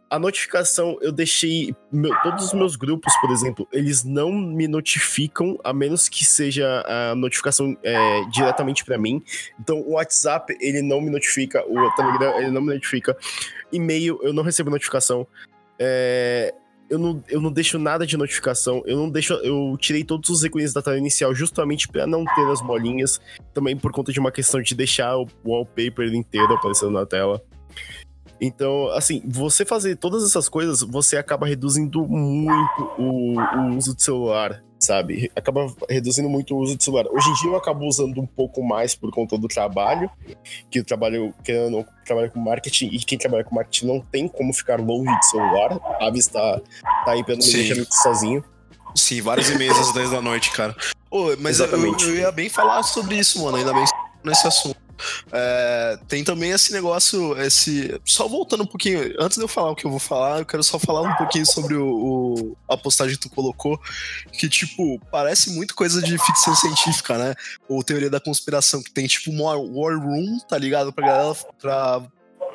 a 0.10 0.20
notificação 0.20 0.98
eu 1.02 1.12
deixei. 1.12 1.76
Meu, 1.92 2.14
todos 2.22 2.46
os 2.46 2.54
meus 2.54 2.76
grupos, 2.76 3.14
por 3.18 3.32
exemplo, 3.32 3.68
eles 3.72 4.04
não 4.04 4.32
me 4.32 4.68
notificam, 4.68 5.58
a 5.64 5.74
menos 5.74 6.08
que 6.08 6.24
seja 6.24 6.84
a 6.86 7.16
notificação 7.16 7.76
é, 7.84 8.24
diretamente 8.26 8.86
para 8.86 8.98
mim. 8.98 9.24
Então, 9.60 9.80
o 9.82 9.94
WhatsApp, 9.94 10.56
ele 10.60 10.82
não 10.82 11.02
me 11.02 11.10
notifica, 11.10 11.64
o 11.68 11.92
Telegram, 11.96 12.40
ele 12.40 12.52
não 12.52 12.62
me 12.62 12.74
notifica. 12.74 13.18
E-mail, 13.72 14.20
eu 14.22 14.34
não 14.34 14.44
recebo 14.44 14.70
notificação. 14.70 15.28
É, 15.80 16.54
eu 16.90 17.00
não, 17.00 17.24
eu 17.28 17.42
não 17.42 17.52
deixo 17.52 17.80
nada 17.80 18.06
de 18.06 18.16
notificação, 18.16 18.84
eu 18.86 18.96
não 18.96 19.10
deixo. 19.10 19.34
Eu 19.36 19.76
tirei 19.80 20.04
todos 20.04 20.30
os 20.30 20.44
ícones 20.44 20.72
da 20.72 20.82
tela 20.82 20.98
inicial 20.98 21.34
justamente 21.34 21.88
para 21.88 22.06
não 22.06 22.24
ter 22.24 22.46
as 22.52 22.62
bolinhas. 22.62 23.20
Também 23.54 23.76
por 23.76 23.92
conta 23.92 24.12
de 24.12 24.20
uma 24.20 24.32
questão 24.32 24.62
de 24.62 24.76
deixar 24.76 25.18
o 25.18 25.28
wallpaper 25.44 26.14
inteiro 26.14 26.54
aparecendo 26.54 26.92
na 26.92 27.06
tela. 27.06 27.42
Então, 28.40 28.90
assim, 28.92 29.22
você 29.26 29.66
fazer 29.66 29.96
todas 29.96 30.24
essas 30.24 30.50
coisas, 30.50 30.82
você 30.82 31.18
acaba 31.18 31.48
reduzindo 31.48 32.06
muito 32.08 32.92
o, 32.98 33.40
o 33.40 33.78
uso 33.78 33.96
de 33.96 34.04
celular, 34.04 34.62
sabe? 34.80 35.32
Acaba 35.36 35.74
reduzindo 35.90 36.30
muito 36.30 36.56
o 36.56 36.60
uso 36.60 36.76
de 36.76 36.84
celular. 36.84 37.06
Hoje 37.10 37.30
em 37.30 37.34
dia 37.34 37.52
eu 37.52 37.56
acabo 37.56 37.86
usando 37.86 38.20
um 38.20 38.26
pouco 38.26 38.64
mais 38.64 38.94
por 38.94 39.12
conta 39.12 39.38
do 39.38 39.48
trabalho, 39.48 40.10
que 40.70 40.80
eu 40.80 40.86
trabalho, 40.86 41.34
querendo 41.44 41.70
não, 41.70 41.86
trabalho 42.06 42.32
com 42.32 42.40
marketing, 42.40 42.88
e 42.88 43.00
quem 43.00 43.18
trabalha 43.18 43.44
com 43.44 43.56
marketing 43.56 43.88
não 43.88 44.00
tem 44.00 44.28
como 44.28 44.54
ficar 44.54 44.80
longe 44.80 45.18
de 45.20 45.30
celular. 45.30 45.80
A 46.00 46.08
Aves 46.08 46.28
tá, 46.28 46.62
tá 47.06 47.12
aí 47.12 47.24
pra 47.24 47.36
não 47.36 47.46
me 47.46 47.52
deixar 47.52 47.76
muito 47.76 47.96
sozinho. 47.96 48.44
Sim, 48.96 49.22
vários 49.22 49.50
e-mails 49.50 49.78
às 49.78 49.94
10 49.94 50.12
da 50.12 50.22
noite, 50.22 50.52
cara. 50.52 50.76
Ô, 51.12 51.36
mas 51.40 51.60
eu, 51.60 51.68
eu, 51.68 52.16
ia 52.16 52.32
bem 52.32 52.50
falar 52.50 52.82
sobre 52.84 53.18
isso, 53.18 53.44
mano, 53.44 53.58
ainda 53.58 53.74
bem 53.74 53.84
nesse 54.24 54.48
assunto. 54.48 54.85
É, 55.32 56.00
tem 56.08 56.24
também 56.24 56.52
esse 56.52 56.72
negócio, 56.72 57.40
esse. 57.42 58.00
Só 58.06 58.28
voltando 58.28 58.64
um 58.64 58.68
pouquinho, 58.68 59.14
antes 59.20 59.38
de 59.38 59.44
eu 59.44 59.48
falar 59.48 59.72
o 59.72 59.76
que 59.76 59.86
eu 59.86 59.92
vou 59.92 60.00
falar, 60.00 60.40
eu 60.40 60.46
quero 60.46 60.64
só 60.64 60.80
falar 60.80 61.02
um 61.02 61.16
pouquinho 61.16 61.46
sobre 61.46 61.76
o, 61.76 61.88
o 61.88 62.58
a 62.68 62.78
postagem 62.78 63.16
que 63.16 63.22
tu 63.22 63.30
colocou, 63.30 63.80
que, 64.32 64.50
tipo, 64.50 65.00
parece 65.12 65.52
muito 65.52 65.76
coisa 65.76 66.02
de 66.02 66.18
ficção 66.18 66.56
científica, 66.56 67.18
né? 67.18 67.36
Ou 67.68 67.84
teoria 67.84 68.10
da 68.10 68.20
conspiração, 68.20 68.82
que 68.82 68.92
tem, 68.92 69.08
tipo, 69.08 69.32
uma 69.32 69.56
war 69.56 70.00
room, 70.00 70.40
tá 70.48 70.58
ligado? 70.58 70.92
Pra 70.92 71.08
galera. 71.08 71.36
Pra, 71.60 72.02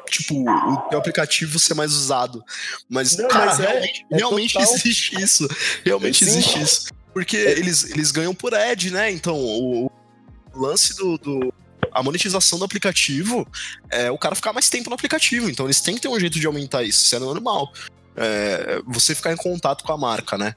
tipo, 0.09 0.35
o 0.35 0.77
teu 0.89 0.99
aplicativo 0.99 1.59
ser 1.59 1.75
mais 1.75 1.93
usado. 1.93 2.43
Mas, 2.89 3.17
Não, 3.17 3.29
cara, 3.29 3.47
mas 3.47 3.61
é, 3.61 3.67
realmente, 3.67 4.07
é 4.11 4.17
realmente 4.17 4.59
existe 4.59 5.23
isso. 5.23 5.49
Realmente 5.85 6.25
existe 6.25 6.61
isso. 6.61 6.87
Porque 7.13 7.37
é. 7.37 7.53
eles, 7.53 7.91
eles 7.91 8.11
ganham 8.11 8.35
por 8.35 8.55
ad, 8.55 8.91
né? 8.91 9.11
Então, 9.11 9.37
o, 9.37 9.87
o 9.87 10.59
lance 10.59 10.97
do, 10.97 11.19
do, 11.19 11.55
a 11.93 12.03
monetização 12.03 12.59
do 12.59 12.65
aplicativo 12.65 13.47
é 13.91 14.11
o 14.11 14.19
cara 14.19 14.35
ficar 14.35 14.53
mais 14.53 14.69
tempo 14.69 14.91
no 14.91 14.95
aplicativo. 14.95 15.49
Então 15.51 15.67
eles 15.67 15.81
têm 15.81 15.95
que 15.95 16.01
ter 16.01 16.09
um 16.09 16.19
jeito 16.19 16.39
de 16.39 16.47
aumentar 16.47 16.83
isso. 16.83 17.05
Isso 17.05 17.17
é 17.17 17.19
normal. 17.19 17.73
É, 18.17 18.83
você 18.87 19.15
ficar 19.15 19.33
em 19.33 19.37
contato 19.37 19.85
com 19.85 19.93
a 19.93 19.99
marca, 19.99 20.37
né? 20.37 20.55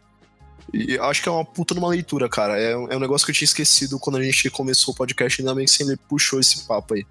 E 0.73 0.97
acho 0.97 1.21
que 1.21 1.29
é 1.29 1.31
uma 1.31 1.45
puta 1.45 1.75
numa 1.75 1.89
leitura, 1.89 2.27
cara. 2.27 2.59
É, 2.59 2.71
é, 2.71 2.77
um 2.77 2.99
negócio 2.99 3.25
que 3.25 3.31
eu 3.31 3.35
tinha 3.35 3.45
esquecido 3.45 3.99
quando 3.99 4.17
a 4.17 4.23
gente 4.23 4.49
começou 4.49 4.93
o 4.93 4.97
podcast, 4.97 5.41
ainda 5.41 5.53
bem 5.53 5.65
que 5.65 5.71
você 5.71 5.97
puxou 6.09 6.39
esse 6.39 6.65
papo 6.65 6.95
aí. 6.95 7.05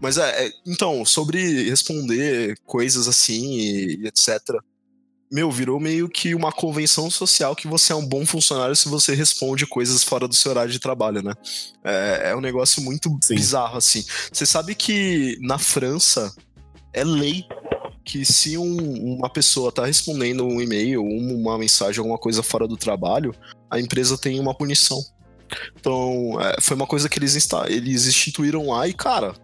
Mas 0.00 0.18
é, 0.18 0.46
é 0.46 0.52
então, 0.66 1.04
sobre 1.04 1.68
responder 1.68 2.58
coisas 2.66 3.06
assim 3.06 3.52
e, 3.52 4.00
e 4.02 4.06
etc 4.06 4.60
meu, 5.30 5.50
virou 5.50 5.78
meio 5.78 6.08
que 6.08 6.34
uma 6.34 6.50
convenção 6.50 7.08
social 7.08 7.54
que 7.54 7.68
você 7.68 7.92
é 7.92 7.96
um 7.96 8.06
bom 8.06 8.26
funcionário 8.26 8.74
se 8.74 8.88
você 8.88 9.14
responde 9.14 9.64
coisas 9.66 10.02
fora 10.02 10.26
do 10.26 10.34
seu 10.34 10.50
horário 10.50 10.72
de 10.72 10.80
trabalho, 10.80 11.22
né? 11.22 11.32
É, 11.84 12.30
é 12.30 12.36
um 12.36 12.40
negócio 12.40 12.82
muito 12.82 13.16
Sim. 13.22 13.36
bizarro, 13.36 13.76
assim. 13.76 14.04
Você 14.32 14.44
sabe 14.44 14.74
que 14.74 15.38
na 15.40 15.58
França 15.58 16.34
é 16.92 17.04
lei 17.04 17.44
que 18.04 18.24
se 18.24 18.58
um, 18.58 19.16
uma 19.16 19.30
pessoa 19.30 19.70
tá 19.70 19.86
respondendo 19.86 20.44
um 20.44 20.60
e-mail, 20.60 21.04
uma 21.04 21.56
mensagem, 21.56 22.00
alguma 22.00 22.18
coisa 22.18 22.42
fora 22.42 22.66
do 22.66 22.76
trabalho, 22.76 23.32
a 23.70 23.78
empresa 23.78 24.18
tem 24.18 24.40
uma 24.40 24.52
punição. 24.52 25.00
Então, 25.78 26.40
é, 26.40 26.60
foi 26.60 26.76
uma 26.76 26.86
coisa 26.86 27.08
que 27.08 27.18
eles, 27.18 27.36
eles 27.68 28.06
instituíram 28.06 28.68
lá 28.68 28.88
e, 28.88 28.92
cara, 28.92 29.34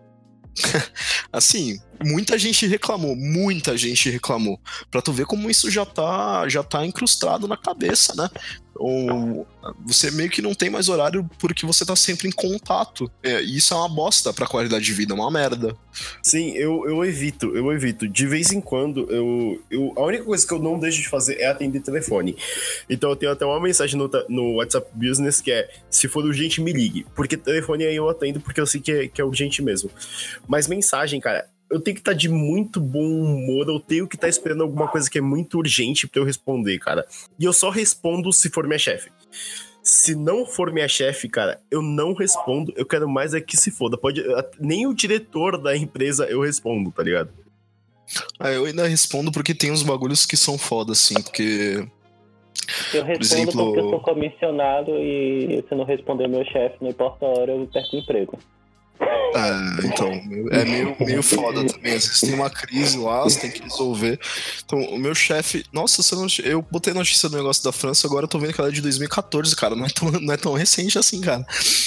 assim, 1.33 1.79
muita 2.05 2.39
gente 2.39 2.67
reclamou, 2.67 3.17
muita 3.17 3.77
gente 3.77 4.11
reclamou. 4.11 4.61
Pra 4.91 5.03
tu 5.03 5.13
ver 5.13 5.27
como 5.27 5.51
isso 5.51 5.71
já 5.71 5.85
tá, 5.85 6.49
já 6.49 6.63
tá 6.63 6.85
incrustado 6.85 7.47
na 7.47 7.57
cabeça, 7.57 8.15
né? 8.15 8.29
Ou 8.79 9.47
você 9.85 10.11
meio 10.11 10.31
que 10.31 10.43
não 10.43 10.55
tem 10.55 10.71
mais 10.71 10.89
horário 10.89 11.29
porque 11.39 11.67
você 11.67 11.85
tá 11.85 11.97
sempre 11.97 12.29
em 12.29 12.33
contato. 12.33 13.11
É, 13.23 13.43
e 13.43 13.57
isso 13.57 13.75
é 13.75 13.77
uma 13.77 13.89
bosta 13.89 14.33
pra 14.33 14.47
qualidade 14.47 14.85
de 14.85 14.93
vida, 14.93 15.13
é 15.13 15.17
uma 15.17 15.31
merda. 15.31 15.77
Sim, 16.23 16.53
eu, 16.53 16.87
eu 16.87 17.05
evito, 17.05 17.57
eu 17.57 17.73
evito. 17.73 18.07
De 18.07 18.27
vez 18.27 18.53
em 18.53 18.61
quando, 18.61 19.11
eu, 19.11 19.63
eu. 19.71 19.93
A 19.97 20.03
única 20.03 20.25
coisa 20.25 20.47
que 20.47 20.53
eu 20.53 20.59
não 20.59 20.79
deixo 20.79 21.01
de 21.01 21.09
fazer 21.09 21.41
é 21.41 21.47
atender 21.47 21.81
telefone. 21.81 22.37
Então 22.89 23.11
eu 23.11 23.17
tenho 23.17 23.33
até 23.33 23.45
uma 23.45 23.61
mensagem 23.61 23.99
no, 23.99 24.11
no 24.29 24.57
WhatsApp 24.57 24.89
Business 24.95 25.41
que 25.41 25.51
é: 25.51 25.69
se 25.91 26.09
for 26.09 26.25
urgente, 26.25 26.61
me 26.61 26.73
ligue. 26.73 27.07
Porque 27.15 27.37
telefone 27.37 27.85
aí 27.85 27.97
eu 27.97 28.09
atendo 28.09 28.41
porque 28.41 28.61
eu 28.61 28.67
sei 28.67 28.81
que 28.81 28.93
é, 28.93 29.09
que 29.09 29.21
é 29.21 29.25
urgente 29.25 29.63
mesmo. 29.63 29.91
Mas 30.47 30.69
mensagem, 30.69 31.21
cara, 31.21 31.49
eu 31.71 31.81
tenho 31.81 31.95
que 31.95 32.01
estar 32.01 32.13
tá 32.13 32.17
de 32.17 32.29
muito 32.29 32.81
bom 32.81 33.05
humor, 33.05 33.69
eu 33.69 33.81
tenho 33.81 34.07
que 34.07 34.17
estar 34.17 34.27
tá 34.27 34.31
esperando 34.31 34.63
alguma 34.63 34.89
coisa 34.89 35.11
que 35.11 35.19
é 35.19 35.21
muito 35.21 35.59
urgente 35.59 36.07
para 36.07 36.21
eu 36.21 36.25
responder, 36.25 36.79
cara. 36.79 37.07
E 37.39 37.45
eu 37.45 37.53
só 37.53 37.71
respondo 37.71 38.33
se 38.33 38.49
for 38.51 38.67
minha 38.67 38.79
chefe. 38.79 39.11
Se 39.83 40.15
não 40.17 40.45
for 40.45 40.73
minha 40.73 40.89
chefe, 40.89 41.29
cara, 41.29 41.61
eu 41.71 41.81
não 41.81 42.13
respondo. 42.13 42.73
Eu 42.77 42.85
quero 42.85 43.09
mais 43.09 43.35
é 43.35 43.41
que 43.41 43.57
se 43.57 43.71
foda. 43.71 43.97
Pode, 43.97 44.23
nem 44.59 44.87
o 44.87 44.95
diretor 44.95 45.61
da 45.61 45.77
empresa 45.77 46.25
eu 46.27 46.41
respondo, 46.41 46.91
tá 46.91 47.03
ligado? 47.03 47.31
Ah, 48.39 48.51
eu 48.51 48.65
ainda 48.65 48.87
respondo 48.87 49.33
porque 49.33 49.55
tem 49.55 49.71
uns 49.71 49.83
bagulhos 49.83 50.27
que 50.27 50.37
são 50.37 50.57
foda, 50.57 50.93
assim, 50.93 51.15
porque. 51.23 51.87
Eu 52.93 53.05
respondo 53.05 53.43
exemplo... 53.43 53.65
porque 53.67 53.81
eu 53.81 53.91
sou 53.91 54.01
comissionado 54.01 54.91
e 54.97 55.65
se 55.69 55.75
não 55.75 55.85
responder 55.85 56.27
meu 56.29 56.45
chefe, 56.45 56.77
não 56.81 56.91
importa 56.91 57.25
a 57.25 57.29
hora, 57.29 57.53
eu 57.53 57.67
perco 57.73 57.97
o 57.97 57.99
emprego. 57.99 58.39
É, 59.35 59.87
então, 59.87 60.09
é 60.51 60.65
meio, 60.65 60.97
meio 60.99 61.23
foda 61.23 61.65
também. 61.65 61.95
Às 61.95 62.07
vezes 62.07 62.21
tem 62.21 62.35
uma 62.35 62.49
crise 62.49 62.97
lá, 62.97 63.23
você 63.23 63.41
tem 63.41 63.51
que 63.51 63.63
resolver. 63.63 64.19
Então, 64.65 64.81
o 64.81 64.99
meu 64.99 65.15
chefe. 65.15 65.65
Nossa, 65.73 66.03
eu 66.43 66.63
botei 66.63 66.95
notícia 66.95 67.29
do 67.29 67.37
negócio 67.37 67.63
da 67.63 67.73
França, 67.73 68.07
agora 68.07 68.25
eu 68.25 68.29
tô 68.29 68.39
vendo 68.39 68.55
que 68.55 68.61
ela 68.61 68.71
é 68.71 68.73
de 68.73 68.81
2014, 68.81 69.55
cara. 69.55 69.75
Não 69.75 69.85
é 69.85 69.91
tão, 69.91 70.11
não 70.11 70.33
é 70.33 70.37
tão 70.37 70.55
recente 70.55 70.99
assim, 70.99 71.21
cara. 71.21 71.45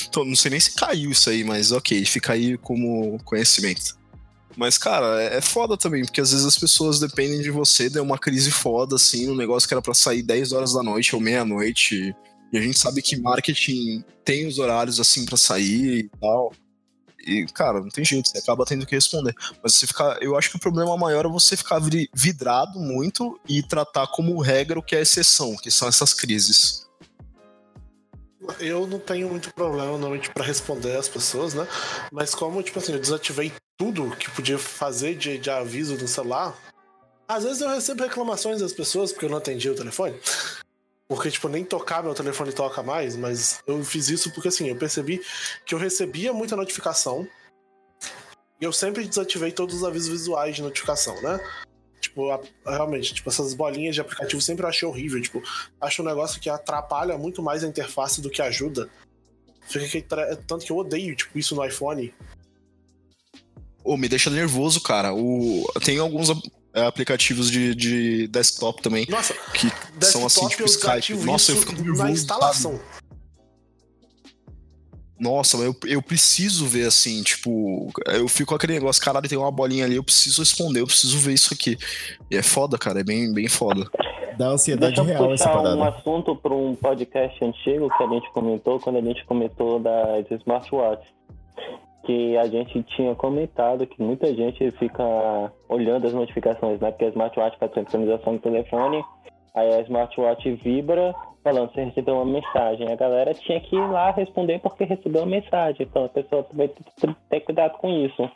Então, 0.08 0.24
não 0.24 0.36
sei 0.36 0.52
nem 0.52 0.60
se 0.60 0.76
caiu 0.76 1.12
isso 1.12 1.30
aí, 1.30 1.44
mas 1.44 1.72
ok, 1.72 2.06
fica 2.06 2.34
aí 2.34 2.58
como 2.58 3.18
conhecimento. 3.24 3.98
Mas, 4.56 4.78
cara, 4.78 5.22
é, 5.22 5.38
é 5.38 5.42
foda 5.42 5.78
também, 5.78 6.04
porque 6.04 6.22
às 6.22 6.32
vezes 6.32 6.46
as 6.46 6.58
pessoas 6.58 7.00
dependem 7.00 7.42
de 7.42 7.50
você, 7.50 7.90
deu 7.90 8.04
uma 8.04 8.18
crise 8.18 8.52
foda, 8.52 8.96
assim, 8.96 9.26
no 9.26 9.36
negócio 9.36 9.68
que 9.68 9.74
era 9.74 9.82
pra 9.82 9.94
sair 9.94 10.22
10 10.22 10.52
horas 10.52 10.74
da 10.74 10.84
noite 10.84 11.16
ou 11.16 11.22
meia-noite. 11.22 12.14
E 12.52 12.58
a 12.58 12.62
gente 12.62 12.78
sabe 12.78 13.02
que 13.02 13.16
marketing 13.16 14.04
tem 14.26 14.48
os 14.48 14.60
horários 14.60 15.00
assim 15.00 15.26
para 15.26 15.38
sair 15.38 16.00
e 16.00 16.10
tal. 16.20 16.52
E, 17.26 17.46
cara, 17.48 17.82
não 17.82 17.90
tem 17.90 18.06
jeito, 18.06 18.30
você 18.30 18.38
acaba 18.38 18.66
tendo 18.66 18.86
que 18.86 18.96
responder. 18.96 19.36
Mas 19.62 19.76
você 19.76 19.88
ficar. 19.88 20.22
Eu 20.22 20.38
acho 20.38 20.50
que 20.50 20.56
o 20.56 20.60
problema 20.60 20.96
maior 20.98 21.26
é 21.26 21.30
você 21.30 21.58
ficar 21.58 21.80
vidrado 22.14 22.80
muito 22.80 23.40
e 23.48 23.62
tratar 23.62 24.08
como 24.08 24.42
regra 24.42 24.80
o 24.80 24.84
que 24.84 24.96
é 24.96 25.02
exceção, 25.02 25.56
que 25.58 25.70
são 25.70 25.88
essas 25.88 26.14
crises. 26.14 26.88
Eu 28.60 28.88
não 28.88 29.00
tenho 29.00 29.30
muito 29.30 29.54
problema 29.54 29.92
normalmente 29.92 30.30
para 30.32 30.44
responder 30.44 30.96
as 30.96 31.08
pessoas, 31.08 31.54
né? 31.54 31.68
Mas 32.12 32.34
como, 32.34 32.64
tipo 32.64 32.80
assim, 32.80 32.94
eu 32.94 33.00
desativei 33.00 33.52
tudo 33.78 34.16
que 34.16 34.32
podia 34.32 34.58
fazer 34.58 35.16
de, 35.16 35.38
de 35.38 35.50
aviso 35.50 35.96
no 35.98 36.08
celular, 36.08 36.58
às 37.28 37.44
vezes 37.44 37.62
eu 37.62 37.70
recebo 37.70 38.04
reclamações 38.04 38.60
das 38.60 38.74
pessoas 38.74 39.12
porque 39.12 39.26
eu 39.26 39.30
não 39.30 39.38
atendi 39.38 39.70
o 39.70 39.76
telefone. 39.76 40.20
Porque, 41.10 41.32
tipo, 41.32 41.50
nem 41.50 41.66
tocar 41.66 42.04
meu 42.04 42.14
telefone 42.14 42.54
toca 42.54 42.84
mais, 42.84 43.16
mas 43.16 43.60
eu 43.66 43.84
fiz 43.84 44.10
isso 44.10 44.32
porque, 44.32 44.50
assim, 44.50 44.70
eu 44.70 44.76
percebi 44.76 45.20
que 45.66 45.74
eu 45.74 45.80
recebia 45.80 46.32
muita 46.32 46.56
notificação 46.56 47.28
e 48.62 48.64
eu 48.64 48.72
sempre 48.72 49.08
desativei 49.08 49.52
todos 49.52 49.78
os 49.78 49.84
avisos 49.84 50.08
visuais 50.08 50.56
de 50.56 50.62
notificação, 50.62 51.20
né? 51.24 51.40
Tipo, 52.00 52.30
a, 52.30 52.40
realmente, 52.68 53.14
tipo, 53.16 53.28
essas 53.28 53.56
bolinhas 53.56 53.96
de 53.96 54.02
aplicativo 54.02 54.40
sempre 54.40 54.68
achei 54.68 54.88
horrível. 54.88 55.20
Tipo, 55.20 55.42
acho 55.82 56.04
um 56.04 56.06
negócio 56.06 56.40
que 56.40 56.48
atrapalha 56.48 57.18
muito 57.18 57.42
mais 57.42 57.64
a 57.64 57.68
interface 57.68 58.22
do 58.22 58.30
que 58.30 58.44
ajuda. 58.44 58.88
Fica 59.62 60.36
tanto 60.48 60.64
que 60.64 60.72
eu 60.72 60.78
odeio, 60.78 61.16
tipo, 61.16 61.40
isso 61.40 61.56
no 61.56 61.66
iPhone. 61.66 62.14
Oh, 63.84 63.98
me 63.98 64.08
deixa 64.08 64.30
nervoso, 64.30 64.80
cara. 64.82 65.12
O... 65.12 65.66
Tem 65.84 65.98
alguns 65.98 66.30
aplicativos 66.74 67.50
de, 67.50 67.74
de 67.76 68.28
desktop 68.28 68.82
também. 68.82 69.06
Nossa, 69.10 69.34
que 69.54 69.72
são 70.06 70.26
assim, 70.26 70.48
tipo 70.48 70.66
Skype. 70.66 71.14
Nossa, 71.26 71.52
eu 71.52 71.58
fico 71.58 71.74
nervoso. 71.74 72.04
Na 72.04 72.12
instalação. 72.12 72.80
Nossa, 75.20 75.58
eu, 75.58 75.76
eu 75.86 76.02
preciso 76.02 76.66
ver 76.66 76.88
assim, 76.88 77.22
tipo, 77.24 77.92
eu 78.06 78.30
fico 78.30 78.50
com 78.50 78.56
aquele 78.56 78.74
negócio, 78.74 79.04
caralho, 79.04 79.28
tem 79.28 79.38
uma 79.38 79.52
bolinha 79.52 79.84
ali, 79.84 79.98
eu 79.98 80.04
preciso 80.04 80.42
responder, 80.42 80.80
eu 80.80 80.88
preciso 80.88 81.18
ver 81.18 81.34
isso 81.34 81.54
aqui. 81.54 81.78
E 82.32 82.38
é 82.38 82.42
foda, 82.42 82.78
cara, 82.78 83.02
é 83.02 83.04
bem, 83.04 83.34
bem 83.34 83.50
foda. 83.50 83.86
Dá 84.38 84.48
ansiedade 84.48 84.96
Deixa 84.96 85.12
real 85.12 85.34
essa 85.34 85.50
parada. 85.50 85.76
um 85.76 85.84
assunto 85.84 86.34
para 86.34 86.54
um 86.54 86.74
podcast 86.74 87.44
antigo 87.44 87.90
que 87.98 88.04
a 88.04 88.08
gente 88.08 88.32
comentou, 88.32 88.80
quando 88.80 89.00
a 89.00 89.02
gente 89.02 89.26
comentou 89.26 89.78
das 89.82 90.26
smartwatches. 90.32 91.12
Que 92.10 92.36
a 92.38 92.48
gente 92.48 92.82
tinha 92.96 93.14
comentado 93.14 93.86
que 93.86 94.02
muita 94.02 94.34
gente 94.34 94.72
fica 94.80 95.04
olhando 95.68 96.08
as 96.08 96.14
notificações, 96.14 96.80
né? 96.80 96.90
Porque 96.90 97.06
a 97.06 97.10
smartwatch 97.10 97.60
faz 97.60 97.72
sincronização 97.72 98.34
do 98.34 98.42
telefone, 98.42 99.06
aí 99.54 99.76
a 99.76 99.82
smartwatch 99.82 100.52
vibra 100.64 101.14
falando 101.44 101.72
você 101.72 101.84
recebeu 101.84 102.16
uma 102.16 102.26
mensagem. 102.26 102.92
A 102.92 102.96
galera 102.96 103.32
tinha 103.36 103.62
que 103.62 103.76
ir 103.76 103.92
lá 103.92 104.10
responder 104.10 104.58
porque 104.58 104.86
recebeu 104.86 105.22
uma 105.22 105.30
mensagem. 105.30 105.86
Então 105.88 106.06
a 106.06 106.10
pessoa 106.10 106.48
vai 106.52 106.68
ter 107.30 107.42
cuidado 107.42 107.78
com 107.78 107.90
isso. 107.90 108.28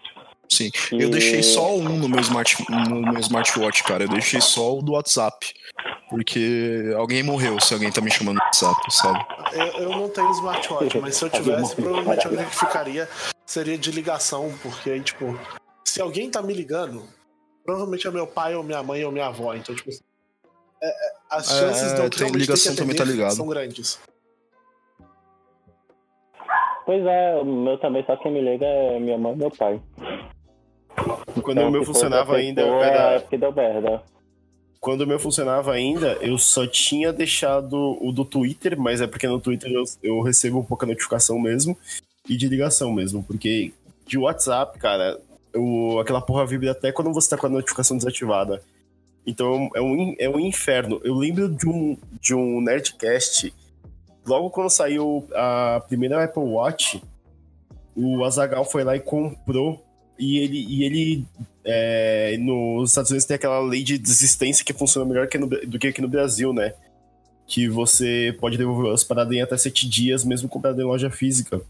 Sim, 0.47 0.69
e... 0.91 1.01
eu 1.01 1.09
deixei 1.09 1.41
só 1.41 1.73
um 1.73 1.97
no 1.97 2.07
meu, 2.07 2.19
smart, 2.19 2.55
no 2.69 3.01
meu 3.01 3.19
smartwatch, 3.21 3.83
cara. 3.83 4.03
Eu 4.03 4.09
deixei 4.09 4.39
só 4.39 4.77
o 4.77 4.83
do 4.83 4.91
WhatsApp. 4.91 5.51
Porque 6.11 6.93
alguém 6.95 7.23
morreu 7.23 7.59
se 7.59 7.73
alguém 7.73 7.91
tá 7.91 8.01
me 8.01 8.11
chamando 8.11 8.35
no 8.35 8.43
WhatsApp, 8.43 8.79
sabe? 8.89 9.25
Eu, 9.53 9.83
eu 9.83 9.89
não 9.89 10.09
tenho 10.09 10.31
smartwatch, 10.31 10.97
mas 10.99 11.15
se 11.15 11.25
eu 11.25 11.29
tivesse, 11.31 11.75
provavelmente 11.75 12.27
alguém 12.27 12.45
que 12.45 12.55
ficaria 12.55 13.09
seria 13.45 13.77
de 13.77 13.91
ligação, 13.91 14.53
porque 14.61 14.91
aí, 14.91 15.01
tipo, 15.01 15.37
se 15.85 16.01
alguém 16.01 16.29
tá 16.29 16.41
me 16.41 16.53
ligando, 16.53 17.03
provavelmente 17.63 18.07
é 18.07 18.11
meu 18.11 18.27
pai 18.27 18.55
ou 18.55 18.63
minha 18.63 18.81
mãe 18.81 19.03
ou 19.05 19.11
minha 19.11 19.27
avó. 19.27 19.53
Então, 19.53 19.75
tipo, 19.75 19.89
é, 20.81 20.87
é, 20.87 21.13
as 21.29 21.47
chances 21.47 21.93
é, 21.93 21.95
de 21.95 22.01
eu 22.01 22.09
tem 22.09 22.29
ligação 22.31 22.75
também 22.75 22.95
tá 22.95 23.03
ligado. 23.03 23.35
são 23.35 23.47
grandes. 23.47 23.99
Pois 26.85 27.05
é, 27.05 27.35
o 27.37 27.45
meu 27.45 27.77
também, 27.77 28.03
só 28.05 28.17
quem 28.17 28.31
me 28.31 28.41
liga 28.41 28.65
é 28.65 28.99
minha 28.99 29.17
mãe 29.17 29.33
e 29.33 29.37
meu 29.37 29.51
pai. 29.51 29.81
Quando 31.41 31.57
então, 31.57 31.69
o 31.69 31.71
meu 31.71 31.83
funcionava 31.83 32.35
ainda. 32.35 32.61
Era... 32.61 33.15
É 33.15 33.19
que 33.21 33.37
deu 33.37 33.51
merda. 33.53 34.03
Quando 34.83 34.99
o 34.99 35.07
meu 35.07 35.17
funcionava 35.17 35.71
ainda, 35.71 36.17
eu 36.19 36.37
só 36.37 36.67
tinha 36.67 37.13
deixado 37.13 37.97
o 38.01 38.11
do 38.11 38.25
Twitter, 38.25 38.77
mas 38.77 38.99
é 38.99 39.07
porque 39.07 39.25
no 39.25 39.39
Twitter 39.39 39.71
eu, 39.71 39.85
eu 40.03 40.21
recebo 40.21 40.61
pouca 40.61 40.85
notificação 40.85 41.39
mesmo, 41.39 41.77
e 42.27 42.35
de 42.35 42.49
ligação 42.49 42.91
mesmo, 42.91 43.23
porque 43.23 43.71
de 44.05 44.17
WhatsApp, 44.17 44.77
cara, 44.77 45.17
eu, 45.53 45.99
aquela 46.01 46.19
porra 46.19 46.45
vibra 46.45 46.71
até 46.71 46.91
quando 46.91 47.13
você 47.13 47.29
tá 47.29 47.37
com 47.37 47.47
a 47.47 47.49
notificação 47.49 47.95
desativada. 47.95 48.61
Então 49.25 49.69
é 49.73 49.79
um, 49.81 50.15
é 50.19 50.27
um 50.27 50.37
inferno. 50.37 50.99
Eu 51.01 51.15
lembro 51.15 51.47
de 51.47 51.65
um, 51.65 51.97
de 52.19 52.35
um 52.35 52.59
Nerdcast, 52.59 53.53
logo 54.25 54.49
quando 54.49 54.69
saiu 54.69 55.25
a 55.33 55.81
primeira 55.87 56.21
Apple 56.21 56.43
Watch, 56.43 57.01
o 57.95 58.25
Azagal 58.25 58.65
foi 58.65 58.83
lá 58.83 58.97
e 58.97 58.99
comprou. 58.99 59.81
E 60.17 60.37
ele, 60.37 60.65
e 60.69 60.83
ele 60.83 61.25
é, 61.63 62.37
nos 62.37 62.91
Estados 62.91 63.11
Unidos 63.11 63.25
tem 63.25 63.35
aquela 63.35 63.59
lei 63.59 63.83
de 63.83 63.97
desistência 63.97 64.63
que 64.63 64.73
funciona 64.73 65.07
melhor 65.07 65.27
que 65.27 65.37
no, 65.37 65.47
do 65.47 65.79
que 65.79 65.87
aqui 65.87 66.01
no 66.01 66.07
Brasil, 66.07 66.53
né? 66.53 66.73
Que 67.47 67.67
você 67.67 68.35
pode 68.39 68.57
devolver 68.57 68.93
as 68.93 69.03
paradas 69.03 69.33
em 69.33 69.41
até 69.41 69.57
sete 69.57 69.87
dias, 69.87 70.23
mesmo 70.23 70.47
comprado 70.47 70.79
em 70.79 70.85
loja 70.85 71.09
física. 71.09 71.61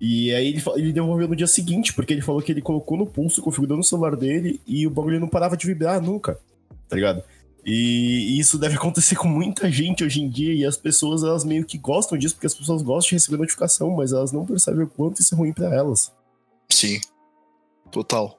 E 0.00 0.34
aí 0.34 0.48
ele, 0.48 0.62
ele 0.76 0.92
devolveu 0.92 1.28
no 1.28 1.36
dia 1.36 1.46
seguinte, 1.46 1.94
porque 1.94 2.12
ele 2.12 2.20
falou 2.20 2.42
que 2.42 2.52
ele 2.52 2.60
colocou 2.60 2.98
no 2.98 3.06
pulso, 3.06 3.40
configurou 3.40 3.76
no 3.76 3.84
celular 3.84 4.16
dele 4.16 4.60
e 4.66 4.86
o 4.86 4.90
bagulho 4.90 5.20
não 5.20 5.28
parava 5.28 5.56
de 5.56 5.66
vibrar 5.66 6.00
nunca 6.02 6.38
tá 6.88 6.96
ligado? 6.96 7.22
E 7.66 8.38
isso 8.38 8.58
deve 8.58 8.76
acontecer 8.76 9.16
com 9.16 9.26
muita 9.26 9.70
gente 9.70 10.04
hoje 10.04 10.20
em 10.20 10.28
dia, 10.28 10.52
e 10.52 10.66
as 10.66 10.76
pessoas, 10.76 11.22
elas 11.22 11.44
meio 11.44 11.64
que 11.64 11.78
gostam 11.78 12.16
disso, 12.18 12.34
porque 12.34 12.46
as 12.46 12.54
pessoas 12.54 12.82
gostam 12.82 13.10
de 13.10 13.14
receber 13.14 13.38
notificação, 13.38 13.90
mas 13.90 14.12
elas 14.12 14.32
não 14.32 14.44
percebem 14.44 14.84
o 14.84 14.86
quanto 14.86 15.20
isso 15.20 15.34
é 15.34 15.38
ruim 15.38 15.52
para 15.52 15.74
elas. 15.74 16.12
Sim. 16.68 17.00
Total. 17.94 18.38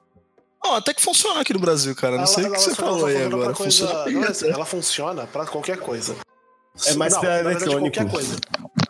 Oh, 0.64 0.74
até 0.74 0.94
que 0.94 1.02
funciona 1.02 1.40
aqui 1.40 1.52
no 1.52 1.58
Brasil, 1.58 1.94
cara. 1.96 2.12
Não 2.12 2.24
ela, 2.24 2.26
sei 2.26 2.44
o 2.44 2.52
que 2.52 2.60
você 2.60 2.74
falou 2.74 3.06
aí 3.06 3.24
agora. 3.24 3.52
Coisa... 3.52 3.86
Funciona 3.88 4.10
não, 4.10 4.28
assim, 4.28 4.48
ela 4.48 4.64
funciona 4.64 5.26
para 5.26 5.46
qualquer 5.46 5.78
coisa. 5.78 6.16
É 6.86 6.94
mais 6.94 7.14
não, 7.14 7.20
pra 7.20 7.40
eletrônico. 7.40 7.96
Qualquer 7.96 8.10
coisa. 8.10 8.36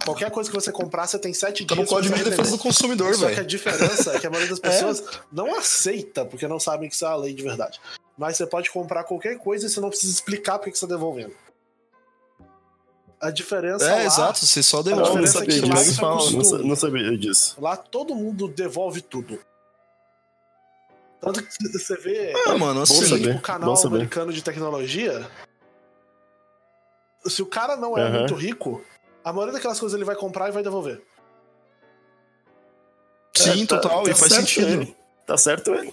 Qualquer 0.04 0.30
coisa 0.30 0.50
que 0.50 0.54
você 0.56 0.72
comprar, 0.72 1.06
você 1.06 1.18
tem 1.18 1.32
sete 1.32 1.64
dias. 1.64 1.68
Tá 1.68 1.74
no 1.76 1.86
código 1.86 2.14
de 2.14 2.24
defesa 2.24 2.50
do 2.50 2.58
consumidor, 2.58 3.16
velho. 3.16 3.28
Só 3.28 3.34
que 3.34 3.40
a 3.40 3.44
diferença 3.44 4.12
é 4.12 4.18
que 4.18 4.26
a 4.26 4.30
maioria 4.30 4.50
das 4.50 4.58
pessoas 4.60 5.00
é. 5.00 5.04
não 5.32 5.54
aceita, 5.54 6.24
porque 6.24 6.46
não 6.46 6.60
sabem 6.60 6.88
que 6.88 6.94
isso 6.94 7.06
é 7.06 7.08
a 7.08 7.16
lei 7.16 7.32
de 7.32 7.42
verdade 7.42 7.80
mas 8.16 8.36
você 8.36 8.46
pode 8.46 8.70
comprar 8.70 9.04
qualquer 9.04 9.38
coisa 9.38 9.66
e 9.66 9.68
você 9.68 9.80
não 9.80 9.90
precisa 9.90 10.12
explicar 10.12 10.58
porque 10.58 10.70
que 10.70 10.78
você 10.78 10.84
está 10.84 10.94
devolvendo. 10.94 11.34
A 13.20 13.30
diferença 13.30 13.84
é, 13.84 13.94
lá, 13.94 14.04
exato, 14.04 14.44
você 14.44 14.62
só 14.62 14.82
devolve. 14.82 15.14
Não, 15.14 15.20
não 15.22 15.26
sabia, 15.26 15.56
é 15.56 15.60
disso, 15.60 16.00
é 16.00 16.02
não, 16.02 16.68
não 16.68 16.76
sabia 16.76 17.18
disso. 17.18 17.56
Lá 17.58 17.76
todo 17.76 18.14
mundo 18.14 18.46
devolve 18.46 19.00
tudo. 19.00 19.38
Tanto 21.20 21.42
que 21.42 21.68
você 21.68 21.96
vê 21.96 22.32
ah, 22.46 22.58
mano, 22.58 22.82
assim, 22.82 23.30
o 23.30 23.40
canal 23.40 23.74
americano 23.86 24.32
de 24.32 24.42
tecnologia. 24.42 25.28
Se 27.24 27.42
o 27.42 27.46
cara 27.46 27.76
não 27.76 27.98
é 27.98 28.04
uhum. 28.04 28.18
muito 28.20 28.34
rico, 28.34 28.82
a 29.24 29.32
maioria 29.32 29.54
daquelas 29.54 29.80
coisas 29.80 29.96
ele 29.96 30.04
vai 30.04 30.14
comprar 30.14 30.48
e 30.48 30.52
vai 30.52 30.62
devolver. 30.62 31.02
Sim, 33.34 33.64
é, 33.64 33.66
total, 33.66 34.02
tá, 34.02 34.10
e 34.10 34.12
tá 34.12 34.18
faz 34.20 34.32
sentido. 34.32 34.68
Ele. 34.68 34.96
Tá 35.26 35.36
certo 35.36 35.74
ele. 35.74 35.92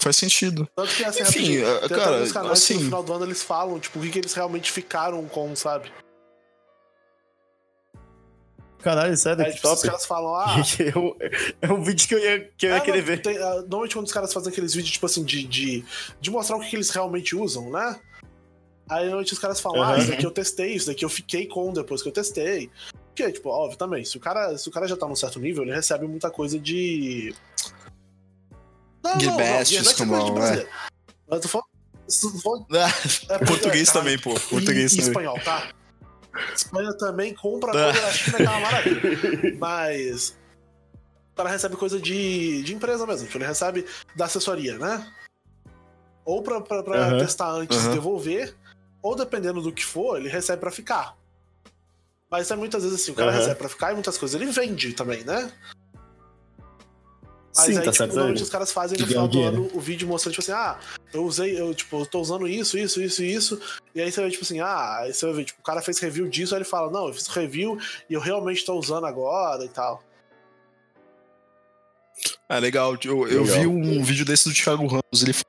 Faz 0.00 0.16
sentido. 0.16 0.68
Tanto 0.74 0.94
que, 0.94 1.04
assim, 1.04 1.22
Enfim, 1.22 1.56
tem 1.56 1.88
cara, 1.88 2.26
canais 2.30 2.52
assim... 2.52 2.74
que 2.74 2.80
no 2.80 2.84
final 2.86 3.02
do 3.02 3.12
ano 3.12 3.24
eles 3.26 3.42
falam, 3.42 3.78
tipo, 3.80 3.98
o 3.98 4.02
que, 4.02 4.10
que 4.10 4.18
eles 4.20 4.32
realmente 4.32 4.70
ficaram 4.70 5.26
com, 5.26 5.54
sabe? 5.56 5.92
Caralho, 8.82 9.16
sério, 9.16 9.44
Aí, 9.44 9.50
que 9.50 9.56
tipo, 9.56 9.68
top. 9.68 9.80
Os 9.80 9.84
caras 9.84 10.06
falam, 10.06 10.34
ah... 10.34 10.56
é, 10.80 10.98
um, 10.98 11.16
é 11.62 11.72
um 11.72 11.82
vídeo 11.82 12.08
que 12.08 12.14
eu 12.14 12.18
ia, 12.18 12.50
que 12.56 12.66
eu 12.66 12.70
ia 12.70 12.76
é, 12.76 12.80
querer 12.80 13.02
ver. 13.02 13.22
Tem, 13.22 13.38
uh, 13.38 13.60
normalmente 13.62 13.94
quando 13.94 14.06
os 14.06 14.12
caras 14.12 14.32
fazem 14.32 14.50
aqueles 14.50 14.74
vídeos, 14.74 14.92
tipo 14.92 15.06
assim, 15.06 15.24
de, 15.24 15.44
de, 15.44 15.84
de 16.20 16.30
mostrar 16.30 16.56
o 16.56 16.60
que, 16.60 16.70
que 16.70 16.76
eles 16.76 16.90
realmente 16.90 17.36
usam, 17.36 17.70
né? 17.70 17.98
Aí 18.90 19.04
normalmente 19.04 19.32
os 19.32 19.38
caras 19.38 19.60
falam, 19.60 19.80
uhum. 19.80 19.94
ah, 19.94 19.98
isso 19.98 20.10
daqui 20.10 20.26
eu 20.26 20.30
testei, 20.30 20.74
isso 20.74 20.86
daqui 20.86 21.04
eu 21.04 21.08
fiquei 21.08 21.46
com 21.46 21.72
depois 21.72 22.02
que 22.02 22.08
eu 22.08 22.12
testei. 22.12 22.70
Porque, 23.08 23.30
tipo, 23.30 23.48
óbvio 23.50 23.78
também, 23.78 24.04
se 24.04 24.16
o 24.16 24.20
cara, 24.20 24.56
se 24.58 24.68
o 24.68 24.72
cara 24.72 24.88
já 24.88 24.96
tá 24.96 25.06
num 25.06 25.14
certo 25.14 25.38
nível, 25.38 25.62
ele 25.62 25.74
recebe 25.74 26.06
muita 26.06 26.30
coisa 26.30 26.58
de 26.58 27.34
não, 29.02 29.18
de 29.18 29.26
não, 29.26 29.36
bestes, 29.36 29.92
como 29.92 30.16
é. 30.16 30.66
Mas 31.28 31.40
tu 31.40 31.48
falando. 31.48 31.66
É, 33.28 33.38
português 33.38 33.90
cara, 33.90 34.00
também, 34.00 34.18
pô. 34.18 34.34
Português 34.34 34.92
e, 34.92 34.96
também. 34.96 35.08
espanhol, 35.08 35.38
tá? 35.44 35.68
Espanha 36.54 36.92
também 36.94 37.34
compra 37.34 37.72
coisa 37.72 38.00
da 38.00 38.12
China 38.12 38.36
que 38.36 38.42
é 38.42 38.48
uma 38.48 38.60
maravilha. 38.60 39.56
Mas. 39.58 40.36
O 41.32 41.36
cara 41.36 41.48
recebe 41.48 41.76
coisa 41.76 41.98
de, 42.00 42.62
de 42.62 42.74
empresa 42.74 43.06
mesmo. 43.06 43.26
Tipo, 43.26 43.38
ele 43.38 43.46
recebe 43.46 43.86
da 44.14 44.26
assessoria, 44.26 44.78
né? 44.78 45.10
Ou 46.24 46.42
pra, 46.42 46.60
pra, 46.60 46.82
pra 46.82 47.08
uhum. 47.08 47.18
testar 47.18 47.50
antes 47.50 47.84
uhum. 47.84 47.90
e 47.90 47.94
devolver, 47.94 48.54
ou 49.02 49.16
dependendo 49.16 49.60
do 49.60 49.72
que 49.72 49.84
for, 49.84 50.18
ele 50.18 50.28
recebe 50.28 50.60
pra 50.60 50.70
ficar. 50.70 51.16
Mas 52.30 52.50
é 52.50 52.56
muitas 52.56 52.82
vezes 52.82 53.00
assim, 53.00 53.12
o 53.12 53.14
cara 53.14 53.30
uhum. 53.30 53.38
recebe 53.38 53.56
pra 53.56 53.68
ficar 53.68 53.90
e 53.92 53.94
muitas 53.94 54.16
coisas 54.16 54.40
ele 54.40 54.50
vende 54.50 54.92
também, 54.92 55.24
né? 55.24 55.52
Mas 57.54 57.66
Sim, 57.66 57.78
aí, 57.78 57.84
tá 57.84 57.92
tipo, 57.92 58.06
normalmente 58.06 58.42
os 58.42 58.48
caras 58.48 58.72
fazem 58.72 58.98
no 58.98 59.06
final 59.06 59.28
do 59.28 59.42
ano 59.42 59.70
o 59.74 59.80
vídeo 59.80 60.08
mostrando, 60.08 60.34
tipo 60.34 60.42
assim, 60.42 60.52
ah, 60.52 60.78
eu 61.12 61.24
usei, 61.24 61.60
eu, 61.60 61.74
tipo, 61.74 62.00
eu 62.00 62.06
tô 62.06 62.20
usando 62.20 62.48
isso, 62.48 62.78
isso, 62.78 63.02
isso 63.02 63.22
e 63.22 63.32
isso. 63.32 63.60
E 63.94 64.00
aí 64.00 64.10
você 64.10 64.20
vai, 64.20 64.30
tipo 64.30 64.44
assim, 64.44 64.60
ah, 64.60 64.98
aí 65.00 65.12
você 65.12 65.26
vai 65.26 65.34
ver, 65.36 65.44
tipo, 65.44 65.60
o 65.60 65.64
cara 65.64 65.82
fez 65.82 65.98
review 65.98 66.28
disso, 66.28 66.54
aí 66.54 66.58
ele 66.58 66.68
fala, 66.68 66.90
não, 66.90 67.08
eu 67.08 67.14
fiz 67.14 67.26
review 67.28 67.78
e 68.08 68.14
eu 68.14 68.20
realmente 68.20 68.64
tô 68.64 68.74
usando 68.74 69.06
agora 69.06 69.64
e 69.64 69.68
tal. 69.68 70.02
Ah, 72.48 72.58
legal. 72.58 72.96
Eu, 73.04 73.26
eu 73.28 73.44
vi 73.44 73.66
um 73.66 74.02
vídeo 74.02 74.24
desse 74.24 74.48
do 74.48 74.54
Thiago 74.54 74.86
Ramos, 74.86 75.22
ele 75.22 75.32
fala 75.32 75.46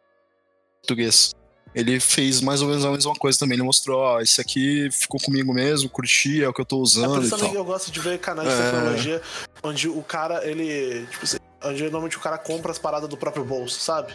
português. 0.81 1.33
ele 1.73 1.99
fez 1.99 2.41
mais 2.41 2.61
ou 2.61 2.67
menos 2.67 2.85
a 2.85 2.91
mesma 2.91 3.13
coisa 3.15 3.37
também. 3.39 3.55
Ele 3.55 3.63
mostrou, 3.63 3.99
ó, 3.99 4.21
esse 4.21 4.39
aqui 4.39 4.89
ficou 4.91 5.19
comigo 5.19 5.53
mesmo, 5.53 5.89
curti, 5.89 6.43
é 6.43 6.47
o 6.47 6.53
que 6.53 6.61
eu 6.61 6.65
tô 6.65 6.77
usando. 6.77 7.13
É 7.13 7.15
por 7.15 7.23
isso 7.23 7.37
também 7.37 7.53
eu 7.53 7.65
gosto 7.65 7.91
de 7.91 7.99
ver 7.99 8.19
canais 8.19 8.47
de 8.47 8.53
é... 8.53 8.71
tecnologia 8.71 9.21
onde 9.63 9.89
o 9.89 10.03
cara, 10.03 10.45
ele. 10.45 11.05
Tipo 11.07 11.23
assim, 11.23 11.37
onde 11.63 11.83
normalmente 11.83 12.17
o 12.17 12.21
cara 12.21 12.37
compra 12.37 12.71
as 12.71 12.79
paradas 12.79 13.09
do 13.09 13.17
próprio 13.17 13.43
bolso, 13.43 13.79
sabe? 13.79 14.13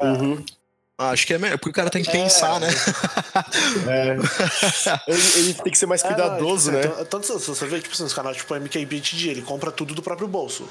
Uhum. 0.00 0.44
Ah, 1.02 1.12
acho 1.12 1.26
que 1.26 1.32
é 1.32 1.38
melhor, 1.38 1.56
porque 1.56 1.70
o 1.70 1.72
cara 1.72 1.88
tem 1.88 2.02
que 2.02 2.10
pensar, 2.10 2.56
é, 2.56 2.60
né? 2.60 2.68
É. 3.88 5.10
Ele, 5.10 5.22
ele, 5.36 5.54
tem 5.54 5.72
que 5.72 5.78
ser 5.78 5.86
mais 5.86 6.02
cuidadoso, 6.02 6.70
é, 6.70 6.74
não, 6.74 6.80
tipo, 6.82 6.96
né? 6.96 7.04
Tanto, 7.06 7.38
você 7.38 7.66
vê, 7.66 7.80
tipo, 7.80 7.94
assim, 7.94 8.02
nos 8.02 8.12
canais 8.12 8.36
tipo 8.36 8.54
MKBTD, 8.54 9.30
ele 9.30 9.40
compra 9.40 9.72
tudo 9.72 9.94
do 9.94 10.02
próprio 10.02 10.28
bolso. 10.28 10.68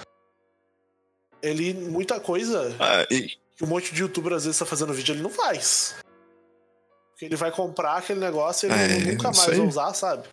Ele, 1.41 1.73
muita 1.73 2.19
coisa 2.19 2.75
ah, 2.79 3.07
e... 3.09 3.31
que 3.57 3.63
um 3.63 3.67
monte 3.67 3.91
de 3.91 4.01
youtuber 4.01 4.33
às 4.33 4.45
vezes 4.45 4.59
tá 4.59 4.67
fazendo 4.67 4.93
vídeo, 4.93 5.15
ele 5.15 5.23
não 5.23 5.31
faz. 5.31 5.95
Porque 7.11 7.25
ele 7.25 7.35
vai 7.35 7.51
comprar 7.51 7.97
aquele 7.97 8.19
negócio 8.19 8.69
e 8.69 8.71
ele 8.71 9.09
é, 9.09 9.11
nunca 9.13 9.31
mais 9.31 9.45
vai 9.45 9.59
usar, 9.59 9.95
sabe? 9.95 10.27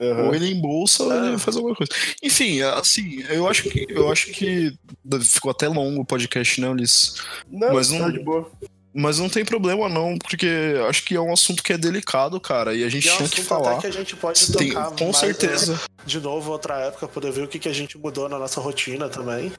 Uhum. 0.00 0.28
Ou 0.28 0.34
ele 0.34 0.52
embolsa 0.52 1.02
ou 1.02 1.12
ele 1.12 1.38
faz 1.38 1.56
alguma 1.56 1.74
coisa. 1.74 1.92
Enfim, 2.22 2.62
assim, 2.62 3.24
eu 3.28 3.48
acho 3.48 3.64
que 3.64 3.86
eu 3.88 4.10
acho 4.10 4.30
que 4.30 4.72
ficou 5.22 5.50
até 5.50 5.66
longo 5.66 6.00
o 6.00 6.04
podcast, 6.04 6.60
né, 6.60 6.68
Ulisses? 6.68 7.16
Não, 7.50 7.74
mas 7.74 7.90
não, 7.90 7.98
tá 7.98 8.10
de 8.10 8.20
boa. 8.20 8.48
Mas 8.94 9.18
não 9.18 9.28
tem 9.28 9.44
problema 9.44 9.88
não, 9.88 10.16
porque 10.16 10.74
acho 10.88 11.04
que 11.04 11.14
é 11.14 11.20
um 11.20 11.32
assunto 11.32 11.62
que 11.62 11.72
é 11.72 11.78
delicado, 11.78 12.40
cara, 12.40 12.74
e 12.74 12.84
a 12.84 12.88
gente 12.88 13.06
e 13.06 13.10
tinha 13.10 13.22
é 13.22 13.24
um 13.24 13.28
que 13.28 13.42
falar. 13.42 13.72
Até 13.72 13.80
que 13.82 13.86
a 13.88 13.90
gente 13.90 14.16
pode 14.16 14.52
tem, 14.52 14.72
com 14.72 15.04
mais, 15.04 15.16
certeza. 15.16 15.72
Né? 15.74 15.78
De 16.06 16.20
novo, 16.20 16.52
outra 16.52 16.78
época, 16.80 17.06
poder 17.08 17.32
ver 17.32 17.42
o 17.42 17.48
que, 17.48 17.58
que 17.58 17.68
a 17.68 17.72
gente 17.72 17.98
mudou 17.98 18.28
na 18.28 18.38
nossa 18.38 18.60
rotina 18.60 19.08
também. 19.08 19.52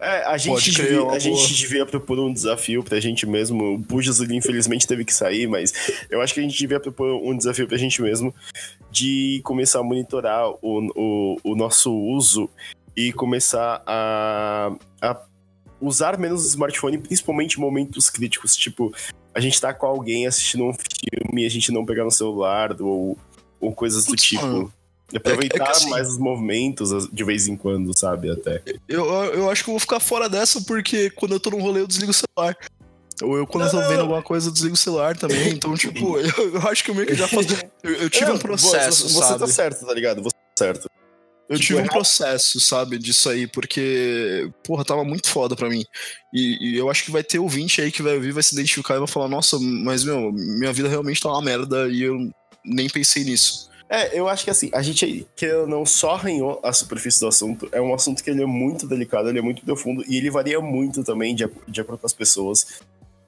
É, 0.00 0.24
a 0.26 0.36
gente, 0.36 0.70
devia, 0.70 1.06
a 1.08 1.18
gente 1.18 1.54
devia 1.54 1.86
propor 1.86 2.18
um 2.18 2.30
desafio 2.30 2.82
pra 2.82 3.00
gente 3.00 3.24
mesmo. 3.26 3.76
O 3.76 3.82
Pujas, 3.82 4.20
infelizmente, 4.20 4.86
teve 4.86 5.02
que 5.02 5.14
sair, 5.14 5.46
mas 5.46 5.72
eu 6.10 6.20
acho 6.20 6.34
que 6.34 6.40
a 6.40 6.42
gente 6.42 6.58
devia 6.58 6.78
propor 6.78 7.22
um 7.22 7.34
desafio 7.34 7.66
pra 7.66 7.78
gente 7.78 8.02
mesmo 8.02 8.34
de 8.94 9.40
começar 9.42 9.80
a 9.80 9.82
monitorar 9.82 10.48
o, 10.48 10.58
o, 10.62 11.36
o 11.42 11.56
nosso 11.56 11.92
uso 11.92 12.48
e 12.96 13.12
começar 13.12 13.82
a, 13.84 14.70
a 15.02 15.20
usar 15.80 16.16
menos 16.16 16.44
o 16.44 16.48
smartphone, 16.48 16.98
principalmente 16.98 17.58
em 17.58 17.60
momentos 17.60 18.08
críticos. 18.08 18.54
Tipo, 18.54 18.94
a 19.34 19.40
gente 19.40 19.60
tá 19.60 19.74
com 19.74 19.86
alguém 19.86 20.28
assistindo 20.28 20.62
um 20.62 20.72
filme 20.72 21.42
e 21.42 21.46
a 21.46 21.50
gente 21.50 21.72
não 21.72 21.84
pegar 21.84 22.04
no 22.04 22.10
celular 22.12 22.80
ou, 22.80 23.18
ou 23.60 23.72
coisas 23.72 24.04
do 24.04 24.14
tipo. 24.14 24.72
Aproveitar 25.14 25.64
é, 25.64 25.68
é 25.68 25.70
assim, 25.70 25.90
mais 25.90 26.08
os 26.08 26.18
movimentos 26.18 27.08
de 27.12 27.24
vez 27.24 27.48
em 27.48 27.56
quando, 27.56 27.96
sabe? 27.96 28.30
Até. 28.30 28.62
Eu, 28.88 29.04
eu 29.06 29.50
acho 29.50 29.64
que 29.64 29.70
eu 29.70 29.72
vou 29.72 29.80
ficar 29.80 29.98
fora 29.98 30.28
dessa 30.28 30.62
porque 30.62 31.10
quando 31.10 31.32
eu 31.32 31.40
tô 31.40 31.50
num 31.50 31.60
rolê 31.60 31.80
eu 31.80 31.86
desligo 31.86 32.12
o 32.12 32.14
celular. 32.14 32.56
Ou 33.24 33.38
eu, 33.38 33.46
quando 33.46 33.64
não, 33.64 33.80
eu 33.80 33.82
tô 33.82 33.88
vendo 33.88 34.00
alguma 34.00 34.22
coisa, 34.22 34.48
eu 34.48 34.52
desligo 34.52 34.74
o 34.74 34.78
celular 34.78 35.16
também. 35.16 35.50
Então, 35.50 35.74
tipo, 35.76 36.18
eu, 36.18 36.54
eu 36.54 36.68
acho 36.68 36.84
que 36.84 36.90
eu 36.90 36.94
meio 36.94 37.06
que 37.06 37.14
já 37.14 37.28
faço. 37.28 37.48
Eu, 37.82 37.92
eu 37.92 38.10
tive 38.10 38.30
um 38.30 38.38
processo. 38.38 39.08
Você, 39.08 39.14
você 39.14 39.38
tá 39.38 39.46
certo, 39.46 39.86
tá 39.86 39.94
ligado? 39.94 40.22
Você 40.22 40.36
tá 40.36 40.52
certo. 40.58 40.90
Eu 41.46 41.58
tipo, 41.58 41.66
tive 41.66 41.82
um 41.82 41.86
processo, 41.86 42.58
sabe, 42.58 42.98
disso 42.98 43.28
aí, 43.28 43.46
porque, 43.46 44.50
porra, 44.62 44.84
tava 44.84 45.04
muito 45.04 45.28
foda 45.28 45.54
pra 45.54 45.68
mim. 45.68 45.84
E, 46.32 46.70
e, 46.70 46.78
eu 46.78 46.88
acho 46.88 47.04
que 47.04 47.10
vai 47.10 47.22
ter 47.22 47.38
ouvinte 47.38 47.82
aí 47.82 47.92
que 47.92 48.02
vai 48.02 48.14
ouvir, 48.14 48.32
vai 48.32 48.42
se 48.42 48.54
identificar 48.54 48.94
e 48.94 48.98
vai 48.98 49.06
falar, 49.06 49.28
nossa, 49.28 49.58
mas, 49.58 50.04
meu, 50.04 50.32
minha 50.32 50.72
vida 50.72 50.88
realmente 50.88 51.20
tá 51.20 51.28
uma 51.28 51.42
merda 51.42 51.86
e 51.88 52.02
eu 52.02 52.16
nem 52.64 52.88
pensei 52.88 53.24
nisso. 53.24 53.68
É, 53.88 54.18
eu 54.18 54.28
acho 54.28 54.44
que 54.44 54.50
assim, 54.50 54.70
a 54.72 54.80
gente 54.80 55.26
que 55.36 55.46
não 55.66 55.84
só 55.84 56.12
arranhou 56.12 56.58
a 56.62 56.72
superfície 56.72 57.20
do 57.20 57.28
assunto, 57.28 57.68
é 57.70 57.80
um 57.80 57.94
assunto 57.94 58.24
que 58.24 58.30
ele 58.30 58.42
é 58.42 58.46
muito 58.46 58.88
delicado, 58.88 59.28
ele 59.28 59.38
é 59.38 59.42
muito 59.42 59.62
profundo 59.62 60.02
e 60.08 60.16
ele 60.16 60.30
varia 60.30 60.60
muito 60.60 61.04
também 61.04 61.34
de, 61.34 61.48
de 61.68 61.80
acordo 61.80 62.00
com 62.00 62.06
as 62.06 62.12
pessoas. 62.12 62.80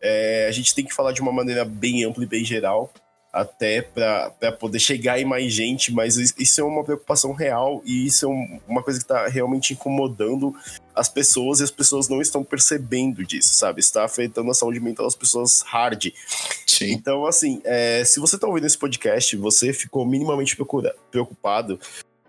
É, 0.09 0.47
a 0.49 0.53
gente 0.53 0.75
tem 0.75 0.85
que 0.85 0.95
falar 0.95 1.11
de 1.11 1.21
uma 1.21 1.33
maneira 1.33 1.65
bem 1.65 2.05
ampla 2.05 2.23
e 2.23 2.29
bem 2.29 2.45
geral, 2.45 2.93
até 3.33 3.83
para 3.83 4.53
poder 4.53 4.79
chegar 4.79 5.21
em 5.21 5.25
mais 5.25 5.53
gente, 5.53 5.93
mas 5.93 6.17
isso 6.17 6.61
é 6.61 6.65
uma 6.65 6.85
preocupação 6.85 7.33
real 7.33 7.83
e 7.85 8.07
isso 8.07 8.25
é 8.25 8.29
um, 8.29 8.61
uma 8.67 8.83
coisa 8.83 8.99
que 8.99 9.05
está 9.05 9.27
realmente 9.27 9.75
incomodando 9.75 10.55
as 10.95 11.09
pessoas 11.09 11.61
e 11.61 11.65
as 11.65 11.71
pessoas 11.71 12.09
não 12.09 12.23
estão 12.23 12.43
percebendo 12.43 13.27
disso, 13.27 13.55
sabe? 13.55 13.81
Está 13.81 14.05
afetando 14.05 14.51
a 14.51 14.55
saúde 14.55 14.81
mental 14.81 15.05
das 15.05 15.15
pessoas 15.15 15.61
hard. 15.63 16.07
Sim. 16.67 16.93
Então, 16.93 17.27
assim, 17.27 17.61
é, 17.65 18.03
se 18.05 18.21
você 18.21 18.37
está 18.37 18.47
ouvindo 18.47 18.67
esse 18.67 18.79
podcast, 18.79 19.37
você 19.37 19.73
ficou 19.73 20.07
minimamente 20.07 20.57
procura, 20.57 20.95
preocupado, 21.11 21.79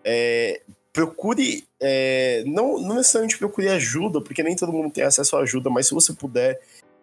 é, 0.03 0.61
procure, 0.91 1.65
é, 1.79 2.43
não, 2.45 2.81
não 2.81 2.95
necessariamente 2.95 3.37
procure 3.37 3.69
ajuda, 3.69 4.19
porque 4.19 4.43
nem 4.43 4.55
todo 4.55 4.73
mundo 4.73 4.91
tem 4.91 5.03
acesso 5.03 5.37
à 5.37 5.41
ajuda, 5.41 5.69
mas 5.69 5.87
se 5.87 5.93
você 5.93 6.11
puder 6.11 6.59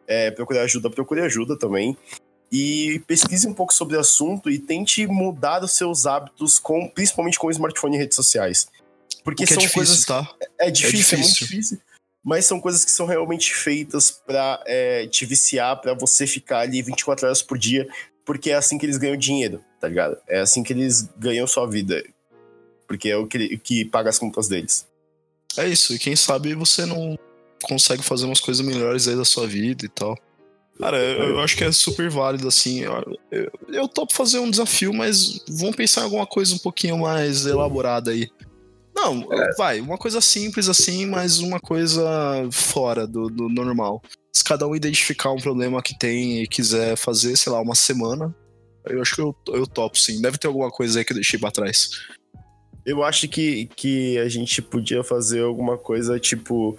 é, 0.07 0.30
procurar 0.30 0.62
ajuda, 0.62 0.90
procure 0.90 1.20
ajuda 1.20 1.59
também 1.59 1.96
e 2.50 3.02
pesquise 3.07 3.48
um 3.48 3.52
pouco 3.52 3.74
sobre 3.74 3.96
o 3.96 4.00
assunto 4.00 4.48
e 4.48 4.59
tente 4.59 5.07
mudar 5.07 5.62
os 5.64 5.72
seus 5.72 6.07
hábitos, 6.07 6.59
com, 6.59 6.88
principalmente 6.88 7.38
com 7.38 7.48
o 7.48 7.50
smartphone 7.50 7.96
e 7.96 7.98
redes 7.98 8.14
sociais. 8.14 8.68
Porque, 9.24 9.42
é 9.42 9.46
são 9.46 9.57
é 9.57 9.61
difícil, 9.61 9.74
coisas. 9.74 10.05
Tá? 10.05 10.34
É, 10.61 10.70
difícil, 10.70 10.70
é 10.70 10.70
difícil, 10.70 11.18
é 11.18 11.20
muito 11.20 11.38
difícil. 11.38 11.80
Mas 12.22 12.46
são 12.46 12.61
coisas 12.61 12.84
que 12.84 12.90
são 12.90 13.07
realmente 13.07 13.52
feitas 13.55 14.11
para 14.11 14.62
é, 14.66 15.07
te 15.09 15.26
viciar, 15.26 15.80
para 15.80 15.94
você 15.94 16.26
ficar 16.26 16.61
ali 16.61 16.80
24 16.80 17.26
horas 17.26 17.42
por 17.42 17.59
dia, 17.59 17.88
porque 18.24 18.50
é 18.50 18.55
assim 18.55 18.78
que 18.78 18.86
eles 18.86 18.98
ganham 18.98 19.16
dinheiro, 19.16 19.62
tá 19.80 19.88
ligado? 19.88 20.16
É 20.28 20.40
assim 20.40 20.62
que 20.62 20.72
eles 20.72 21.09
ganham 21.18 21.46
sua 21.46 21.68
vida. 21.68 22.05
Porque 22.86 23.11
é 23.11 23.16
o 23.16 23.26
que, 23.26 23.55
o 23.55 23.59
que 23.59 23.84
paga 23.84 24.11
as 24.11 24.18
contas 24.18 24.46
deles. 24.46 24.86
É 25.57 25.68
isso, 25.68 25.94
e 25.94 25.98
quem 25.98 26.14
sabe 26.16 26.55
você 26.55 26.86
não 26.86 27.18
consegue 27.64 28.02
fazer 28.02 28.26
umas 28.26 28.40
coisas 28.40 28.64
melhores 28.64 29.08
aí 29.08 29.16
da 29.16 29.24
sua 29.24 29.46
vida 29.46 29.84
e 29.84 29.88
tal. 29.88 30.16
Cara, 30.78 30.98
eu, 30.98 31.30
eu 31.30 31.40
acho 31.40 31.56
que 31.56 31.64
é 31.64 31.70
super 31.70 32.10
válido, 32.10 32.48
assim. 32.48 32.80
Eu, 32.80 33.18
eu, 33.30 33.52
eu 33.68 33.88
topo 33.88 34.12
fazer 34.12 34.38
um 34.38 34.50
desafio, 34.50 34.92
mas 34.92 35.40
vamos 35.48 35.76
pensar 35.76 36.00
em 36.00 36.04
alguma 36.04 36.26
coisa 36.26 36.54
um 36.54 36.58
pouquinho 36.58 36.98
mais 36.98 37.46
elaborada 37.46 38.10
aí. 38.10 38.28
Não, 38.94 39.32
é. 39.32 39.54
vai, 39.56 39.80
uma 39.80 39.98
coisa 39.98 40.20
simples 40.20 40.68
assim, 40.68 41.04
mas 41.04 41.40
uma 41.40 41.58
coisa 41.58 42.02
fora 42.52 43.06
do, 43.06 43.28
do 43.28 43.48
normal. 43.48 44.00
Se 44.32 44.42
cada 44.42 44.66
um 44.66 44.74
identificar 44.74 45.32
um 45.32 45.40
problema 45.40 45.82
que 45.82 45.98
tem 45.98 46.42
e 46.42 46.46
quiser 46.46 46.96
fazer, 46.96 47.36
sei 47.36 47.52
lá, 47.52 47.60
uma 47.60 47.74
semana, 47.74 48.34
eu 48.84 49.00
acho 49.00 49.14
que 49.14 49.20
eu, 49.20 49.34
eu 49.48 49.66
topo 49.66 49.98
sim. 49.98 50.20
Deve 50.20 50.38
ter 50.38 50.46
alguma 50.46 50.70
coisa 50.70 50.98
aí 50.98 51.04
que 51.04 51.12
eu 51.12 51.16
deixei 51.16 51.38
pra 51.38 51.50
trás. 51.50 51.90
Eu 52.84 53.02
acho 53.02 53.26
que, 53.28 53.66
que 53.74 54.18
a 54.18 54.28
gente 54.28 54.60
podia 54.60 55.02
fazer 55.02 55.42
alguma 55.42 55.78
coisa 55.78 56.20
tipo. 56.20 56.76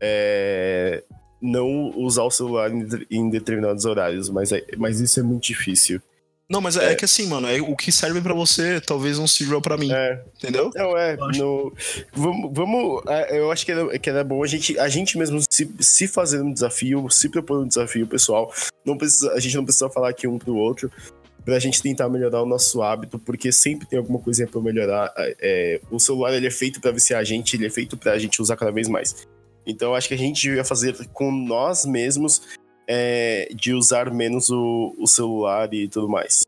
É, 0.00 1.02
não 1.40 1.92
usar 1.96 2.22
o 2.22 2.30
celular 2.30 2.70
em 3.10 3.30
determinados 3.30 3.84
horários, 3.84 4.28
mas, 4.28 4.52
é, 4.52 4.64
mas 4.76 5.00
isso 5.00 5.20
é 5.20 5.22
muito 5.22 5.44
difícil. 5.44 6.00
Não, 6.48 6.60
mas 6.60 6.76
é, 6.76 6.92
é 6.92 6.94
que 6.94 7.04
assim, 7.04 7.26
mano, 7.26 7.48
é, 7.48 7.60
o 7.60 7.74
que 7.74 7.90
serve 7.90 8.20
para 8.20 8.32
você 8.32 8.80
talvez 8.80 9.18
não 9.18 9.26
sirva 9.26 9.60
para 9.60 9.76
mim. 9.76 9.92
É. 9.92 10.22
Entendeu? 10.36 10.70
Não, 10.74 10.96
é. 10.96 11.16
No, 11.16 11.72
vamos. 12.12 12.50
vamos 12.52 13.02
é, 13.08 13.40
eu 13.40 13.50
acho 13.50 13.66
que 13.66 13.72
era, 13.72 13.98
que 13.98 14.08
era 14.08 14.22
bom 14.22 14.44
a 14.44 14.46
gente, 14.46 14.78
a 14.78 14.88
gente 14.88 15.18
mesmo 15.18 15.40
se, 15.50 15.68
se 15.80 16.06
fazer 16.06 16.40
um 16.40 16.52
desafio, 16.52 17.10
se 17.10 17.28
propor 17.28 17.64
um 17.64 17.66
desafio, 17.66 18.06
pessoal. 18.06 18.52
Não 18.84 18.96
precisa, 18.96 19.32
a 19.32 19.40
gente 19.40 19.56
não 19.56 19.64
precisa 19.64 19.90
falar 19.90 20.10
aqui 20.10 20.28
um 20.28 20.38
pro 20.38 20.54
outro 20.54 20.90
pra 21.44 21.58
gente 21.58 21.80
tentar 21.80 22.08
melhorar 22.08 22.42
o 22.42 22.46
nosso 22.46 22.82
hábito, 22.82 23.20
porque 23.20 23.52
sempre 23.52 23.86
tem 23.86 23.98
alguma 23.98 24.18
coisinha 24.18 24.48
pra 24.48 24.60
melhorar. 24.60 25.12
É, 25.16 25.80
o 25.90 25.98
celular 25.98 26.32
ele 26.34 26.46
é 26.46 26.50
feito 26.50 26.80
para 26.80 26.92
viciar 26.92 27.20
a 27.20 27.24
gente, 27.24 27.56
ele 27.56 27.66
é 27.66 27.70
feito 27.70 27.96
pra 27.96 28.18
gente 28.18 28.40
usar 28.40 28.56
cada 28.56 28.72
vez 28.72 28.88
mais. 28.88 29.26
Então 29.66 29.94
acho 29.94 30.08
que 30.08 30.14
a 30.14 30.18
gente 30.18 30.40
devia 30.42 30.64
fazer 30.64 30.94
com 31.08 31.30
nós 31.30 31.84
mesmos 31.84 32.42
é, 32.88 33.48
de 33.54 33.72
usar 33.72 34.12
menos 34.12 34.48
o, 34.48 34.94
o 34.98 35.06
celular 35.06 35.72
e 35.74 35.88
tudo 35.88 36.08
mais 36.08 36.42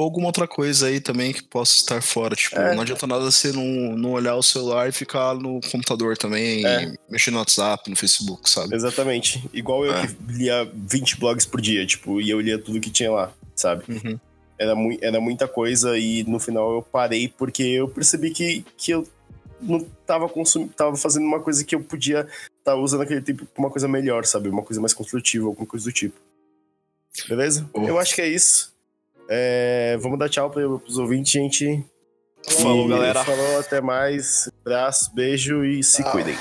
ou 0.00 0.04
alguma 0.04 0.26
outra 0.26 0.46
coisa 0.46 0.86
aí 0.86 1.00
também 1.00 1.32
que 1.32 1.42
possa 1.42 1.76
estar 1.76 2.02
fora. 2.02 2.34
Tipo, 2.34 2.58
é. 2.58 2.74
não 2.74 2.82
adianta 2.82 3.06
nada 3.06 3.24
você 3.24 3.52
não, 3.52 3.64
não 3.96 4.12
olhar 4.12 4.34
o 4.34 4.42
celular 4.42 4.88
e 4.88 4.92
ficar 4.92 5.34
no 5.34 5.60
computador 5.70 6.16
também, 6.16 6.64
é. 6.66 6.92
mexer 7.08 7.30
no 7.30 7.38
WhatsApp, 7.38 7.88
no 7.90 7.96
Facebook, 7.96 8.48
sabe? 8.48 8.74
Exatamente. 8.74 9.42
Igual 9.52 9.84
eu 9.84 9.94
é. 9.94 10.06
que 10.06 10.16
lia 10.28 10.70
20 10.74 11.18
blogs 11.18 11.46
por 11.46 11.60
dia, 11.60 11.84
tipo, 11.86 12.20
e 12.20 12.30
eu 12.30 12.40
lia 12.40 12.58
tudo 12.58 12.80
que 12.80 12.90
tinha 12.90 13.10
lá, 13.10 13.32
sabe? 13.54 13.84
Uhum. 13.88 14.18
Era, 14.58 14.74
mu 14.74 14.96
era 15.00 15.20
muita 15.20 15.48
coisa 15.48 15.98
e 15.98 16.22
no 16.24 16.38
final 16.38 16.74
eu 16.74 16.82
parei 16.82 17.28
porque 17.28 17.62
eu 17.62 17.88
percebi 17.88 18.30
que, 18.30 18.64
que 18.76 18.92
eu 18.92 19.06
não 19.60 19.80
tava 20.06 20.28
consumindo, 20.28 20.72
tava 20.72 20.96
fazendo 20.96 21.26
uma 21.26 21.40
coisa 21.40 21.64
que 21.64 21.74
eu 21.74 21.80
podia 21.80 22.26
tá 22.70 22.76
usando 22.76 23.02
aquele 23.02 23.20
tempo 23.20 23.46
pra 23.46 23.62
uma 23.62 23.70
coisa 23.70 23.88
melhor, 23.88 24.24
sabe? 24.24 24.48
Uma 24.48 24.62
coisa 24.62 24.80
mais 24.80 24.94
construtiva, 24.94 25.46
alguma 25.46 25.66
coisa 25.66 25.84
do 25.84 25.92
tipo. 25.92 26.18
Beleza? 27.28 27.68
Eu 27.74 27.98
acho 27.98 28.14
que 28.14 28.22
é 28.22 28.28
isso. 28.28 28.72
É, 29.28 29.96
vamos 30.00 30.18
dar 30.18 30.28
tchau 30.28 30.50
para 30.50 30.66
os 30.66 30.98
ouvintes, 30.98 31.32
gente. 31.32 31.84
Falou, 32.62 32.88
galera. 32.88 33.24
Falou, 33.24 33.60
até 33.60 33.80
mais. 33.80 34.50
Abraço, 34.60 35.14
beijo 35.14 35.64
e 35.64 35.82
se 35.82 36.02
ah. 36.02 36.10
cuidem. 36.10 36.36